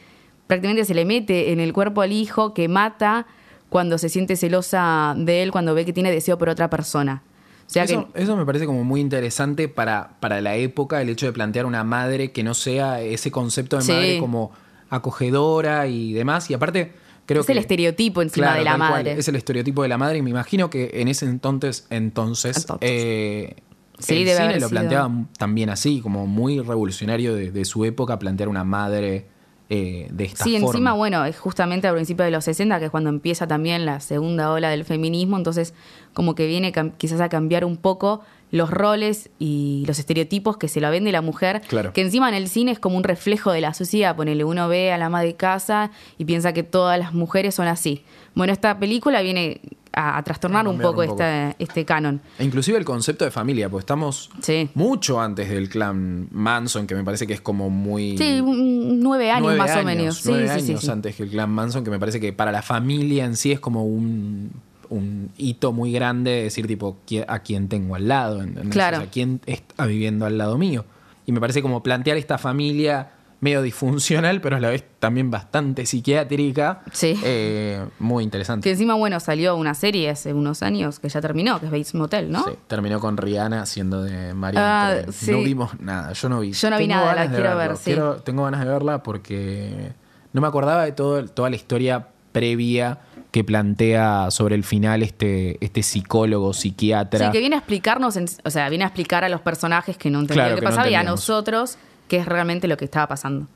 prácticamente 0.48 0.86
se 0.86 0.94
le 0.94 1.04
mete 1.04 1.52
en 1.52 1.60
el 1.60 1.74
cuerpo 1.74 2.02
al 2.02 2.14
hijo, 2.14 2.54
que 2.54 2.70
mata 2.70 3.26
cuando 3.70 3.98
se 3.98 4.08
siente 4.08 4.38
celosa 4.38 5.14
de 5.18 5.44
él, 5.44 5.52
cuando 5.52 5.74
ve 5.76 5.84
que 5.84 5.92
tiene 5.92 6.10
deseo 6.12 6.38
por 6.38 6.48
otra 6.48 6.70
persona. 6.70 7.24
O 7.68 7.70
sea 7.70 7.84
eso, 7.84 8.08
que 8.14 8.22
eso 8.22 8.38
me 8.38 8.46
parece 8.46 8.68
como 8.68 8.84
muy 8.84 9.02
interesante 9.02 9.68
para, 9.68 10.12
para 10.20 10.40
la 10.40 10.56
época, 10.56 11.02
el 11.02 11.10
hecho 11.10 11.26
de 11.26 11.34
plantear 11.34 11.66
una 11.66 11.84
madre 11.84 12.32
que 12.32 12.44
no 12.44 12.54
sea 12.54 13.02
ese 13.02 13.32
concepto 13.32 13.76
de 13.78 13.82
Sí. 13.82 13.92
madre 13.92 14.18
como 14.20 14.52
acogedora 15.00 15.88
y 15.88 16.14
demás. 16.14 16.50
Y 16.50 16.54
aparte, 16.54 16.94
creo 17.26 17.42
es 17.42 17.48
que. 17.48 17.54
el 17.54 17.58
estereotipo 17.58 18.22
encima 18.22 18.48
Claro, 18.48 18.60
de 18.60 18.66
la 18.66 18.78
cual, 18.78 18.90
madre. 18.92 19.12
Es 19.14 19.28
el 19.28 19.36
estereotipo 19.36 19.82
de 19.84 19.88
la 19.90 19.98
madre 19.98 20.20
y 20.20 20.22
me 20.22 20.30
imagino 20.30 20.70
que 20.70 20.92
en 20.94 21.08
ese 21.08 21.26
entonces, 21.26 21.88
entonces, 21.90 22.58
Entonces. 22.58 22.90
eh, 22.92 23.56
Sí, 24.00 24.14
el 24.18 24.26
debe 24.26 24.32
cine 24.38 24.44
haber 24.50 24.62
lo 24.62 24.68
sido. 24.68 24.80
planteaba 24.80 25.12
también 25.38 25.70
así, 25.70 26.02
como 26.02 26.28
muy 26.28 26.60
revolucionario 26.60 27.34
de, 27.36 27.52
de 27.52 27.66
su 27.66 27.86
época, 27.86 28.20
plantear 28.20 28.50
una 28.50 28.64
madre 28.64 29.28
eh, 29.70 30.08
de 30.12 30.26
esta 30.26 30.44
Sí, 30.44 30.52
forma. 30.60 30.68
encima, 30.68 30.94
bueno, 30.94 31.26
es 31.26 31.40
justamente 31.40 31.88
al 31.88 31.96
principio 31.96 32.24
de 32.24 32.30
los 32.32 32.44
60, 32.44 32.78
que 32.80 32.86
es 32.86 32.92
cuando 32.92 33.10
empieza 33.10 33.48
también 33.48 33.86
la 33.86 34.00
segunda 34.00 34.52
ola 34.52 34.70
del 34.70 34.86
feminismo, 34.86 35.38
entonces 35.38 35.74
como 36.14 36.36
que 36.36 36.46
viene 36.46 36.72
quizás 36.98 37.20
a 37.20 37.30
cambiar 37.30 37.66
un 37.66 37.78
poco 37.78 38.22
los 38.52 38.70
roles 38.70 39.32
y 39.40 39.84
los 39.88 39.98
estereotipos 39.98 40.58
que 40.58 40.68
se 40.68 40.80
la 40.82 40.92
vende 40.92 41.12
la 41.12 41.22
mujer, 41.22 41.62
Claro. 41.68 41.94
que 41.94 42.02
encima 42.02 42.30
en 42.30 42.36
el 42.36 42.48
cine 42.48 42.72
es 42.72 42.80
como 42.80 42.96
un 42.96 43.04
reflejo 43.04 43.52
de 43.52 43.60
la 43.62 43.74
sociedad, 43.74 44.16
ponele, 44.16 44.44
uno 44.44 44.68
ve 44.68 44.92
a 44.94 44.98
la 45.00 45.08
ama 45.08 45.22
de 45.24 45.36
casa 45.36 45.90
y 46.20 46.26
piensa 46.26 46.54
que 46.54 46.62
todas 46.62 47.00
las 47.00 47.14
mujeres 47.14 47.56
son 47.56 47.68
así. 47.68 48.04
Bueno, 48.36 48.54
esta 48.54 48.78
película 48.78 49.22
viene 49.22 49.62
a, 49.94 50.18
a 50.18 50.24
trastornar 50.24 50.66
A 50.66 50.70
un 50.70 50.78
poco, 50.78 51.02
un 51.02 51.08
poco. 51.08 51.24
Este, 51.24 51.56
este 51.64 51.86
canon. 51.86 52.22
E 52.38 52.44
inclusive 52.44 52.78
el 52.78 52.84
concepto 52.86 53.24
de 53.26 53.32
familia, 53.32 53.70
pues 53.70 53.84
estamos 53.84 54.30
Sí. 54.42 54.70
mucho 54.76 55.20
antes 55.22 55.50
del 55.50 55.70
clan 55.70 56.28
Manson, 56.32 56.86
que 56.86 56.96
me 56.96 57.04
parece 57.04 57.26
que 57.26 57.34
es 57.34 57.42
como 57.42 57.70
muy... 57.70 58.18
Sí, 58.18 58.42
un- 58.42 59.00
nueve 59.00 59.32
años 59.32 59.44
nueve 59.44 59.58
más 59.60 59.70
o 59.72 59.74
años, 59.80 59.86
menos. 59.86 60.18
Sí, 60.18 60.30
nueve 60.32 60.48
sí, 60.60 60.70
años 60.72 60.82
sí. 60.82 60.92
antes 60.92 61.16
que 61.16 61.24
el 61.24 61.30
clan 61.30 61.50
Manson, 61.50 61.84
que 61.86 61.92
me 61.92 62.00
parece 62.00 62.20
que 62.20 62.34
para 62.34 62.52
la 62.52 62.62
familia 62.62 63.24
en 63.26 63.38
sí 63.38 63.54
es 63.54 63.60
como 63.62 63.86
un, 63.86 64.52
un 64.90 65.30
hito 65.38 65.72
muy 65.72 65.94
grande 65.94 66.44
decir 66.44 66.68
tipo 66.68 66.98
a 67.28 67.40
quién 67.40 67.70
tengo 67.70 67.96
al 67.96 68.08
lado, 68.10 68.42
¿entendés? 68.44 68.74
Claro. 68.74 68.98
O 68.98 69.00
sea, 69.02 69.10
quién 69.10 69.40
está 69.46 69.86
viviendo 69.86 70.26
al 70.26 70.38
lado 70.38 70.58
mío. 70.58 70.84
Y 71.26 71.32
me 71.32 71.40
parece 71.40 71.62
como 71.62 71.82
plantear 71.82 72.18
esta 72.18 72.38
familia 72.38 73.12
medio 73.46 73.62
disfuncional, 73.62 74.42
pero 74.42 74.58
a 74.58 74.60
la 74.60 74.70
vez 74.70 74.84
también 75.00 75.32
bastante 75.32 75.86
psiquiátrica. 75.86 76.82
Sí. 76.92 77.18
eh, 77.24 77.86
muy 78.00 78.24
interesante. 78.24 78.64
Que 78.64 78.72
encima, 78.72 78.96
bueno, 78.96 79.20
salió 79.20 79.56
una 79.56 79.74
serie 79.76 80.10
hace 80.10 80.34
unos 80.34 80.64
años 80.64 81.00
que 81.00 81.08
ya 81.10 81.22
terminó, 81.22 81.60
que 81.60 81.68
es 81.68 81.72
Bates 81.72 81.94
Motel, 81.96 82.32
¿no? 82.32 82.44
Sí, 82.44 82.52
terminó 82.68 83.00
con 83.00 83.18
Rihanna 83.18 83.62
haciendo 83.62 84.02
de 84.04 84.34
María. 84.34 84.60
Ah, 84.88 85.02
sí. 85.12 85.32
No 85.32 85.42
vimos 85.44 85.80
nada, 85.80 86.12
yo 86.14 86.28
no 86.30 86.40
vi. 86.40 86.52
Yo 86.54 86.70
no 86.70 86.78
vi 86.78 86.88
nada, 86.88 87.16
la 87.16 87.28
quiero 87.30 87.44
verlo, 87.44 87.58
ver, 87.58 87.78
sí. 87.78 87.84
quiero- 87.86 88.16
tengo 88.18 88.44
ganas 88.44 88.62
de 88.66 88.66
verla 88.72 89.04
porque 89.04 89.94
no 90.34 90.42
me 90.42 90.48
acordaba 90.48 90.84
de 90.84 90.92
todo, 90.92 91.24
toda 91.26 91.50
la 91.50 91.56
historia 91.56 92.08
previa 92.32 93.00
que 93.32 93.44
plantea 93.44 94.32
sobre 94.32 94.56
el 94.56 94.64
final 94.64 95.04
este, 95.04 95.58
este 95.64 95.84
psicólogo, 95.84 96.54
psiquiatra. 96.54 97.26
Sí, 97.28 97.32
que 97.32 97.40
viene 97.40 97.56
a 97.56 97.60
explicarnos, 97.60 98.16
en- 98.18 98.28
o 98.44 98.50
sea, 98.50 98.70
viene 98.70 98.86
a 98.86 98.88
explicar 98.88 99.24
a 99.24 99.30
los 99.30 99.42
personajes 99.42 99.98
que 99.98 100.10
no 100.10 100.20
entendían 100.20 100.48
Claro, 100.48 100.56
qué 100.60 100.62
no 100.66 100.70
pasaba 100.70 100.90
y 100.90 100.96
a 100.96 101.04
nosotros 101.04 101.78
qué 102.08 102.18
es 102.18 102.26
realmente 102.26 102.68
lo 102.68 102.78
que 102.78 102.86
estaba 102.86 103.08
pasando. 103.08 103.48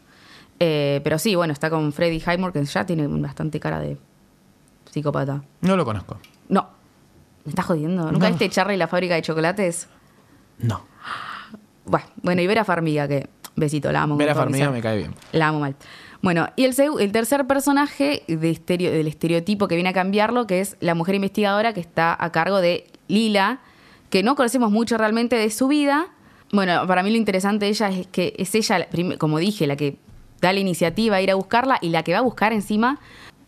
Eh, 0.59 0.99
pero 1.03 1.17
sí, 1.19 1.35
bueno, 1.35 1.53
está 1.53 1.69
con 1.69 1.93
Freddie 1.93 2.19
Highmore, 2.25 2.51
que 2.53 2.63
ya 2.65 2.85
tiene 2.85 3.07
bastante 3.07 3.59
cara 3.59 3.79
de 3.79 3.97
psicópata. 4.91 5.41
No 5.61 5.75
lo 5.77 5.85
conozco. 5.85 6.17
No, 6.49 6.67
me 7.45 7.49
estás 7.49 7.65
jodiendo. 7.65 8.11
¿Nunca 8.11 8.27
No. 8.27 8.35
viste 8.35 8.49
Charlie 8.49 8.77
la 8.77 8.87
fábrica 8.87 9.15
de 9.15 9.21
chocolates? 9.21 9.87
No. 10.57 10.81
Bueno, 12.21 12.41
y 12.41 12.47
Vera 12.47 12.65
Farmiga, 12.65 13.07
que 13.07 13.29
besito, 13.55 13.91
la 13.91 14.03
amo. 14.03 14.17
Vera 14.17 14.35
Farmiga 14.35 14.69
me 14.69 14.81
cae 14.81 14.97
bien. 14.97 15.15
La 15.31 15.47
amo 15.47 15.59
mal. 15.59 15.75
Bueno, 16.21 16.47
y 16.55 16.65
el, 16.65 16.75
el 16.99 17.11
tercer 17.11 17.47
personaje 17.47 18.23
de 18.27 18.51
estereo- 18.51 18.91
del 18.91 19.07
estereotipo 19.07 19.67
que 19.67 19.75
viene 19.75 19.89
a 19.89 19.93
cambiarlo, 19.93 20.45
que 20.47 20.59
es 20.59 20.75
la 20.81 20.93
mujer 20.93 21.15
investigadora 21.15 21.73
que 21.73 21.79
está 21.79 22.15
a 22.19 22.31
cargo 22.31 22.59
de 22.59 22.87
Lila, 23.07 23.59
que 24.09 24.21
no 24.21 24.35
conocemos 24.35 24.69
mucho 24.71 24.97
realmente 24.97 25.35
de 25.37 25.49
su 25.49 25.67
vida. 25.69 26.07
Bueno, 26.51 26.85
para 26.87 27.03
mí 27.03 27.11
lo 27.11 27.17
interesante 27.17 27.65
de 27.65 27.71
ella 27.71 27.89
es 27.89 28.07
que 28.07 28.33
es 28.37 28.55
ella, 28.55 28.87
como 29.17 29.37
dije, 29.37 29.67
la 29.67 29.75
que 29.75 29.97
da 30.41 30.51
la 30.53 30.59
iniciativa 30.59 31.17
a 31.17 31.21
ir 31.21 31.31
a 31.31 31.35
buscarla 31.35 31.77
y 31.81 31.89
la 31.89 32.03
que 32.03 32.13
va 32.13 32.19
a 32.19 32.23
buscar 32.23 32.53
encima 32.53 32.99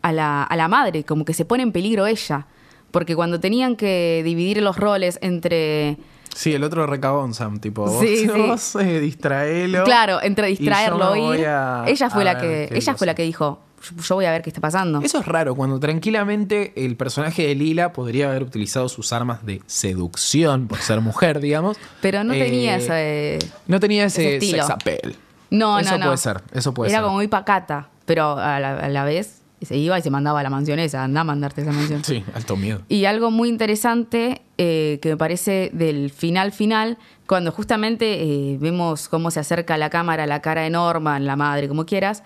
a 0.01 0.11
la, 0.11 0.43
a 0.43 0.55
la 0.55 0.67
madre, 0.67 1.03
como 1.03 1.25
que 1.25 1.33
se 1.33 1.45
pone 1.45 1.63
en 1.63 1.71
peligro 1.71 2.05
ella. 2.05 2.47
Porque 2.91 3.15
cuando 3.15 3.39
tenían 3.39 3.75
que 3.75 4.21
dividir 4.23 4.61
los 4.61 4.77
roles 4.77 5.17
entre 5.21 5.97
Sí, 6.35 6.53
el 6.53 6.63
otro 6.63 6.87
recabón, 6.87 7.33
Sam, 7.33 7.59
tipo, 7.59 7.85
vos, 7.85 7.99
Sí, 7.99 8.17
sí. 8.19 8.27
vos, 8.27 8.75
eh, 8.77 8.99
distraelo. 8.99 9.83
Claro, 9.83 10.21
entre 10.21 10.47
distraerlo 10.47 11.15
y 11.15 11.19
voy 11.19 11.39
ir. 11.39 11.47
a- 11.47 11.83
ella 11.87 12.09
fue 12.09 12.23
la 12.23 12.37
que 12.37 12.69
ella 12.71 12.95
fue 12.95 13.05
la 13.07 13.13
que 13.15 13.23
dijo, 13.23 13.59
"Yo- 13.83 14.01
yo 14.03 14.15
voy 14.15 14.25
a 14.25 14.31
ver 14.31 14.41
qué 14.41 14.49
está 14.49 14.61
pasando. 14.61 15.01
Eso 15.01 15.19
es 15.19 15.25
raro, 15.25 15.55
cuando 15.55 15.79
tranquilamente 15.79 16.73
el 16.85 16.95
personaje 16.95 17.47
de 17.47 17.55
Lila 17.55 17.93
podría 17.93 18.29
haber 18.29 18.43
utilizado 18.43 18.87
sus 18.89 19.11
armas 19.13 19.45
de 19.45 19.61
seducción 19.67 20.67
por 20.67 20.79
ser 20.79 21.01
mujer, 21.01 21.39
digamos. 21.39 21.77
Pero 22.01 22.23
no 22.23 22.33
tenía 22.33 22.77
Eh, 22.77 23.37
ese 23.37 23.51
No 23.67 23.79
tenía 23.79 24.05
ese, 24.05 24.21
ese 24.21 24.35
estilo. 24.37 24.63
sex 24.63 24.69
appeal. 24.69 25.15
No, 25.49 25.79
eso 25.79 25.91
no, 25.91 25.97
no. 25.97 26.05
puede 26.05 26.17
ser, 26.17 26.41
eso 26.53 26.73
puede 26.73 26.91
Era 26.91 26.99
ser. 26.99 27.03
como 27.03 27.15
muy 27.17 27.27
pacata, 27.27 27.89
pero 28.05 28.37
a 28.39 28.59
la, 28.59 28.77
a 28.79 28.87
la 28.89 29.03
vez 29.03 29.40
se 29.61 29.77
iba 29.77 29.97
y 29.97 30.01
se 30.01 30.09
mandaba 30.09 30.39
a 30.39 30.43
la 30.43 30.49
mansión 30.49 30.79
esa, 30.79 31.03
anda 31.03 31.21
a 31.21 31.23
mandarte 31.23 31.61
esa 31.61 31.71
mansión. 31.71 32.03
Sí, 32.03 32.23
alto 32.33 32.55
miedo. 32.55 32.81
Y 32.89 33.05
algo 33.05 33.29
muy 33.29 33.49
interesante 33.49 34.41
eh, 34.57 34.99
que 35.01 35.09
me 35.09 35.17
parece 35.17 35.69
del 35.73 36.09
final 36.09 36.51
final, 36.51 36.97
cuando 37.27 37.51
justamente 37.51 38.23
eh, 38.23 38.57
vemos 38.59 39.07
cómo 39.07 39.29
se 39.31 39.39
acerca 39.39 39.77
la 39.77 39.89
cámara 39.89 40.25
la 40.25 40.41
cara 40.41 40.61
de 40.61 40.69
Norman, 40.69 41.25
la 41.25 41.35
madre, 41.35 41.67
como 41.67 41.85
quieras, 41.85 42.23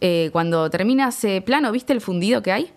eh, 0.00 0.28
cuando 0.32 0.68
termina 0.70 1.08
ese 1.08 1.40
plano, 1.40 1.72
¿viste 1.72 1.92
el 1.92 2.00
fundido 2.00 2.42
que 2.42 2.52
hay? 2.52 2.72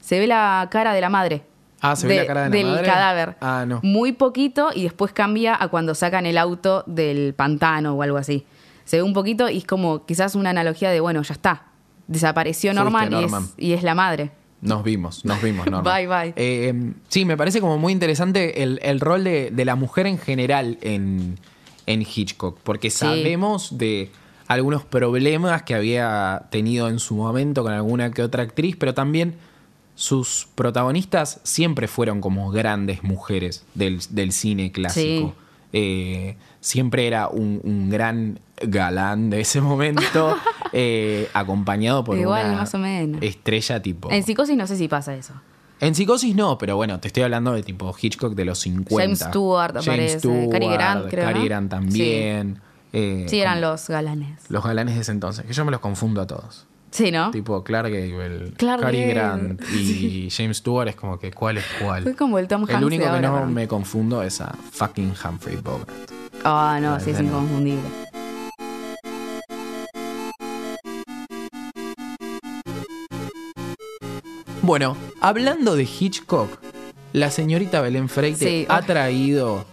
Se 0.00 0.18
ve 0.18 0.26
la 0.26 0.68
cara 0.70 0.94
de 0.94 1.00
la 1.00 1.10
madre. 1.10 1.42
Ah, 1.82 1.94
¿se 1.94 2.06
ve 2.06 2.16
la 2.16 2.26
cara 2.26 2.44
de 2.44 2.48
la 2.48 2.56
del 2.56 2.66
madre? 2.66 2.86
cadáver. 2.86 3.36
Ah, 3.40 3.64
no. 3.66 3.80
Muy 3.82 4.12
poquito 4.12 4.70
y 4.74 4.84
después 4.84 5.12
cambia 5.12 5.56
a 5.60 5.68
cuando 5.68 5.94
sacan 5.94 6.24
el 6.24 6.38
auto 6.38 6.84
del 6.86 7.34
pantano 7.34 7.92
o 7.94 8.02
algo 8.02 8.16
así. 8.16 8.46
Se 8.84 8.96
ve 8.96 9.02
un 9.02 9.12
poquito 9.12 9.50
y 9.50 9.58
es 9.58 9.66
como 9.66 10.06
quizás 10.06 10.34
una 10.34 10.50
analogía 10.50 10.90
de, 10.90 11.00
bueno, 11.00 11.20
ya 11.22 11.34
está. 11.34 11.64
Desapareció 12.08 12.72
Norman, 12.74 13.04
y 13.12 13.14
es- 13.16 13.20
Norman. 13.22 13.48
Y, 13.56 13.72
es, 13.72 13.82
la 13.82 13.94
madre. 13.94 14.30
Nos 14.60 14.82
vimos, 14.84 15.24
nos 15.24 15.42
vimos, 15.42 15.66
Norma. 15.66 15.94
Bye, 15.96 16.06
bye. 16.06 16.32
Eh, 16.36 16.92
sí, 17.08 17.24
me 17.24 17.36
parece 17.36 17.60
como 17.60 17.78
muy 17.78 17.92
interesante 17.92 18.62
el, 18.62 18.80
el 18.82 19.00
rol 19.00 19.24
de, 19.24 19.50
de 19.50 19.64
la 19.64 19.74
mujer 19.76 20.06
en 20.06 20.18
general 20.18 20.78
en, 20.80 21.38
en 21.86 22.02
Hitchcock, 22.02 22.58
porque 22.62 22.90
Sí. 22.90 22.98
sabemos 22.98 23.76
de 23.78 24.10
algunos 24.48 24.84
problemas 24.84 25.62
que 25.64 25.74
había 25.74 26.46
tenido 26.50 26.88
en 26.88 26.98
su 27.00 27.16
momento 27.16 27.62
con 27.64 27.72
alguna 27.72 28.12
que 28.12 28.22
otra 28.22 28.44
actriz, 28.44 28.76
pero 28.78 28.94
también 28.94 29.34
sus 29.94 30.46
protagonistas 30.54 31.40
siempre 31.42 31.88
fueron 31.88 32.20
como 32.20 32.50
grandes 32.50 33.02
mujeres 33.02 33.64
del, 33.74 34.00
del 34.10 34.32
cine 34.32 34.70
clásico. 34.72 35.34
Sí. 35.36 35.42
Eh, 35.72 36.36
siempre 36.66 37.06
era 37.06 37.28
un, 37.28 37.60
un 37.62 37.88
gran 37.90 38.40
galán 38.60 39.30
de 39.30 39.40
ese 39.42 39.60
momento, 39.60 40.36
eh, 40.72 41.28
acompañado 41.32 42.02
por 42.02 42.18
Igual, 42.18 42.46
una 42.46 42.56
más 42.58 42.74
o 42.74 42.78
menos. 42.78 43.22
estrella 43.22 43.80
tipo. 43.80 44.10
En 44.10 44.24
psicosis 44.24 44.56
no 44.56 44.66
sé 44.66 44.76
si 44.76 44.88
pasa 44.88 45.14
eso. 45.14 45.32
En 45.78 45.94
Psicosis 45.94 46.34
no, 46.34 46.56
pero 46.56 46.74
bueno, 46.74 46.98
te 47.00 47.08
estoy 47.08 47.22
hablando 47.22 47.52
de 47.52 47.62
tipo 47.62 47.94
Hitchcock 48.00 48.34
de 48.34 48.46
los 48.46 48.58
50. 48.60 48.96
James 49.02 49.18
Stewart 49.20 49.76
aparece, 49.76 50.48
Cary 50.50 50.68
Grant, 50.68 51.08
creo, 51.10 51.24
Cary 51.26 51.38
¿no? 51.40 51.44
Grant 51.44 51.70
también. 51.70 52.60
eh, 52.94 53.26
Sí, 53.28 53.40
eran 53.40 53.60
los 53.60 53.86
galanes. 53.88 54.40
los 54.48 54.64
galanes 54.64 54.94
de 54.94 55.02
ese 55.02 55.12
entonces, 55.12 55.44
que 55.44 55.52
yo 55.52 55.64
me 55.66 55.70
los 55.70 55.80
confundo 55.80 56.22
a 56.22 56.26
todos. 56.26 56.66
Sí, 56.92 57.12
¿no? 57.12 57.30
Tipo 57.30 57.62
Clark 57.62 57.90
Gable, 57.92 58.52
Clark 58.56 58.80
Cary. 58.80 59.04
Grant 59.04 59.60
y 59.74 60.30
James 60.30 60.56
Stewart 60.56 60.88
es 60.88 60.96
como 60.96 61.18
que 61.18 61.30
cuál 61.30 61.58
es 61.58 61.64
cuál. 61.80 62.04
Fue 62.04 62.16
como 62.16 62.38
el 62.38 62.48
Tom 62.48 62.62
Hanks 62.62 62.74
El 62.76 62.84
único 62.84 63.12
que 63.12 63.20
no 63.20 63.44
me 63.46 63.68
confundo 63.68 64.22
es 64.22 64.40
a 64.40 64.54
fucking 64.72 65.12
Humphrey 65.22 65.56
Bogart. 65.56 65.90
Ah, 66.48 66.78
no, 66.80 67.00
sí, 67.00 67.10
es 67.10 67.20
inconfundible. 67.20 67.82
Bueno, 74.62 74.96
hablando 75.20 75.74
de 75.74 75.82
Hitchcock, 75.82 76.60
la 77.12 77.32
señorita 77.32 77.80
Belén 77.80 78.08
Freite 78.08 78.48
Sí, 78.48 78.66
ha 78.68 78.76
ah. 78.76 78.82
traído 78.82 79.64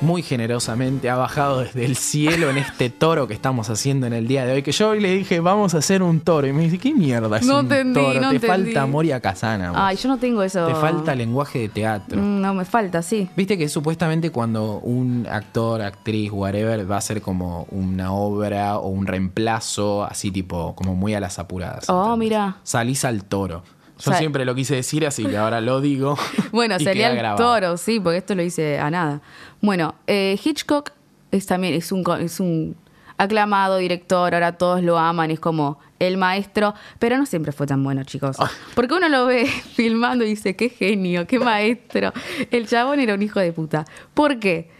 muy 0.00 0.22
generosamente 0.22 1.08
ha 1.08 1.16
bajado 1.16 1.60
desde 1.60 1.84
el 1.84 1.96
cielo 1.96 2.50
en 2.50 2.58
este 2.58 2.90
toro 2.90 3.26
que 3.26 3.34
estamos 3.34 3.70
haciendo 3.70 4.06
en 4.06 4.12
el 4.12 4.26
día 4.26 4.44
de 4.44 4.52
hoy. 4.54 4.62
Que 4.62 4.72
yo 4.72 4.90
hoy 4.90 5.00
le 5.00 5.14
dije, 5.14 5.40
vamos 5.40 5.74
a 5.74 5.78
hacer 5.78 6.02
un 6.02 6.20
toro. 6.20 6.46
Y 6.46 6.52
me 6.52 6.62
dice, 6.64 6.78
¿qué 6.78 6.92
mierda 6.92 7.38
es 7.38 7.46
No 7.46 7.60
un 7.60 7.68
toro? 7.68 8.20
no 8.20 8.30
Te 8.30 8.40
falta 8.40 8.86
Moria 8.86 9.20
Casana. 9.20 9.72
Ay, 9.74 9.96
yo 9.96 10.08
no 10.08 10.18
tengo 10.18 10.42
eso. 10.42 10.66
Te 10.66 10.74
falta 10.74 11.14
lenguaje 11.14 11.58
de 11.60 11.68
teatro. 11.68 12.20
Mm, 12.20 12.40
No, 12.40 12.54
me 12.54 12.64
falta, 12.64 13.02
sí. 13.02 13.28
Viste 13.36 13.56
que 13.56 13.68
supuestamente 13.68 14.30
cuando 14.30 14.78
un 14.80 15.26
actor, 15.30 15.80
actriz, 15.82 16.30
whatever, 16.32 16.90
va 16.90 16.96
a 16.96 16.98
hacer 16.98 17.22
como 17.22 17.66
una 17.70 18.12
obra 18.12 18.78
o 18.78 18.88
un 18.88 19.06
reemplazo, 19.06 20.04
así 20.04 20.30
tipo, 20.30 20.74
como 20.74 20.94
muy 20.94 21.14
a 21.14 21.20
las 21.20 21.38
apuradas. 21.38 21.88
Oh, 21.88 22.04
¿entendés? 22.14 22.18
mira. 22.18 22.56
Salís 22.62 23.04
al 23.04 23.24
toro. 23.24 23.62
Yo 23.98 24.12
siempre 24.14 24.44
lo 24.44 24.54
quise 24.54 24.74
decir, 24.74 25.06
así 25.06 25.24
que 25.24 25.36
ahora 25.36 25.60
lo 25.60 25.80
digo. 25.80 26.16
Bueno, 26.50 26.78
sería 26.78 27.10
el 27.10 27.36
toro, 27.36 27.76
sí, 27.76 27.98
porque 27.98 28.18
esto 28.18 28.34
lo 28.34 28.42
hice 28.42 28.78
a 28.78 28.90
nada. 28.90 29.20
Bueno, 29.60 29.94
eh, 30.06 30.38
Hitchcock 30.42 30.92
es 31.32 31.46
también 31.46 31.74
es 31.74 31.90
un, 31.90 32.04
es 32.20 32.38
un 32.38 32.76
aclamado 33.16 33.78
director, 33.78 34.34
ahora 34.34 34.52
todos 34.52 34.82
lo 34.82 34.98
aman, 34.98 35.30
es 35.30 35.40
como 35.40 35.78
el 35.98 36.16
maestro, 36.16 36.74
pero 36.98 37.16
no 37.16 37.26
siempre 37.26 37.52
fue 37.52 37.66
tan 37.66 37.82
bueno, 37.82 38.04
chicos. 38.04 38.36
Ah. 38.38 38.50
Porque 38.74 38.94
uno 38.94 39.08
lo 39.08 39.26
ve 39.26 39.46
filmando 39.74 40.24
y 40.24 40.28
dice, 40.28 40.54
qué 40.56 40.68
genio, 40.68 41.26
qué 41.26 41.38
maestro. 41.38 42.12
El 42.50 42.68
chabón 42.68 43.00
era 43.00 43.14
un 43.14 43.22
hijo 43.22 43.40
de 43.40 43.52
puta. 43.52 43.84
¿Por 44.14 44.38
qué? 44.38 44.70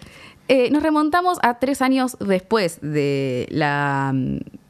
Eh, 0.46 0.70
nos 0.70 0.82
remontamos 0.82 1.38
a 1.42 1.58
tres 1.58 1.80
años 1.80 2.18
después 2.20 2.78
de 2.82 3.46
la, 3.50 4.12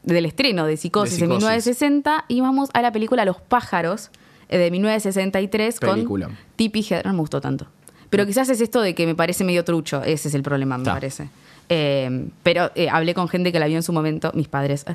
del 0.03 0.25
estreno 0.25 0.65
de 0.65 0.77
Psicosis, 0.77 1.19
De 1.19 1.25
en 1.25 1.31
Psicosis. 1.31 1.43
1960 1.43 2.25
y 2.29 2.41
vamos 2.41 2.69
a 2.73 2.81
la 2.81 2.93
película 2.93 3.25
Los 3.25 3.41
pájaros 3.41 4.09
de 4.49 4.71
1963 4.71 5.79
Película. 5.79 6.27
con 6.27 6.37
Tippi 6.55 6.81
Hedren. 6.81 7.03
No 7.05 7.13
me 7.13 7.19
gustó 7.19 7.41
tanto. 7.41 7.67
Pero 8.09 8.25
quizás 8.25 8.49
es 8.49 8.61
esto 8.61 8.81
de 8.81 8.93
que 8.95 9.05
me 9.05 9.15
parece 9.15 9.43
medio 9.43 9.63
trucho. 9.63 10.03
Ese 10.03 10.27
es 10.29 10.35
el 10.35 10.43
problema, 10.43 10.77
me 10.77 10.85
Ta. 10.85 10.93
parece. 10.93 11.29
Eh, 11.67 12.29
pero 12.43 12.71
eh, 12.75 12.89
hablé 12.89 13.15
con 13.15 13.27
gente 13.27 13.51
que 13.51 13.59
la 13.59 13.65
vio 13.65 13.77
en 13.77 13.83
su 13.83 13.91
momento, 13.91 14.31
mis 14.35 14.47
padres, 14.47 14.85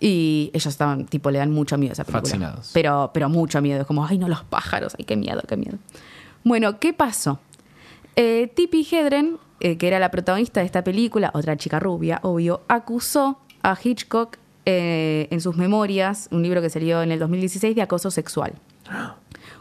y 0.00 0.50
ellos 0.54 0.66
estaban, 0.66 1.04
tipo, 1.04 1.30
le 1.30 1.38
dan 1.38 1.50
mucho 1.50 1.76
miedo 1.76 1.92
a 1.92 1.94
esa 1.94 2.04
película. 2.04 2.22
Fascinados. 2.22 2.70
Pero, 2.72 3.10
pero 3.12 3.28
mucho 3.28 3.60
miedo. 3.60 3.82
Es 3.82 3.86
como, 3.86 4.06
ay, 4.06 4.16
no, 4.18 4.28
los 4.28 4.42
pájaros, 4.44 4.94
ay, 4.98 5.04
qué 5.04 5.16
miedo, 5.16 5.42
qué 5.46 5.56
miedo. 5.56 5.76
Bueno, 6.42 6.78
¿qué 6.80 6.92
pasó? 6.94 7.40
Eh, 8.16 8.50
Tippi 8.54 8.86
Hedren, 8.90 9.36
eh, 9.60 9.76
que 9.76 9.86
era 9.86 9.98
la 9.98 10.10
protagonista 10.10 10.60
de 10.60 10.66
esta 10.66 10.82
película, 10.84 11.30
otra 11.34 11.56
chica 11.56 11.78
rubia, 11.78 12.20
obvio, 12.22 12.62
acusó 12.68 13.38
a 13.62 13.76
Hitchcock 13.82 14.38
eh, 14.66 15.28
en 15.30 15.40
sus 15.40 15.56
memorias, 15.56 16.28
un 16.30 16.42
libro 16.42 16.62
que 16.62 16.70
salió 16.70 17.02
en 17.02 17.12
el 17.12 17.18
2016, 17.18 17.74
de 17.76 17.82
acoso 17.82 18.10
sexual. 18.10 18.54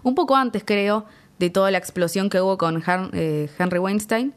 Un 0.03 0.15
poco 0.15 0.35
antes, 0.35 0.63
creo, 0.65 1.05
de 1.39 1.49
toda 1.49 1.71
la 1.71 1.77
explosión 1.77 2.29
que 2.29 2.41
hubo 2.41 2.57
con 2.57 2.83
eh, 3.13 3.49
Henry 3.57 3.79
Weinstein. 3.79 4.33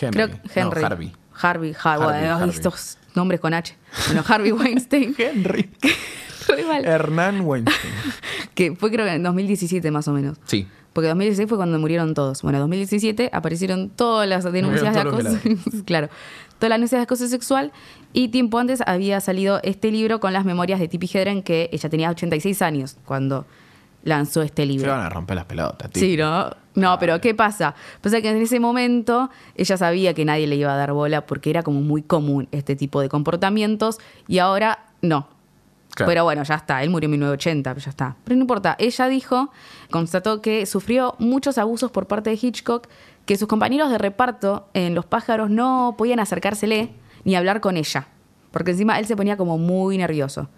Henry. 0.00 0.16
Creo 0.52 0.64
No. 0.64 0.86
Harvey. 0.86 1.12
Harvey, 1.42 1.72
Har- 1.72 2.02
Harvey, 2.02 2.26
Harvey. 2.28 2.50
estos 2.50 2.98
nombres 3.14 3.40
con 3.40 3.54
H. 3.54 3.74
Bueno, 4.06 4.24
Harvey 4.26 4.52
Weinstein. 4.52 5.14
Henry. 5.18 5.70
Hernán 6.84 7.42
Weinstein. 7.42 7.92
que 8.54 8.74
fue 8.76 8.90
creo 8.90 9.06
que 9.06 9.12
en 9.12 9.22
2017 9.22 9.90
más 9.90 10.08
o 10.08 10.12
menos. 10.12 10.38
Sí. 10.46 10.66
Porque 10.92 11.08
2016 11.08 11.48
fue 11.48 11.56
cuando 11.56 11.78
murieron 11.78 12.14
todos. 12.14 12.42
Bueno, 12.42 12.58
en 12.58 12.62
2017 12.62 13.30
aparecieron 13.32 13.90
todas 13.90 14.28
las 14.28 14.44
denuncias 14.50 14.92
de 14.94 15.00
acoso. 15.00 15.38
claro. 15.84 16.08
Todas 16.58 16.70
las 16.70 16.78
denuncias 16.78 16.98
de 16.98 17.02
acoso 17.04 17.28
sexual. 17.28 17.72
Y 18.12 18.28
tiempo 18.28 18.58
antes 18.58 18.80
había 18.84 19.20
salido 19.20 19.60
este 19.62 19.92
libro 19.92 20.18
con 20.18 20.32
las 20.32 20.44
memorias 20.44 20.80
de 20.80 20.88
Tippi 20.88 21.08
Hedren, 21.12 21.42
que 21.42 21.70
ella 21.72 21.88
tenía 21.88 22.10
86 22.10 22.60
años 22.62 22.96
cuando 23.04 23.46
lanzó 24.04 24.42
este 24.42 24.62
Se 24.62 24.66
libro. 24.66 24.90
van 24.92 25.00
a 25.00 25.08
romper 25.08 25.36
las 25.36 25.44
pelotas, 25.44 25.90
tío. 25.90 26.00
Sí, 26.02 26.16
¿no? 26.16 26.50
No, 26.74 26.98
pero 26.98 27.20
¿qué 27.20 27.34
pasa? 27.34 27.74
Pasa 28.00 28.20
que 28.20 28.30
en 28.30 28.36
ese 28.36 28.60
momento 28.60 29.30
ella 29.56 29.76
sabía 29.76 30.14
que 30.14 30.24
nadie 30.24 30.46
le 30.46 30.56
iba 30.56 30.72
a 30.72 30.76
dar 30.76 30.92
bola 30.92 31.26
porque 31.26 31.50
era 31.50 31.62
como 31.62 31.80
muy 31.80 32.02
común 32.02 32.48
este 32.52 32.76
tipo 32.76 33.00
de 33.00 33.08
comportamientos 33.08 33.98
y 34.28 34.38
ahora 34.38 34.86
no. 35.02 35.28
Claro. 35.94 36.08
Pero 36.08 36.24
bueno, 36.24 36.44
ya 36.44 36.54
está, 36.54 36.82
él 36.84 36.90
murió 36.90 37.06
en 37.06 37.12
1980, 37.12 37.74
pero 37.74 37.84
ya 37.84 37.90
está. 37.90 38.16
Pero 38.24 38.36
no 38.36 38.42
importa, 38.42 38.76
ella 38.78 39.08
dijo, 39.08 39.50
constató 39.90 40.40
que 40.40 40.64
sufrió 40.64 41.16
muchos 41.18 41.58
abusos 41.58 41.90
por 41.90 42.06
parte 42.06 42.30
de 42.30 42.38
Hitchcock, 42.40 42.86
que 43.26 43.36
sus 43.36 43.48
compañeros 43.48 43.90
de 43.90 43.98
reparto 43.98 44.68
en 44.72 44.94
Los 44.94 45.04
pájaros 45.04 45.50
no 45.50 45.96
podían 45.98 46.20
acercársele 46.20 46.90
ni 47.24 47.34
hablar 47.34 47.60
con 47.60 47.76
ella, 47.76 48.06
porque 48.52 48.70
encima 48.70 48.98
él 49.00 49.06
se 49.06 49.16
ponía 49.16 49.36
como 49.36 49.58
muy 49.58 49.98
nervioso. 49.98 50.48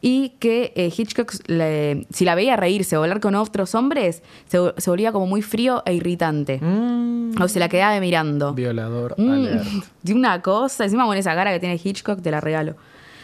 Y 0.00 0.30
que 0.38 0.72
eh, 0.76 0.92
Hitchcock, 0.96 1.32
le- 1.48 2.06
si 2.10 2.24
la 2.24 2.36
veía 2.36 2.56
reírse 2.56 2.96
o 2.96 3.02
hablar 3.02 3.18
con 3.20 3.34
otros 3.34 3.74
hombres, 3.74 4.22
se, 4.46 4.58
se 4.76 4.90
volvía 4.90 5.10
como 5.10 5.26
muy 5.26 5.42
frío 5.42 5.82
e 5.86 5.94
irritante. 5.94 6.58
Mm, 6.62 7.32
O 7.42 7.48
se 7.48 7.58
la 7.58 7.68
quedaba 7.68 7.98
mirando. 7.98 8.54
violador 8.54 9.14
Mm, 9.18 9.30
alert. 9.30 9.64
de 10.02 10.14
una 10.14 10.40
cosa, 10.40 10.84
encima 10.84 11.04
con 11.04 11.16
esa 11.16 11.34
cara 11.34 11.50
que 11.52 11.58
tiene 11.58 11.80
Hitchcock, 11.82 12.22
te 12.22 12.30
la 12.30 12.40
regalo. 12.40 12.76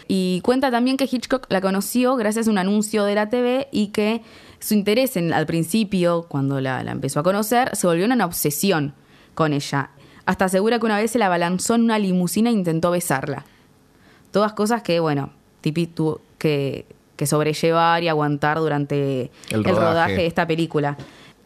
Y 0.08 0.40
cuenta 0.42 0.70
también 0.70 0.96
que 0.96 1.08
Hitchcock 1.10 1.46
la 1.48 1.60
conoció 1.60 2.16
gracias 2.16 2.48
a 2.48 2.50
un 2.50 2.58
anuncio 2.58 3.04
de 3.04 3.14
la 3.14 3.28
TV 3.28 3.68
y 3.70 3.86
que 3.88 4.22
su 4.58 4.74
interés 4.74 5.16
en, 5.16 5.32
al 5.32 5.46
principio, 5.46 6.26
cuando 6.28 6.60
la, 6.60 6.82
la 6.82 6.90
empezó 6.92 7.20
a 7.20 7.22
conocer, 7.22 7.74
se 7.76 7.86
volvió 7.86 8.04
una 8.04 8.24
obsesión 8.26 8.94
con 9.34 9.52
ella. 9.52 9.90
Hasta 10.26 10.46
asegura 10.46 10.78
que 10.78 10.86
una 10.86 10.98
vez 10.98 11.12
se 11.12 11.18
la 11.18 11.26
abalanzó 11.26 11.76
en 11.76 11.82
una 11.82 11.98
limusina 11.98 12.50
e 12.50 12.52
intentó 12.52 12.90
besarla. 12.90 13.44
Todas 14.32 14.52
cosas 14.54 14.82
que, 14.82 14.98
bueno, 15.00 15.30
Tipi 15.60 15.86
tuvo 15.86 16.20
que, 16.44 16.84
que 17.16 17.26
sobrellevar 17.26 18.02
y 18.02 18.08
aguantar 18.08 18.58
durante 18.58 19.30
El 19.50 19.60
el, 19.60 19.64
rodaje. 19.64 19.80
rodaje. 19.80 20.12
de 20.16 20.26
esta 20.26 20.46
película. 20.46 20.96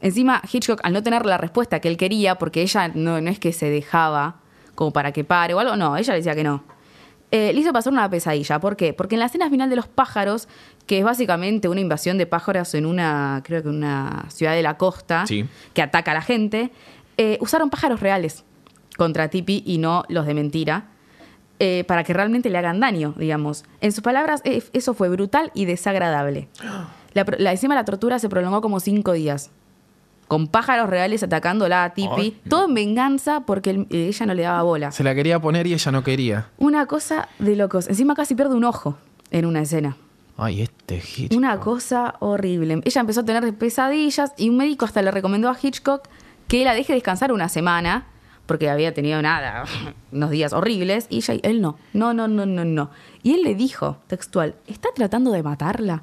Encima, 0.01 0.43
Hitchcock, 0.53 0.81
al 0.83 0.93
no 0.93 1.03
tener 1.05 1.25
la 1.25 1.39
respuesta 1.39 1.79
que 1.81 1.89
él 1.89 1.97
quería, 1.97 2.37
porque 2.37 2.63
ella 2.63 2.89
no, 2.89 3.21
no 3.21 3.31
es 3.31 3.39
que 3.39 3.53
se 3.53 3.71
dejaba 3.71 4.41
como 4.75 4.93
para 4.93 5.13
que 5.13 5.23
pare 5.25 5.55
o 5.55 5.61
algo, 5.61 5.77
no, 5.77 5.97
ella 5.97 6.13
le 6.15 6.19
decía 6.19 6.35
que 6.35 6.43
no. 6.45 6.63
Eh, 7.31 7.53
le 7.53 7.61
hizo 7.61 7.73
pasar 7.73 7.93
una 7.93 8.09
pesadilla. 8.09 8.59
¿Por 8.59 8.75
qué? 8.77 8.93
Porque 8.93 9.15
en 9.17 9.21
la 9.21 9.27
escena 9.27 9.51
final 9.51 9.69
de 9.71 9.77
los 9.77 9.87
pájaros, 9.87 10.49
que 10.87 10.99
es 10.99 11.05
básicamente 11.05 11.69
una 11.69 11.81
invasión 11.81 12.17
de 12.19 12.27
pájaros 12.27 12.75
en 12.75 12.87
una, 12.87 13.43
creo 13.45 13.63
que 13.63 13.69
una 13.69 14.25
ciudad 14.31 14.55
de 14.55 14.63
la 14.63 14.77
costa, 14.79 15.27
Sí. 15.27 15.45
que 15.75 15.83
ataca 15.83 16.11
a 16.13 16.15
la 16.15 16.23
gente, 16.23 16.71
eh, 17.19 17.37
usaron 17.41 17.69
pájaros 17.71 18.01
reales 18.01 18.45
contra 18.97 19.29
Tipi 19.29 19.63
y 19.67 19.79
no 19.79 20.05
los 20.09 20.27
de 20.27 20.35
mentira, 20.35 20.87
eh, 21.61 21.85
para 21.89 22.05
que 22.05 22.13
realmente 22.13 22.51
le 22.51 22.59
hagan 22.59 22.81
daño, 22.81 23.15
digamos. 23.17 23.65
En 23.81 23.93
sus 23.93 24.03
palabras, 24.03 24.41
eh, 24.45 24.63
eso 24.73 24.95
fue 24.95 25.09
brutal 25.09 25.51
y 25.55 25.65
desagradable. 25.65 26.49
La, 27.15 27.25
la, 27.39 27.51
encima 27.53 27.75
la 27.75 27.85
tortura 27.87 28.19
se 28.19 28.29
prolongó 28.29 28.61
como 28.61 28.79
cinco 28.81 29.13
días. 29.13 29.51
Con 30.29 30.47
pájaros 30.47 30.91
reales 30.91 31.23
atacándola 31.23 31.85
a 31.85 31.95
Tipi. 31.95 32.13
Ay, 32.17 32.41
no. 32.45 32.51
Todo 32.51 32.67
en 32.67 32.75
venganza 32.75 33.41
porque 33.47 33.71
él- 33.71 33.87
eh, 33.91 34.09
ella 34.09 34.27
no 34.27 34.35
le 34.35 34.43
daba 34.43 34.63
bola. 34.63 34.93
Se 34.93 35.03
la 35.03 35.15
quería 35.15 35.41
poner 35.41 35.67
y 35.67 35.73
ella 35.73 35.91
no 35.91 36.05
quería. 36.05 36.49
Una 36.59 36.85
cosa 36.87 37.29
de 37.39 37.57
locos. 37.57 37.89
Encima 37.89 38.15
casi 38.15 38.35
pierde 38.35 38.55
un 38.55 38.65
ojo 38.65 38.99
en 39.31 39.47
una 39.47 39.63
escena. 39.63 39.97
Ay, 40.37 40.61
este 40.61 40.97
Hitchcock. 40.99 41.37
Una 41.39 41.59
cosa 41.59 42.15
horrible. 42.21 42.83
Ella 42.85 43.01
empezó 43.01 43.21
a 43.21 43.25
tener 43.25 43.55
pesadillas 43.57 44.33
y 44.37 44.51
un 44.51 44.59
médico 44.59 44.85
hasta 44.85 45.01
le 45.03 45.11
recomendó 45.11 45.49
a 45.49 45.57
Hitchcock 45.61 46.07
que 46.47 46.63
la 46.63 46.75
deje 46.75 46.93
descansar 46.93 47.33
una 47.33 47.49
semana 47.49 48.07
porque 48.49 48.71
había 48.71 48.95
tenido 48.95 49.21
nada, 49.21 49.65
unos 50.11 50.31
días 50.31 50.55
horribles 50.55 51.07
y 51.11 51.19
ella, 51.19 51.35
él 51.43 51.61
no, 51.61 51.79
no, 51.93 52.15
no, 52.15 52.27
no, 52.27 52.47
no, 52.47 52.65
no. 52.65 52.91
Y 53.23 53.35
él 53.35 53.43
le 53.43 53.55
dijo, 53.55 53.99
textual, 54.07 54.57
¿está 54.67 54.89
tratando 54.95 55.31
de 55.31 55.43
matarla? 55.43 56.03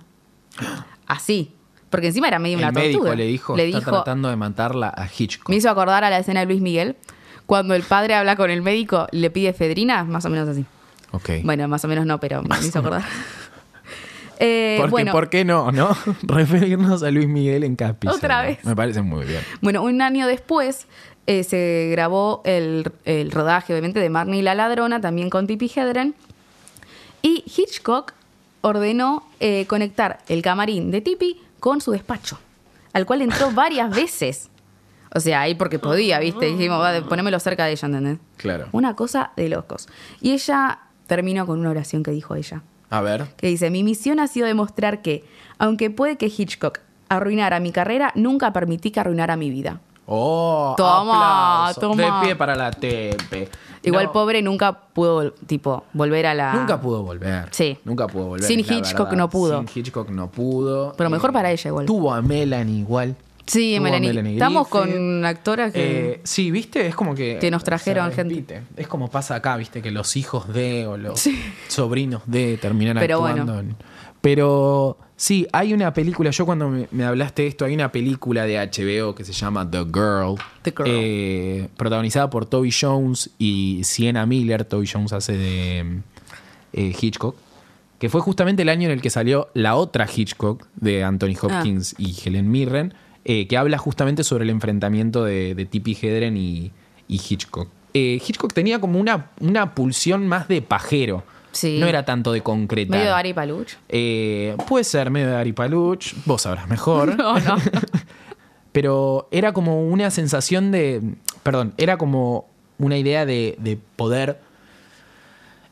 Así, 1.08 1.54
porque 1.90 2.08
encima 2.08 2.28
era 2.28 2.38
medio 2.38 2.58
El 2.58 2.64
una 2.64 2.72
médico 2.72 3.16
le 3.16 3.26
dijo, 3.26 3.58
le 3.58 3.66
está 3.66 3.80
dijo, 3.80 3.92
tratando 3.92 4.30
de 4.30 4.36
matarla 4.36 4.94
a 4.96 5.08
Hitchcock. 5.08 5.50
me 5.50 5.56
hizo 5.56 5.70
acordar 5.70 6.04
a 6.04 6.10
la 6.12 6.20
escena 6.20 6.42
de 6.42 6.46
Luis 6.46 6.62
Miguel, 6.62 6.96
cuando 7.48 7.74
el 7.74 7.82
padre 7.82 8.14
habla 8.14 8.36
con 8.36 8.52
el 8.52 8.62
médico, 8.62 9.08
le 9.12 9.32
pide 9.32 9.50
efedrina, 9.50 10.04
más 10.04 10.24
o 10.26 10.30
menos 10.30 10.48
así. 10.48 10.66
Ok. 11.12 11.30
Bueno, 11.44 11.68
más 11.68 11.84
o 11.84 11.88
menos 11.88 12.06
no, 12.06 12.20
pero 12.20 12.44
me 12.44 12.60
hizo 12.60 12.80
acordar. 12.80 13.04
Eh, 14.40 14.76
Porque, 14.80 14.92
bueno, 14.92 15.12
¿Por 15.12 15.30
qué 15.30 15.46
no, 15.46 15.72
no? 15.72 15.96
Referirnos 16.24 17.04
a 17.04 17.12
Luis 17.12 17.28
Miguel 17.28 17.64
en 17.64 17.76
Capi. 17.76 18.08
Otra 18.08 18.42
vez. 18.42 18.64
Me 18.64 18.76
parece 18.76 19.02
muy 19.02 19.26
bien. 19.26 19.42
Bueno, 19.62 19.84
un 19.84 20.02
año 20.02 20.28
después 20.28 20.88
eh, 21.28 21.44
se 21.44 21.88
grabó 21.92 22.42
el, 22.46 22.92
el 23.06 23.32
rodaje, 23.32 23.74
obviamente, 23.74 24.00
de 24.00 24.10
Marnie 24.10 24.44
la 24.44 24.56
ladrona, 24.56 25.02
también 25.02 25.30
con 25.30 25.48
Tippi 25.48 25.72
Hedren. 25.74 26.16
Y 27.22 27.44
Hitchcock 27.46 28.14
ordenó 28.62 29.28
eh, 29.40 29.66
conectar 29.68 30.20
el 30.28 30.42
camarín 30.42 30.92
de 30.92 31.02
Tippi 31.02 31.42
con 31.60 31.82
su 31.82 31.92
despacho, 31.92 32.40
al 32.94 33.06
cual 33.06 33.22
entró 33.22 33.52
varias 33.54 33.96
veces. 33.96 34.50
O 35.14 35.20
sea, 35.20 35.42
ahí 35.42 35.56
porque 35.56 35.80
podía, 35.80 36.20
¿viste? 36.20 36.48
Dijimos, 36.48 36.82
va, 36.82 37.08
ponémelo 37.08 37.40
cerca 37.40 37.66
de 37.66 37.72
ella, 37.72 37.86
¿entendés? 37.86 38.18
Claro. 38.38 38.68
Una 38.74 38.96
cosa 38.96 39.32
de 39.38 39.48
locos. 39.50 39.88
Y 40.20 40.34
ella 40.34 40.80
terminó 41.08 41.46
con 41.46 41.60
una 41.60 41.70
oración 41.70 42.04
que 42.04 42.12
dijo 42.12 42.36
ella 42.36 42.64
A 42.98 43.02
ver. 43.02 43.26
que 43.38 43.48
dice, 43.48 43.70
mi 43.70 43.84
misión 43.84 44.20
ha 44.20 44.28
sido 44.28 44.48
demostrar 44.48 45.02
que, 45.02 45.24
aunque 45.58 45.90
puede 45.90 46.18
que 46.18 46.28
Hitchcock 46.28 46.80
arruinara 47.10 47.60
mi 47.60 47.72
carrera, 47.72 48.12
nunca 48.16 48.52
permití 48.54 48.92
que 48.92 49.00
arruinara 49.00 49.36
mi 49.38 49.50
vida. 49.50 49.80
Oh, 50.08 50.76
Toma, 50.78 51.68
aplauso. 51.70 51.82
toma. 51.82 52.20
De 52.22 52.26
pie 52.26 52.36
para 52.36 52.56
la 52.56 52.72
tepe. 52.72 53.50
Igual 53.82 54.06
No, 54.06 54.12
pobre 54.12 54.42
nunca 54.42 54.72
pudo, 54.72 55.32
tipo, 55.32 55.84
volver 55.94 56.28
a 56.28 56.34
la... 56.34 56.54
Nunca 56.54 56.80
pudo 56.80 57.04
volver. 57.04 57.48
Sí. 57.52 57.78
Nunca 57.86 58.08
pudo 58.08 58.26
volver. 58.28 58.44
Sin 58.48 58.60
Hitchcock 58.60 59.06
verdad. 59.10 59.18
no 59.18 59.30
pudo. 59.30 59.60
Sin 59.60 59.70
Hitchcock 59.82 60.10
no 60.10 60.30
pudo. 60.30 60.94
Pero 60.98 61.10
mejor 61.10 61.30
Eh, 61.32 61.34
para 61.34 61.52
ella 61.52 61.68
igual. 61.70 61.86
Tuvo 61.86 62.14
a 62.14 62.22
Melanie 62.22 62.80
igual. 62.80 63.16
Sí, 63.48 63.80
Melanie. 63.80 64.10
Melanie 64.10 64.34
Estamos 64.34 64.68
con 64.68 65.24
actoras 65.26 65.72
que. 65.72 66.12
Eh, 66.14 66.22
sí, 66.24 66.50
viste, 66.52 66.88
es 66.88 66.96
como 66.96 67.14
que. 67.14 67.38
Que 67.40 67.52
nos 67.52 67.64
trajeron 67.64 68.12
gente. 68.12 68.62
Es 68.76 68.88
como 68.88 69.10
pasa 69.10 69.36
acá, 69.36 69.56
viste, 69.58 69.82
que 69.82 69.92
los 69.92 70.16
hijos 70.18 70.52
de 70.54 70.88
o 70.88 70.98
los 70.98 71.20
Sí. 71.20 71.40
sobrinos 71.68 72.24
de 72.26 72.58
terminan 72.58 72.98
Pero 73.00 73.24
actuando. 73.26 73.54
bueno. 73.54 73.70
en- 73.70 73.76
Pero 74.22 74.98
sí, 75.16 75.46
hay 75.54 75.74
una 75.74 75.94
película. 75.94 76.32
Yo 76.32 76.46
cuando 76.48 76.68
me, 76.70 76.88
me 76.90 77.06
hablaste 77.06 77.44
de 77.44 77.48
esto, 77.50 77.66
hay 77.66 77.76
una 77.76 77.92
película 77.92 78.46
de 78.48 78.58
HBO 78.58 79.14
que 79.14 79.24
se 79.24 79.34
llama 79.34 79.70
The 79.70 79.84
Girl. 79.94 80.36
The 80.64 80.72
Girl. 80.76 80.88
eh, 80.90 81.68
protagonizada 81.78 82.32
por 82.32 82.48
Toby 82.48 82.72
Jones 82.72 83.30
y 83.38 83.82
Sienna 83.84 84.26
Miller. 84.26 84.66
Toby 84.66 84.88
Jones 84.92 85.14
hace 85.14 85.34
de 85.38 86.00
eh, 86.74 86.96
Hitchcock. 87.00 87.36
Que 88.00 88.10
fue 88.10 88.20
justamente 88.22 88.64
el 88.64 88.70
año 88.70 88.88
en 88.88 88.92
el 88.94 89.02
que 89.02 89.10
salió 89.12 89.50
la 89.54 89.76
otra 89.76 90.08
Hitchcock 90.14 90.66
de 90.76 91.04
Anthony 91.04 91.36
Hopkins 91.42 91.94
y 91.98 92.14
Helen 92.26 92.50
Mirren, 92.52 92.94
eh, 93.26 93.48
que 93.48 93.58
habla 93.58 93.78
justamente 93.78 94.24
sobre 94.24 94.44
el 94.44 94.52
enfrentamiento 94.52 95.24
de, 95.24 95.56
de 95.56 95.66
Tippi 95.66 95.98
Hedren 96.00 96.38
y, 96.38 96.72
y 97.08 97.22
Hitchcock. 97.28 97.70
Eh, 97.94 98.22
Hitchcock 98.26 98.54
tenía 98.54 98.80
como 98.80 99.00
una, 99.00 99.32
una 99.40 99.74
pulsión 99.74 100.28
más 100.28 100.48
de 100.48 100.62
pajero. 100.62 101.24
Sí. 101.52 101.78
No 101.80 101.88
era 101.88 102.04
tanto 102.06 102.34
de 102.34 102.42
concretar. 102.42 102.92
Medio 102.92 103.12
de 103.12 103.16
Ari 103.16 103.34
Paluch. 103.34 103.70
Eh, 103.90 104.56
puede 104.68 104.84
ser 104.84 105.10
medio 105.10 105.30
de 105.30 105.36
Ari 105.36 105.54
Paluch, 105.54 106.14
vos 106.26 106.42
sabrás 106.44 106.68
mejor. 106.68 107.16
No, 107.18 107.40
no. 107.40 107.56
Pero 108.72 109.30
era 109.32 109.54
como 109.54 109.88
una 109.88 110.12
sensación 110.12 110.72
de. 110.72 111.02
Perdón, 111.44 111.74
era 111.78 111.98
como 111.98 112.50
una 112.78 112.98
idea 112.98 113.26
de, 113.26 113.56
de 113.58 113.78
poder. 113.96 114.42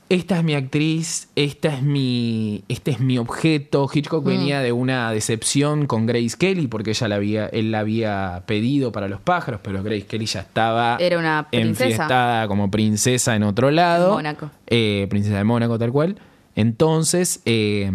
Esta 0.09 0.37
es 0.37 0.43
mi 0.43 0.53
actriz, 0.53 1.29
esta 1.35 1.69
es 1.73 1.81
mi, 1.81 2.63
este 2.67 2.91
es 2.91 2.99
mi 2.99 3.17
objeto. 3.17 3.85
Mm. 3.87 3.97
Hitchcock 3.97 4.23
venía 4.23 4.59
de 4.61 4.71
una 4.71 5.11
decepción 5.11 5.87
con 5.87 6.05
Grace 6.05 6.35
Kelly 6.37 6.67
porque 6.67 6.91
ella 6.91 7.07
la 7.07 7.15
había, 7.15 7.45
él 7.47 7.71
la 7.71 7.79
había 7.79 8.43
pedido 8.45 8.91
para 8.91 9.07
los 9.07 9.21
pájaros, 9.21 9.61
pero 9.63 9.81
Grace 9.81 10.05
Kelly 10.05 10.25
ya 10.27 10.41
estaba 10.41 10.97
Era 10.99 11.17
una 11.17 11.47
princesa. 11.49 11.83
enfiestada 11.85 12.47
como 12.47 12.69
princesa 12.69 13.35
en 13.35 13.43
otro 13.43 13.71
lado. 13.71 14.09
En 14.09 14.13
Mónaco. 14.15 14.51
Eh, 14.67 15.07
princesa 15.09 15.37
de 15.37 15.43
Mónaco, 15.45 15.79
tal 15.79 15.91
cual. 15.91 16.17
Entonces, 16.55 17.41
eh, 17.45 17.89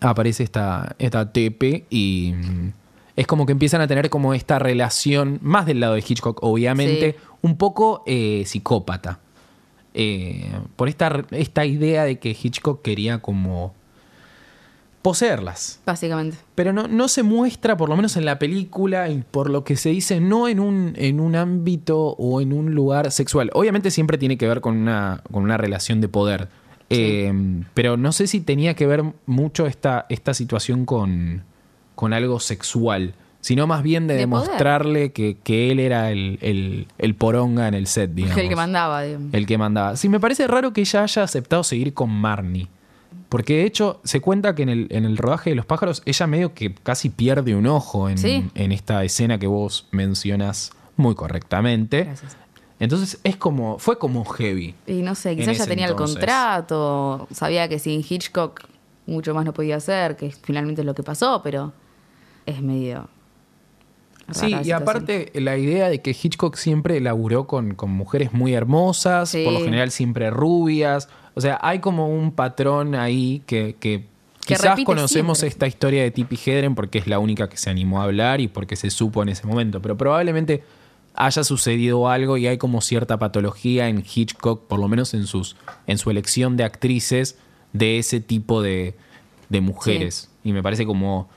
aparece 0.00 0.42
esta, 0.42 0.94
esta 0.98 1.32
Tepe 1.32 1.84
y 1.88 2.34
mm, 2.36 2.72
es 3.16 3.26
como 3.26 3.46
que 3.46 3.52
empiezan 3.52 3.80
a 3.80 3.86
tener 3.86 4.10
como 4.10 4.34
esta 4.34 4.58
relación, 4.58 5.38
más 5.40 5.64
del 5.66 5.80
lado 5.80 5.94
de 5.94 6.04
Hitchcock, 6.06 6.42
obviamente, 6.42 7.12
Sí. 7.18 7.26
un 7.42 7.56
poco 7.56 8.02
eh, 8.06 8.42
psicópata. 8.44 9.20
Eh, 9.94 10.50
por 10.76 10.88
esta, 10.88 11.24
esta 11.30 11.64
idea 11.64 12.04
de 12.04 12.18
que 12.18 12.30
Hitchcock 12.30 12.82
quería 12.82 13.20
como 13.20 13.72
poseerlas. 15.02 15.80
Básicamente. 15.84 16.38
Pero 16.54 16.72
no, 16.72 16.88
no 16.88 17.08
se 17.08 17.22
muestra, 17.22 17.76
por 17.76 17.88
lo 17.88 17.96
menos 17.96 18.16
en 18.16 18.24
la 18.24 18.38
película, 18.38 19.08
y 19.10 19.22
por 19.30 19.50
lo 19.50 19.62
que 19.62 19.76
se 19.76 19.90
dice, 19.90 20.18
no 20.20 20.48
en 20.48 20.60
un, 20.60 20.94
en 20.96 21.20
un 21.20 21.36
ámbito 21.36 22.16
o 22.18 22.40
en 22.40 22.52
un 22.52 22.74
lugar 22.74 23.10
sexual. 23.10 23.50
Obviamente 23.52 23.90
siempre 23.90 24.18
tiene 24.18 24.38
que 24.38 24.48
ver 24.48 24.60
con 24.60 24.76
una, 24.76 25.22
con 25.30 25.42
una 25.42 25.56
relación 25.56 26.00
de 26.00 26.08
poder. 26.08 26.48
Eh, 26.90 27.32
pero 27.74 27.96
no 27.96 28.12
sé 28.12 28.26
si 28.26 28.40
tenía 28.40 28.74
que 28.74 28.86
ver 28.86 29.04
mucho 29.26 29.66
esta, 29.66 30.06
esta 30.08 30.34
situación 30.34 30.86
con, 30.86 31.44
con 31.94 32.12
algo 32.12 32.40
sexual, 32.40 33.14
sino 33.44 33.66
más 33.66 33.82
bien 33.82 34.06
de, 34.06 34.14
demostrarle 34.14 35.12
que, 35.12 35.36
que 35.44 35.70
él 35.70 35.78
era 35.78 36.10
el, 36.10 36.38
el- 36.40 36.86
el 36.96 37.14
poronga 37.14 37.68
en 37.68 37.74
el 37.74 37.86
set, 37.86 38.10
digamos. 38.14 38.38
El 38.38 38.48
que 38.48 38.56
mandaba, 38.56 39.02
digamos. 39.02 39.34
El 39.34 39.44
que 39.46 39.58
mandaba. 39.58 39.96
Sí, 39.96 40.08
me 40.08 40.18
parece 40.18 40.46
raro 40.46 40.72
que 40.72 40.80
ella 40.80 41.02
haya 41.02 41.22
aceptado 41.24 41.62
seguir 41.62 41.92
con 41.92 42.08
Marnie. 42.08 42.68
Porque 43.28 43.58
de 43.58 43.64
hecho 43.66 44.00
se 44.02 44.22
cuenta 44.22 44.54
que 44.54 44.62
en 44.62 44.70
el, 44.70 44.86
en 44.90 45.04
el 45.04 45.18
rodaje 45.18 45.50
de 45.50 45.56
los 45.56 45.66
pájaros 45.66 46.02
ella 46.06 46.26
medio 46.26 46.54
que 46.54 46.74
casi 46.74 47.10
pierde 47.10 47.54
un 47.54 47.66
ojo 47.66 48.08
en, 48.08 48.16
Sí. 48.16 48.48
en 48.54 48.72
esta 48.72 49.04
escena 49.04 49.38
que 49.38 49.46
vos 49.46 49.88
mencionas 49.90 50.72
muy 50.96 51.14
correctamente. 51.14 52.04
Gracias. 52.04 52.38
Entonces 52.80 53.18
es 53.24 53.36
como, 53.36 53.78
fue 53.78 53.98
como 53.98 54.24
heavy. 54.24 54.74
Y 54.86 55.02
no 55.02 55.14
sé, 55.14 55.36
quizás 55.36 55.58
ya 55.58 55.66
tenía 55.66 55.88
entonces. 55.88 56.16
el 56.16 56.20
contrato, 56.20 57.28
sabía 57.30 57.68
que 57.68 57.78
sin 57.78 58.00
Hitchcock 58.08 58.62
mucho 59.06 59.34
más 59.34 59.44
no 59.44 59.52
podía 59.52 59.76
hacer, 59.76 60.16
que 60.16 60.30
finalmente 60.30 60.80
es 60.80 60.86
lo 60.86 60.94
que 60.94 61.02
pasó, 61.02 61.42
pero 61.44 61.74
es 62.46 62.62
medio. 62.62 63.08
Sí, 64.30 64.54
y 64.64 64.70
aparte 64.70 65.30
la 65.34 65.56
idea 65.58 65.88
de 65.88 66.00
que 66.00 66.10
Hitchcock 66.10 66.56
siempre 66.56 67.00
laburó 67.00 67.46
con, 67.46 67.74
con 67.74 67.90
mujeres 67.90 68.32
muy 68.32 68.54
hermosas, 68.54 69.28
Sí. 69.30 69.44
por 69.44 69.52
lo 69.52 69.60
general 69.64 69.90
siempre 69.90 70.30
rubias. 70.30 71.08
O 71.34 71.40
sea, 71.40 71.58
hay 71.62 71.80
como 71.80 72.08
un 72.08 72.32
patrón 72.32 72.94
ahí 72.94 73.42
que, 73.46 73.76
que 73.78 74.06
Que 74.46 74.54
quizás 74.54 74.78
conocemos 74.84 75.38
siempre. 75.38 75.48
esta 75.54 75.66
historia 75.66 76.02
de 76.02 76.10
Tippi 76.10 76.38
Hedren 76.44 76.74
porque 76.74 76.98
es 76.98 77.06
la 77.06 77.18
única 77.18 77.48
que 77.48 77.56
se 77.56 77.70
animó 77.70 78.00
a 78.00 78.04
hablar 78.04 78.40
y 78.40 78.48
porque 78.48 78.76
se 78.76 78.90
supo 78.90 79.22
en 79.22 79.28
ese 79.30 79.46
momento. 79.46 79.82
Pero 79.82 79.96
probablemente 79.96 80.62
haya 81.16 81.44
sucedido 81.44 82.08
algo 82.08 82.36
y 82.38 82.46
hay 82.46 82.58
como 82.58 82.80
cierta 82.80 83.18
patología 83.18 83.88
en 83.88 84.04
Hitchcock, 84.04 84.66
por 84.66 84.80
lo 84.80 84.88
menos 84.88 85.14
en, 85.14 85.26
sus, 85.26 85.56
en 85.86 85.98
su 85.98 86.10
elección 86.10 86.56
de 86.56 86.64
actrices, 86.64 87.36
de 87.72 87.98
ese 87.98 88.20
tipo 88.20 88.62
de, 88.62 88.94
de 89.48 89.60
mujeres. 89.60 90.30
Y 90.44 90.52
me 90.52 90.62
parece 90.62 90.86
como 90.86 91.28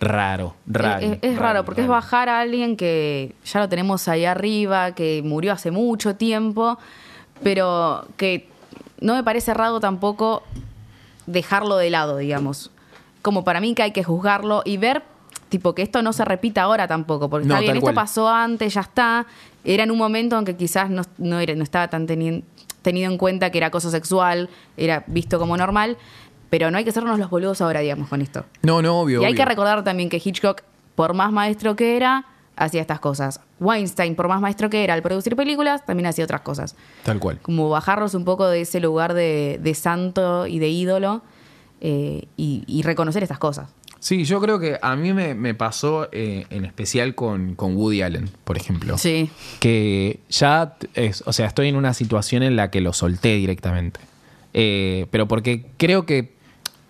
raro, 0.00 0.54
raro. 0.66 1.06
Es, 1.06 1.18
es 1.22 1.38
raro, 1.38 1.64
porque 1.64 1.82
es 1.82 1.88
bajar 1.88 2.28
a 2.28 2.40
alguien 2.40 2.76
que 2.76 3.34
ya 3.44 3.60
lo 3.60 3.68
tenemos 3.68 4.08
ahí 4.08 4.24
arriba, 4.24 4.92
que 4.94 5.22
murió 5.24 5.52
hace 5.52 5.70
mucho 5.70 6.16
tiempo, 6.16 6.78
pero 7.42 8.06
que 8.16 8.48
no 9.00 9.14
me 9.14 9.22
parece 9.24 9.54
raro 9.54 9.80
tampoco 9.80 10.42
dejarlo 11.26 11.76
de 11.76 11.90
lado, 11.90 12.18
digamos. 12.18 12.70
Como 13.22 13.44
para 13.44 13.60
mí 13.60 13.74
que 13.74 13.82
hay 13.82 13.90
que 13.92 14.04
juzgarlo 14.04 14.62
y 14.64 14.76
ver, 14.76 15.02
tipo, 15.48 15.74
que 15.74 15.82
esto 15.82 16.02
no 16.02 16.12
se 16.12 16.24
repita 16.24 16.62
ahora 16.62 16.86
tampoco, 16.86 17.28
porque 17.28 17.46
No, 17.46 17.54
está 17.54 17.60
bien, 17.62 17.72
esto 17.76 17.82
cual. 17.82 17.94
pasó 17.94 18.28
antes, 18.28 18.74
ya 18.74 18.82
está. 18.82 19.26
Era 19.64 19.82
en 19.82 19.90
un 19.90 19.98
momento 19.98 20.38
en 20.38 20.44
que 20.44 20.56
quizás 20.56 20.90
no, 20.90 21.02
no, 21.18 21.40
era- 21.40 21.54
no 21.54 21.62
estaba 21.64 21.88
tan 21.88 22.06
teni- 22.06 22.44
tenido 22.82 23.10
en 23.10 23.18
cuenta 23.18 23.50
que 23.50 23.58
era 23.58 23.66
acoso 23.68 23.90
sexual, 23.90 24.48
era 24.76 25.02
visto 25.08 25.38
como 25.40 25.56
normal, 25.56 25.96
pero 26.50 26.70
no 26.70 26.78
hay 26.78 26.84
que 26.84 26.90
hacernos 26.90 27.18
los 27.18 27.30
boludos 27.30 27.60
ahora, 27.60 27.80
digamos, 27.80 28.08
con 28.08 28.22
esto. 28.22 28.44
No, 28.62 28.82
no, 28.82 29.00
obvio. 29.00 29.20
Y 29.20 29.24
hay 29.24 29.32
obvio. 29.32 29.44
que 29.44 29.44
recordar 29.44 29.84
también 29.84 30.08
que 30.08 30.20
Hitchcock, 30.24 30.62
por 30.94 31.14
más 31.14 31.32
maestro 31.32 31.76
que 31.76 31.96
era, 31.96 32.26
hacía 32.56 32.80
estas 32.80 33.00
cosas. 33.00 33.40
Weinstein, 33.60 34.14
por 34.14 34.28
más 34.28 34.40
maestro 34.40 34.70
que 34.70 34.82
era 34.84 34.94
al 34.94 35.02
producir 35.02 35.36
películas, 35.36 35.84
también 35.84 36.06
hacía 36.06 36.24
otras 36.24 36.40
cosas. 36.42 36.74
Tal 37.04 37.18
cual. 37.18 37.38
Como 37.42 37.68
bajarlos 37.68 38.14
un 38.14 38.24
poco 38.24 38.46
de 38.48 38.62
ese 38.62 38.80
lugar 38.80 39.14
de, 39.14 39.58
de 39.62 39.74
santo 39.74 40.46
y 40.46 40.58
de 40.58 40.68
ídolo 40.68 41.22
eh, 41.80 42.26
y, 42.36 42.64
y 42.66 42.82
reconocer 42.82 43.22
estas 43.22 43.38
cosas. 43.38 43.70
Sí, 43.98 44.24
yo 44.24 44.40
creo 44.40 44.60
que 44.60 44.78
a 44.80 44.94
mí 44.94 45.12
me, 45.12 45.34
me 45.34 45.54
pasó 45.54 46.08
eh, 46.12 46.46
en 46.50 46.64
especial 46.64 47.14
con, 47.14 47.54
con 47.54 47.76
Woody 47.76 48.02
Allen, 48.02 48.30
por 48.44 48.56
ejemplo. 48.56 48.98
Sí. 48.98 49.30
Que 49.58 50.20
ya, 50.28 50.76
es, 50.94 51.24
o 51.26 51.32
sea, 51.32 51.46
estoy 51.46 51.68
en 51.68 51.76
una 51.76 51.92
situación 51.92 52.42
en 52.42 52.56
la 52.56 52.70
que 52.70 52.80
lo 52.80 52.92
solté 52.92 53.34
directamente. 53.36 53.98
Eh, 54.54 55.06
pero 55.10 55.26
porque 55.26 55.66
creo 55.76 56.06
que 56.06 56.35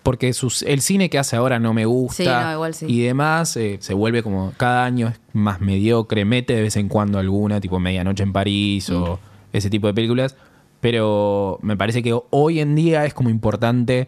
porque 0.07 0.33
sus, 0.33 0.63
el 0.63 0.81
cine 0.81 1.09
que 1.09 1.19
hace 1.19 1.35
ahora 1.35 1.59
no 1.59 1.73
me 1.73 1.85
gusta 1.85 2.23
Sí, 2.23 2.29
no, 2.29 2.51
igual 2.53 2.73
sí. 2.73 2.85
y 2.87 3.01
demás, 3.01 3.55
eh, 3.57 3.77
se 3.81 3.93
vuelve 3.93 4.23
como 4.23 4.53
cada 4.57 4.85
año 4.85 5.09
es 5.09 5.19
más 5.33 5.59
mediocre, 5.61 6.23
mete 6.25 6.55
de 6.55 6.61
vez 6.63 6.75
en 6.77 6.87
cuando 6.87 7.19
alguna, 7.19 7.59
tipo 7.61 7.79
Medianoche 7.79 8.23
en 8.23 8.33
París 8.33 8.89
Mm. 8.89 8.95
o 9.03 9.19
ese 9.53 9.69
tipo 9.69 9.87
de 9.87 9.93
películas, 9.93 10.35
pero 10.79 11.59
me 11.61 11.75
parece 11.75 12.01
que 12.03 12.17
hoy 12.29 12.59
en 12.59 12.75
día 12.75 13.05
es 13.05 13.13
como 13.13 13.29
importante 13.29 14.07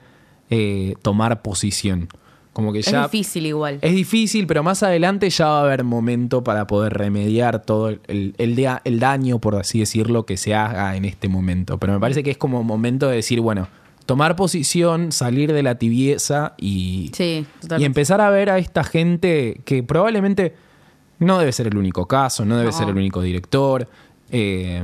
eh, 0.50 0.96
tomar 1.02 1.42
posición. 1.42 2.08
Como 2.54 2.74
que 2.74 2.80
Es 2.80 2.88
ya 2.92 3.04
difícil 3.04 3.46
igual. 3.46 3.78
es 3.82 3.94
difícil, 3.94 4.48
pero 4.48 4.64
más 4.64 4.82
adelante 4.84 5.30
ya 5.30 5.48
va 5.48 5.60
a 5.60 5.64
haber 5.64 5.84
momento 5.84 6.44
para 6.44 6.66
poder 6.68 6.94
remediar 6.94 7.62
todo 7.62 7.90
el 8.08 9.00
daño, 9.00 9.40
por 9.40 9.56
así 9.56 9.80
decirlo, 9.80 10.26
que 10.26 10.36
se 10.38 10.56
haga 10.56 10.96
en 10.96 11.06
este 11.06 11.30
momento. 11.30 11.78
Pero 11.78 11.94
me 11.94 12.00
parece 12.00 12.24
que 12.24 12.32
es 12.32 12.38
como 12.38 12.64
momento 12.64 13.08
de 13.08 13.18
decir, 13.18 13.40
bueno, 13.40 13.68
tomar 14.10 14.36
posición, 14.36 15.12
salir 15.12 15.54
de 15.54 15.62
la 15.62 15.76
tibieza 15.76 16.56
y, 16.58 17.12
Sí, 17.14 17.46
y 17.78 17.84
empezar 17.86 18.22
a 18.22 18.32
ver 18.32 18.50
a 18.50 18.58
esta 18.58 18.84
gente 18.84 19.62
que 19.66 19.84
probablemente 19.84 20.56
no 21.20 21.38
debe 21.38 21.52
ser 21.52 21.68
el 21.68 21.78
único 21.78 22.08
caso, 22.08 22.44
no 22.44 22.58
debe 22.58 22.72
No. 22.72 22.78
ser 22.78 22.90
el 22.90 22.96
único 22.98 23.22
director. 23.22 23.88
eh, 24.32 24.82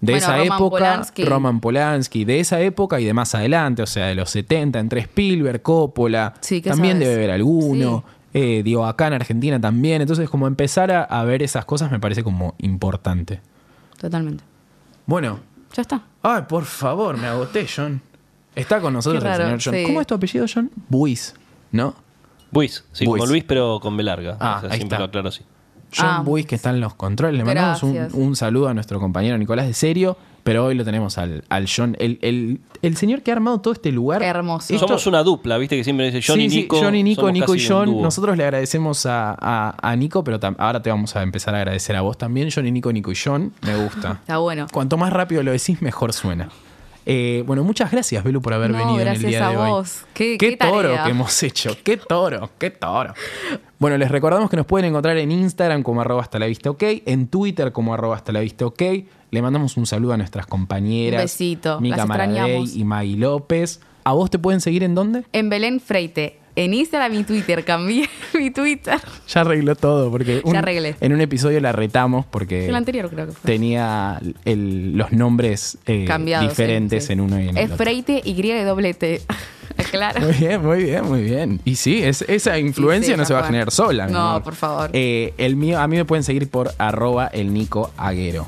de 0.00 0.12
Bueno, 0.12 0.18
esa 0.18 0.36
Roman 0.36 0.58
época, 0.58 0.70
Polanski. 0.78 1.24
Roman 1.24 1.60
Polanski, 1.60 2.24
de 2.26 2.40
esa 2.40 2.60
época 2.60 3.00
y 3.00 3.06
de 3.06 3.14
más 3.14 3.34
adelante, 3.34 3.80
o 3.82 3.86
sea, 3.86 4.06
de 4.08 4.14
los 4.14 4.28
70, 4.28 4.78
entre 4.78 5.00
Spielberg, 5.00 5.62
Coppola, 5.62 6.34
Sí, 6.42 6.60
¿qué 6.60 6.68
también 6.68 6.96
sabes? 6.96 7.08
debe 7.08 7.14
haber 7.24 7.30
alguno. 7.30 8.04
Eh, 8.34 8.60
digo, 8.62 8.84
acá 8.84 9.06
en 9.06 9.14
Argentina 9.14 9.58
también. 9.58 10.02
Entonces, 10.02 10.28
como 10.28 10.46
empezar 10.46 10.90
a, 10.92 11.04
a 11.04 11.24
ver 11.24 11.42
esas 11.42 11.64
cosas 11.64 11.90
me 11.90 11.98
parece 12.00 12.22
como 12.22 12.54
importante. 12.58 13.40
Totalmente. 13.98 14.44
Bueno, 15.06 15.40
Ya 15.74 15.80
está. 15.82 16.02
ay, 16.22 16.42
por 16.48 16.64
favor, 16.64 17.16
me 17.16 17.26
agoté, 17.26 17.66
John. 17.74 18.02
Está 18.54 18.80
con 18.80 18.92
nosotros 18.92 19.22
Qué 19.22 19.30
el 19.30 19.36
señor 19.36 19.60
John. 19.64 19.74
sí. 19.74 19.82
¿Cómo 19.84 20.00
es 20.00 20.06
tu 20.06 20.14
apellido, 20.14 20.46
John? 20.52 20.70
Buis, 20.88 21.34
¿no? 21.72 21.94
Buis, 22.50 22.84
sí, 22.92 23.04
Buis. 23.04 23.20
como 23.20 23.30
Luis, 23.32 23.44
pero 23.44 23.80
con 23.80 23.96
B 23.96 24.02
larga. 24.02 24.36
Ah, 24.40 24.56
O 24.58 24.60
sea, 24.60 24.70
ahí 24.70 24.76
siempre 24.76 24.94
está. 24.96 24.98
lo 25.00 25.04
aclaro 25.06 25.28
así. 25.28 25.42
John 25.96 26.06
Ah, 26.08 26.22
Buis, 26.24 26.46
que 26.46 26.54
está 26.54 26.70
en 26.70 26.80
los 26.80 26.94
controles. 26.94 27.36
Le 27.38 27.44
mandamos 27.44 27.82
un, 27.82 27.94
Gracias. 27.94 28.14
un 28.14 28.36
saludo 28.36 28.68
a 28.68 28.74
nuestro 28.74 28.98
compañero 29.00 29.36
Nicolás 29.38 29.66
de 29.66 29.74
Serio. 29.74 30.16
Pero 30.44 30.66
hoy 30.66 30.74
lo 30.74 30.84
tenemos 30.84 31.16
al, 31.16 31.42
al 31.48 31.66
John, 31.74 31.96
el, 31.98 32.18
el- 32.20 32.60
el 32.82 32.96
señor 32.98 33.22
que 33.22 33.30
ha 33.30 33.34
armado 33.34 33.62
todo 33.62 33.72
este 33.72 33.90
lugar. 33.90 34.22
Hermoso. 34.22 34.74
Esto- 34.74 34.86
Somos 34.88 35.06
una 35.06 35.22
dupla, 35.22 35.56
¿viste? 35.56 35.74
Que 35.74 35.84
siempre 35.84 36.10
dice 36.10 36.20
John 36.26 36.36
Sí, 36.38 36.44
y 36.44 36.50
sí, 36.50 36.56
Nico. 36.58 36.76
John 36.82 36.94
y 36.94 37.02
Nico, 37.02 37.22
somos 37.22 37.32
Nico 37.32 37.54
y 37.54 37.58
casi 37.58 37.72
un 37.72 37.78
John. 37.78 37.86
dúo. 37.86 38.02
Nosotros 38.02 38.36
le 38.36 38.44
agradecemos 38.44 39.06
a, 39.06 39.34
a- 39.40 39.74
a 39.80 39.96
Nico, 39.96 40.22
pero 40.22 40.38
tam- 40.38 40.54
ahora 40.58 40.82
te 40.82 40.90
vamos 40.90 41.16
a 41.16 41.22
empezar 41.22 41.54
a 41.54 41.58
agradecer 41.60 41.96
a 41.96 42.02
vos 42.02 42.18
también. 42.18 42.50
John 42.54 42.66
y 42.66 42.72
Nico, 42.72 42.92
Nico 42.92 43.10
y 43.10 43.14
John. 43.16 43.54
Me 43.62 43.74
gusta. 43.82 44.12
Está 44.20 44.36
bueno. 44.36 44.66
Cuanto 44.70 44.98
más 44.98 45.14
rápido 45.14 45.42
lo 45.42 45.50
decís, 45.50 45.80
mejor 45.80 46.12
suena. 46.12 46.50
Eh, 47.06 47.42
bueno, 47.46 47.64
muchas 47.64 47.90
gracias, 47.90 48.24
Belu, 48.24 48.40
por 48.40 48.54
haber 48.54 48.70
No, 48.70 48.78
venido 48.78 49.00
en 49.00 49.08
el 49.08 49.22
día 49.22 49.46
a 49.48 49.50
de 49.50 49.56
hoy. 49.58 49.70
vos. 49.70 50.02
Qué- 50.14 50.38
qué 50.38 50.56
toro 50.56 50.88
tarea. 50.88 51.04
que 51.04 51.10
hemos 51.10 51.42
hecho. 51.42 51.76
Qué 51.84 51.96
toro, 51.98 52.50
qué 52.58 52.70
toro. 52.70 53.12
Bueno, 53.78 53.98
les 53.98 54.10
recordamos 54.10 54.48
que 54.48 54.56
nos 54.56 54.64
pueden 54.66 54.88
encontrar 54.88 55.16
en 55.18 55.30
Instagram 55.30 55.82
como 55.82 56.00
arroba 56.00 56.22
hasta 56.22 56.38
la 56.38 56.46
vista 56.46 56.70
ok, 56.70 56.82
en 57.04 57.26
Twitter 57.28 57.72
como 57.72 57.92
arroba 57.92 58.16
hasta 58.16 58.32
la 58.32 58.40
vista 58.40 58.64
ok. 58.66 58.82
Le 59.30 59.42
mandamos 59.42 59.76
un 59.76 59.84
saludo 59.86 60.12
a 60.12 60.16
nuestras 60.16 60.46
compañeras. 60.46 61.20
Un 61.20 61.24
besito, 61.24 61.80
Mica 61.80 62.06
Maradei 62.06 62.64
y 62.74 62.84
Maggie 62.84 63.16
López. 63.16 63.80
¿A 64.04 64.12
vos 64.12 64.30
te 64.30 64.38
pueden 64.38 64.60
seguir 64.60 64.82
en 64.84 64.94
dónde? 64.94 65.24
En 65.32 65.48
Belén 65.50 65.80
Freite. 65.80 66.38
En 66.56 66.72
Instagram 66.72 67.14
y 67.14 67.24
Twitter. 67.24 67.64
Cambié 67.64 68.08
mi 68.38 68.50
Twitter. 68.50 68.98
Ya 69.28 69.40
arregló 69.40 69.74
todo, 69.74 70.10
porque 70.10 70.40
un- 70.44 70.52
Ya 70.52 70.60
arreglé. 70.60 70.94
en 71.00 71.12
un 71.12 71.20
episodio 71.20 71.60
la 71.60 71.72
retamos 71.72 72.26
porque 72.26 72.68
El 72.68 72.74
anterior 72.76 73.10
creo 73.10 73.26
que 73.26 73.32
fue. 73.32 73.50
tenía 73.50 74.20
el- 74.44 74.96
los 74.96 75.10
nombres 75.12 75.78
eh, 75.86 76.04
Cambiados. 76.06 76.48
diferentes 76.48 77.02
sí, 77.04 77.06
sí. 77.08 77.12
en 77.14 77.20
uno 77.20 77.40
y 77.40 77.48
en 77.48 77.56
el 77.56 77.58
Es 77.58 77.64
otro. 77.72 77.78
Freite 77.84 78.22
y 78.24 78.62
doble 78.64 78.94
T. 78.94 79.20
claro. 79.90 80.20
Muy 80.20 80.32
bien, 80.34 80.62
muy 80.64 80.82
bien, 80.84 81.04
muy 81.04 81.22
bien. 81.22 81.60
Y 81.64 81.74
sí, 81.74 82.02
es, 82.02 82.22
esa 82.28 82.58
influencia 82.58 83.14
Sí, 83.14 83.18
no 83.18 83.24
se 83.24 83.34
va 83.34 83.40
a 83.40 83.44
generar 83.46 83.70
sola. 83.72 84.06
No, 84.06 84.20
amor. 84.30 84.42
por 84.44 84.54
favor. 84.54 84.90
Eh, 84.92 85.34
el 85.38 85.56
mío, 85.56 85.80
a 85.80 85.88
mí 85.88 85.96
me 85.96 86.04
pueden 86.04 86.22
seguir 86.22 86.48
por 86.48 86.72
arroba 86.78 87.26
el 87.26 87.52
Nico 87.52 87.90
Aguero. 87.96 88.46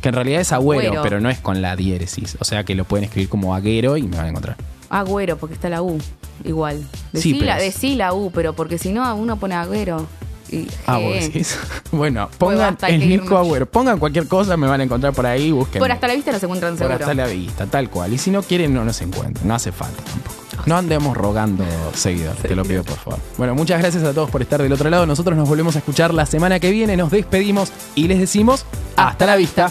Que 0.00 0.08
en 0.10 0.14
realidad 0.14 0.40
es 0.40 0.52
agüero, 0.52 0.80
Agüero. 0.88 1.02
pero 1.02 1.20
no 1.20 1.28
es 1.30 1.38
con 1.40 1.60
la 1.62 1.76
diéresis. 1.76 2.36
O 2.40 2.44
sea 2.44 2.64
que 2.64 2.74
lo 2.74 2.84
pueden 2.84 3.04
escribir 3.04 3.28
como 3.28 3.54
aguero 3.54 3.96
y 3.98 4.02
me 4.02 4.16
van 4.16 4.26
a 4.26 4.28
encontrar. 4.30 4.56
Agüero, 4.90 5.36
porque 5.38 5.54
está 5.54 5.68
la 5.68 5.82
U. 5.82 5.98
Igual. 6.42 6.82
Decí, 7.12 7.34
la, 7.40 7.58
es- 7.58 7.74
decí 7.74 7.94
la 7.94 8.12
U, 8.12 8.30
pero 8.32 8.54
porque 8.54 8.78
si 8.78 8.92
no, 8.92 9.14
uno 9.14 9.36
pone 9.36 9.54
agüero. 9.54 10.06
Y, 10.50 10.66
Ah, 10.86 11.00
eh. 11.00 11.04
vos 11.04 11.14
decís. 11.14 11.58
Bueno, 11.92 12.28
pongan 12.38 12.76
el 12.88 13.08
Nico. 13.08 13.36
Agüero. 13.38 13.66
Pongan 13.66 13.98
cualquier 13.98 14.26
cosa, 14.28 14.56
me 14.56 14.66
van 14.66 14.80
a 14.80 14.84
encontrar 14.84 15.12
por 15.12 15.26
ahí. 15.26 15.52
Busquen. 15.52 15.78
Por 15.80 15.90
hasta 15.92 16.06
la 16.08 16.14
vista 16.14 16.32
no 16.32 16.38
se 16.38 16.46
encuentran 16.46 16.72
Por 16.72 16.78
seguro. 16.86 16.96
hasta 17.04 17.14
la 17.14 17.26
vista, 17.26 17.66
tal 17.66 17.88
cual. 17.88 18.12
Y 18.12 18.18
si 18.18 18.30
no 18.30 18.42
quieren, 18.42 18.74
no 18.74 18.84
nos 18.84 19.00
encuentran. 19.00 19.46
No 19.46 19.54
hace 19.54 19.70
falta 19.72 20.02
tampoco. 20.02 20.34
No 20.66 20.76
andemos 20.76 21.16
rogando 21.16 21.64
seguidores, 21.94 22.40
te 22.42 22.54
lo 22.56 22.64
pido 22.64 22.84
por 22.84 22.96
favor. 22.96 23.18
Bueno, 23.36 23.54
muchas 23.54 23.80
gracias 23.80 24.02
a 24.04 24.12
todos 24.14 24.30
por 24.30 24.40
estar 24.42 24.62
del 24.62 24.72
otro 24.72 24.88
lado. 24.90 25.04
Nosotros 25.06 25.36
nos 25.36 25.48
volvemos 25.48 25.76
a 25.76 25.78
escuchar 25.80 26.14
la 26.14 26.24
semana 26.26 26.58
que 26.60 26.70
viene. 26.70 26.96
Nos 26.96 27.10
despedimos 27.10 27.70
y 27.94 28.08
les 28.08 28.18
decimos 28.18 28.64
hasta 28.96 29.26
la 29.26 29.36
vista. 29.36 29.70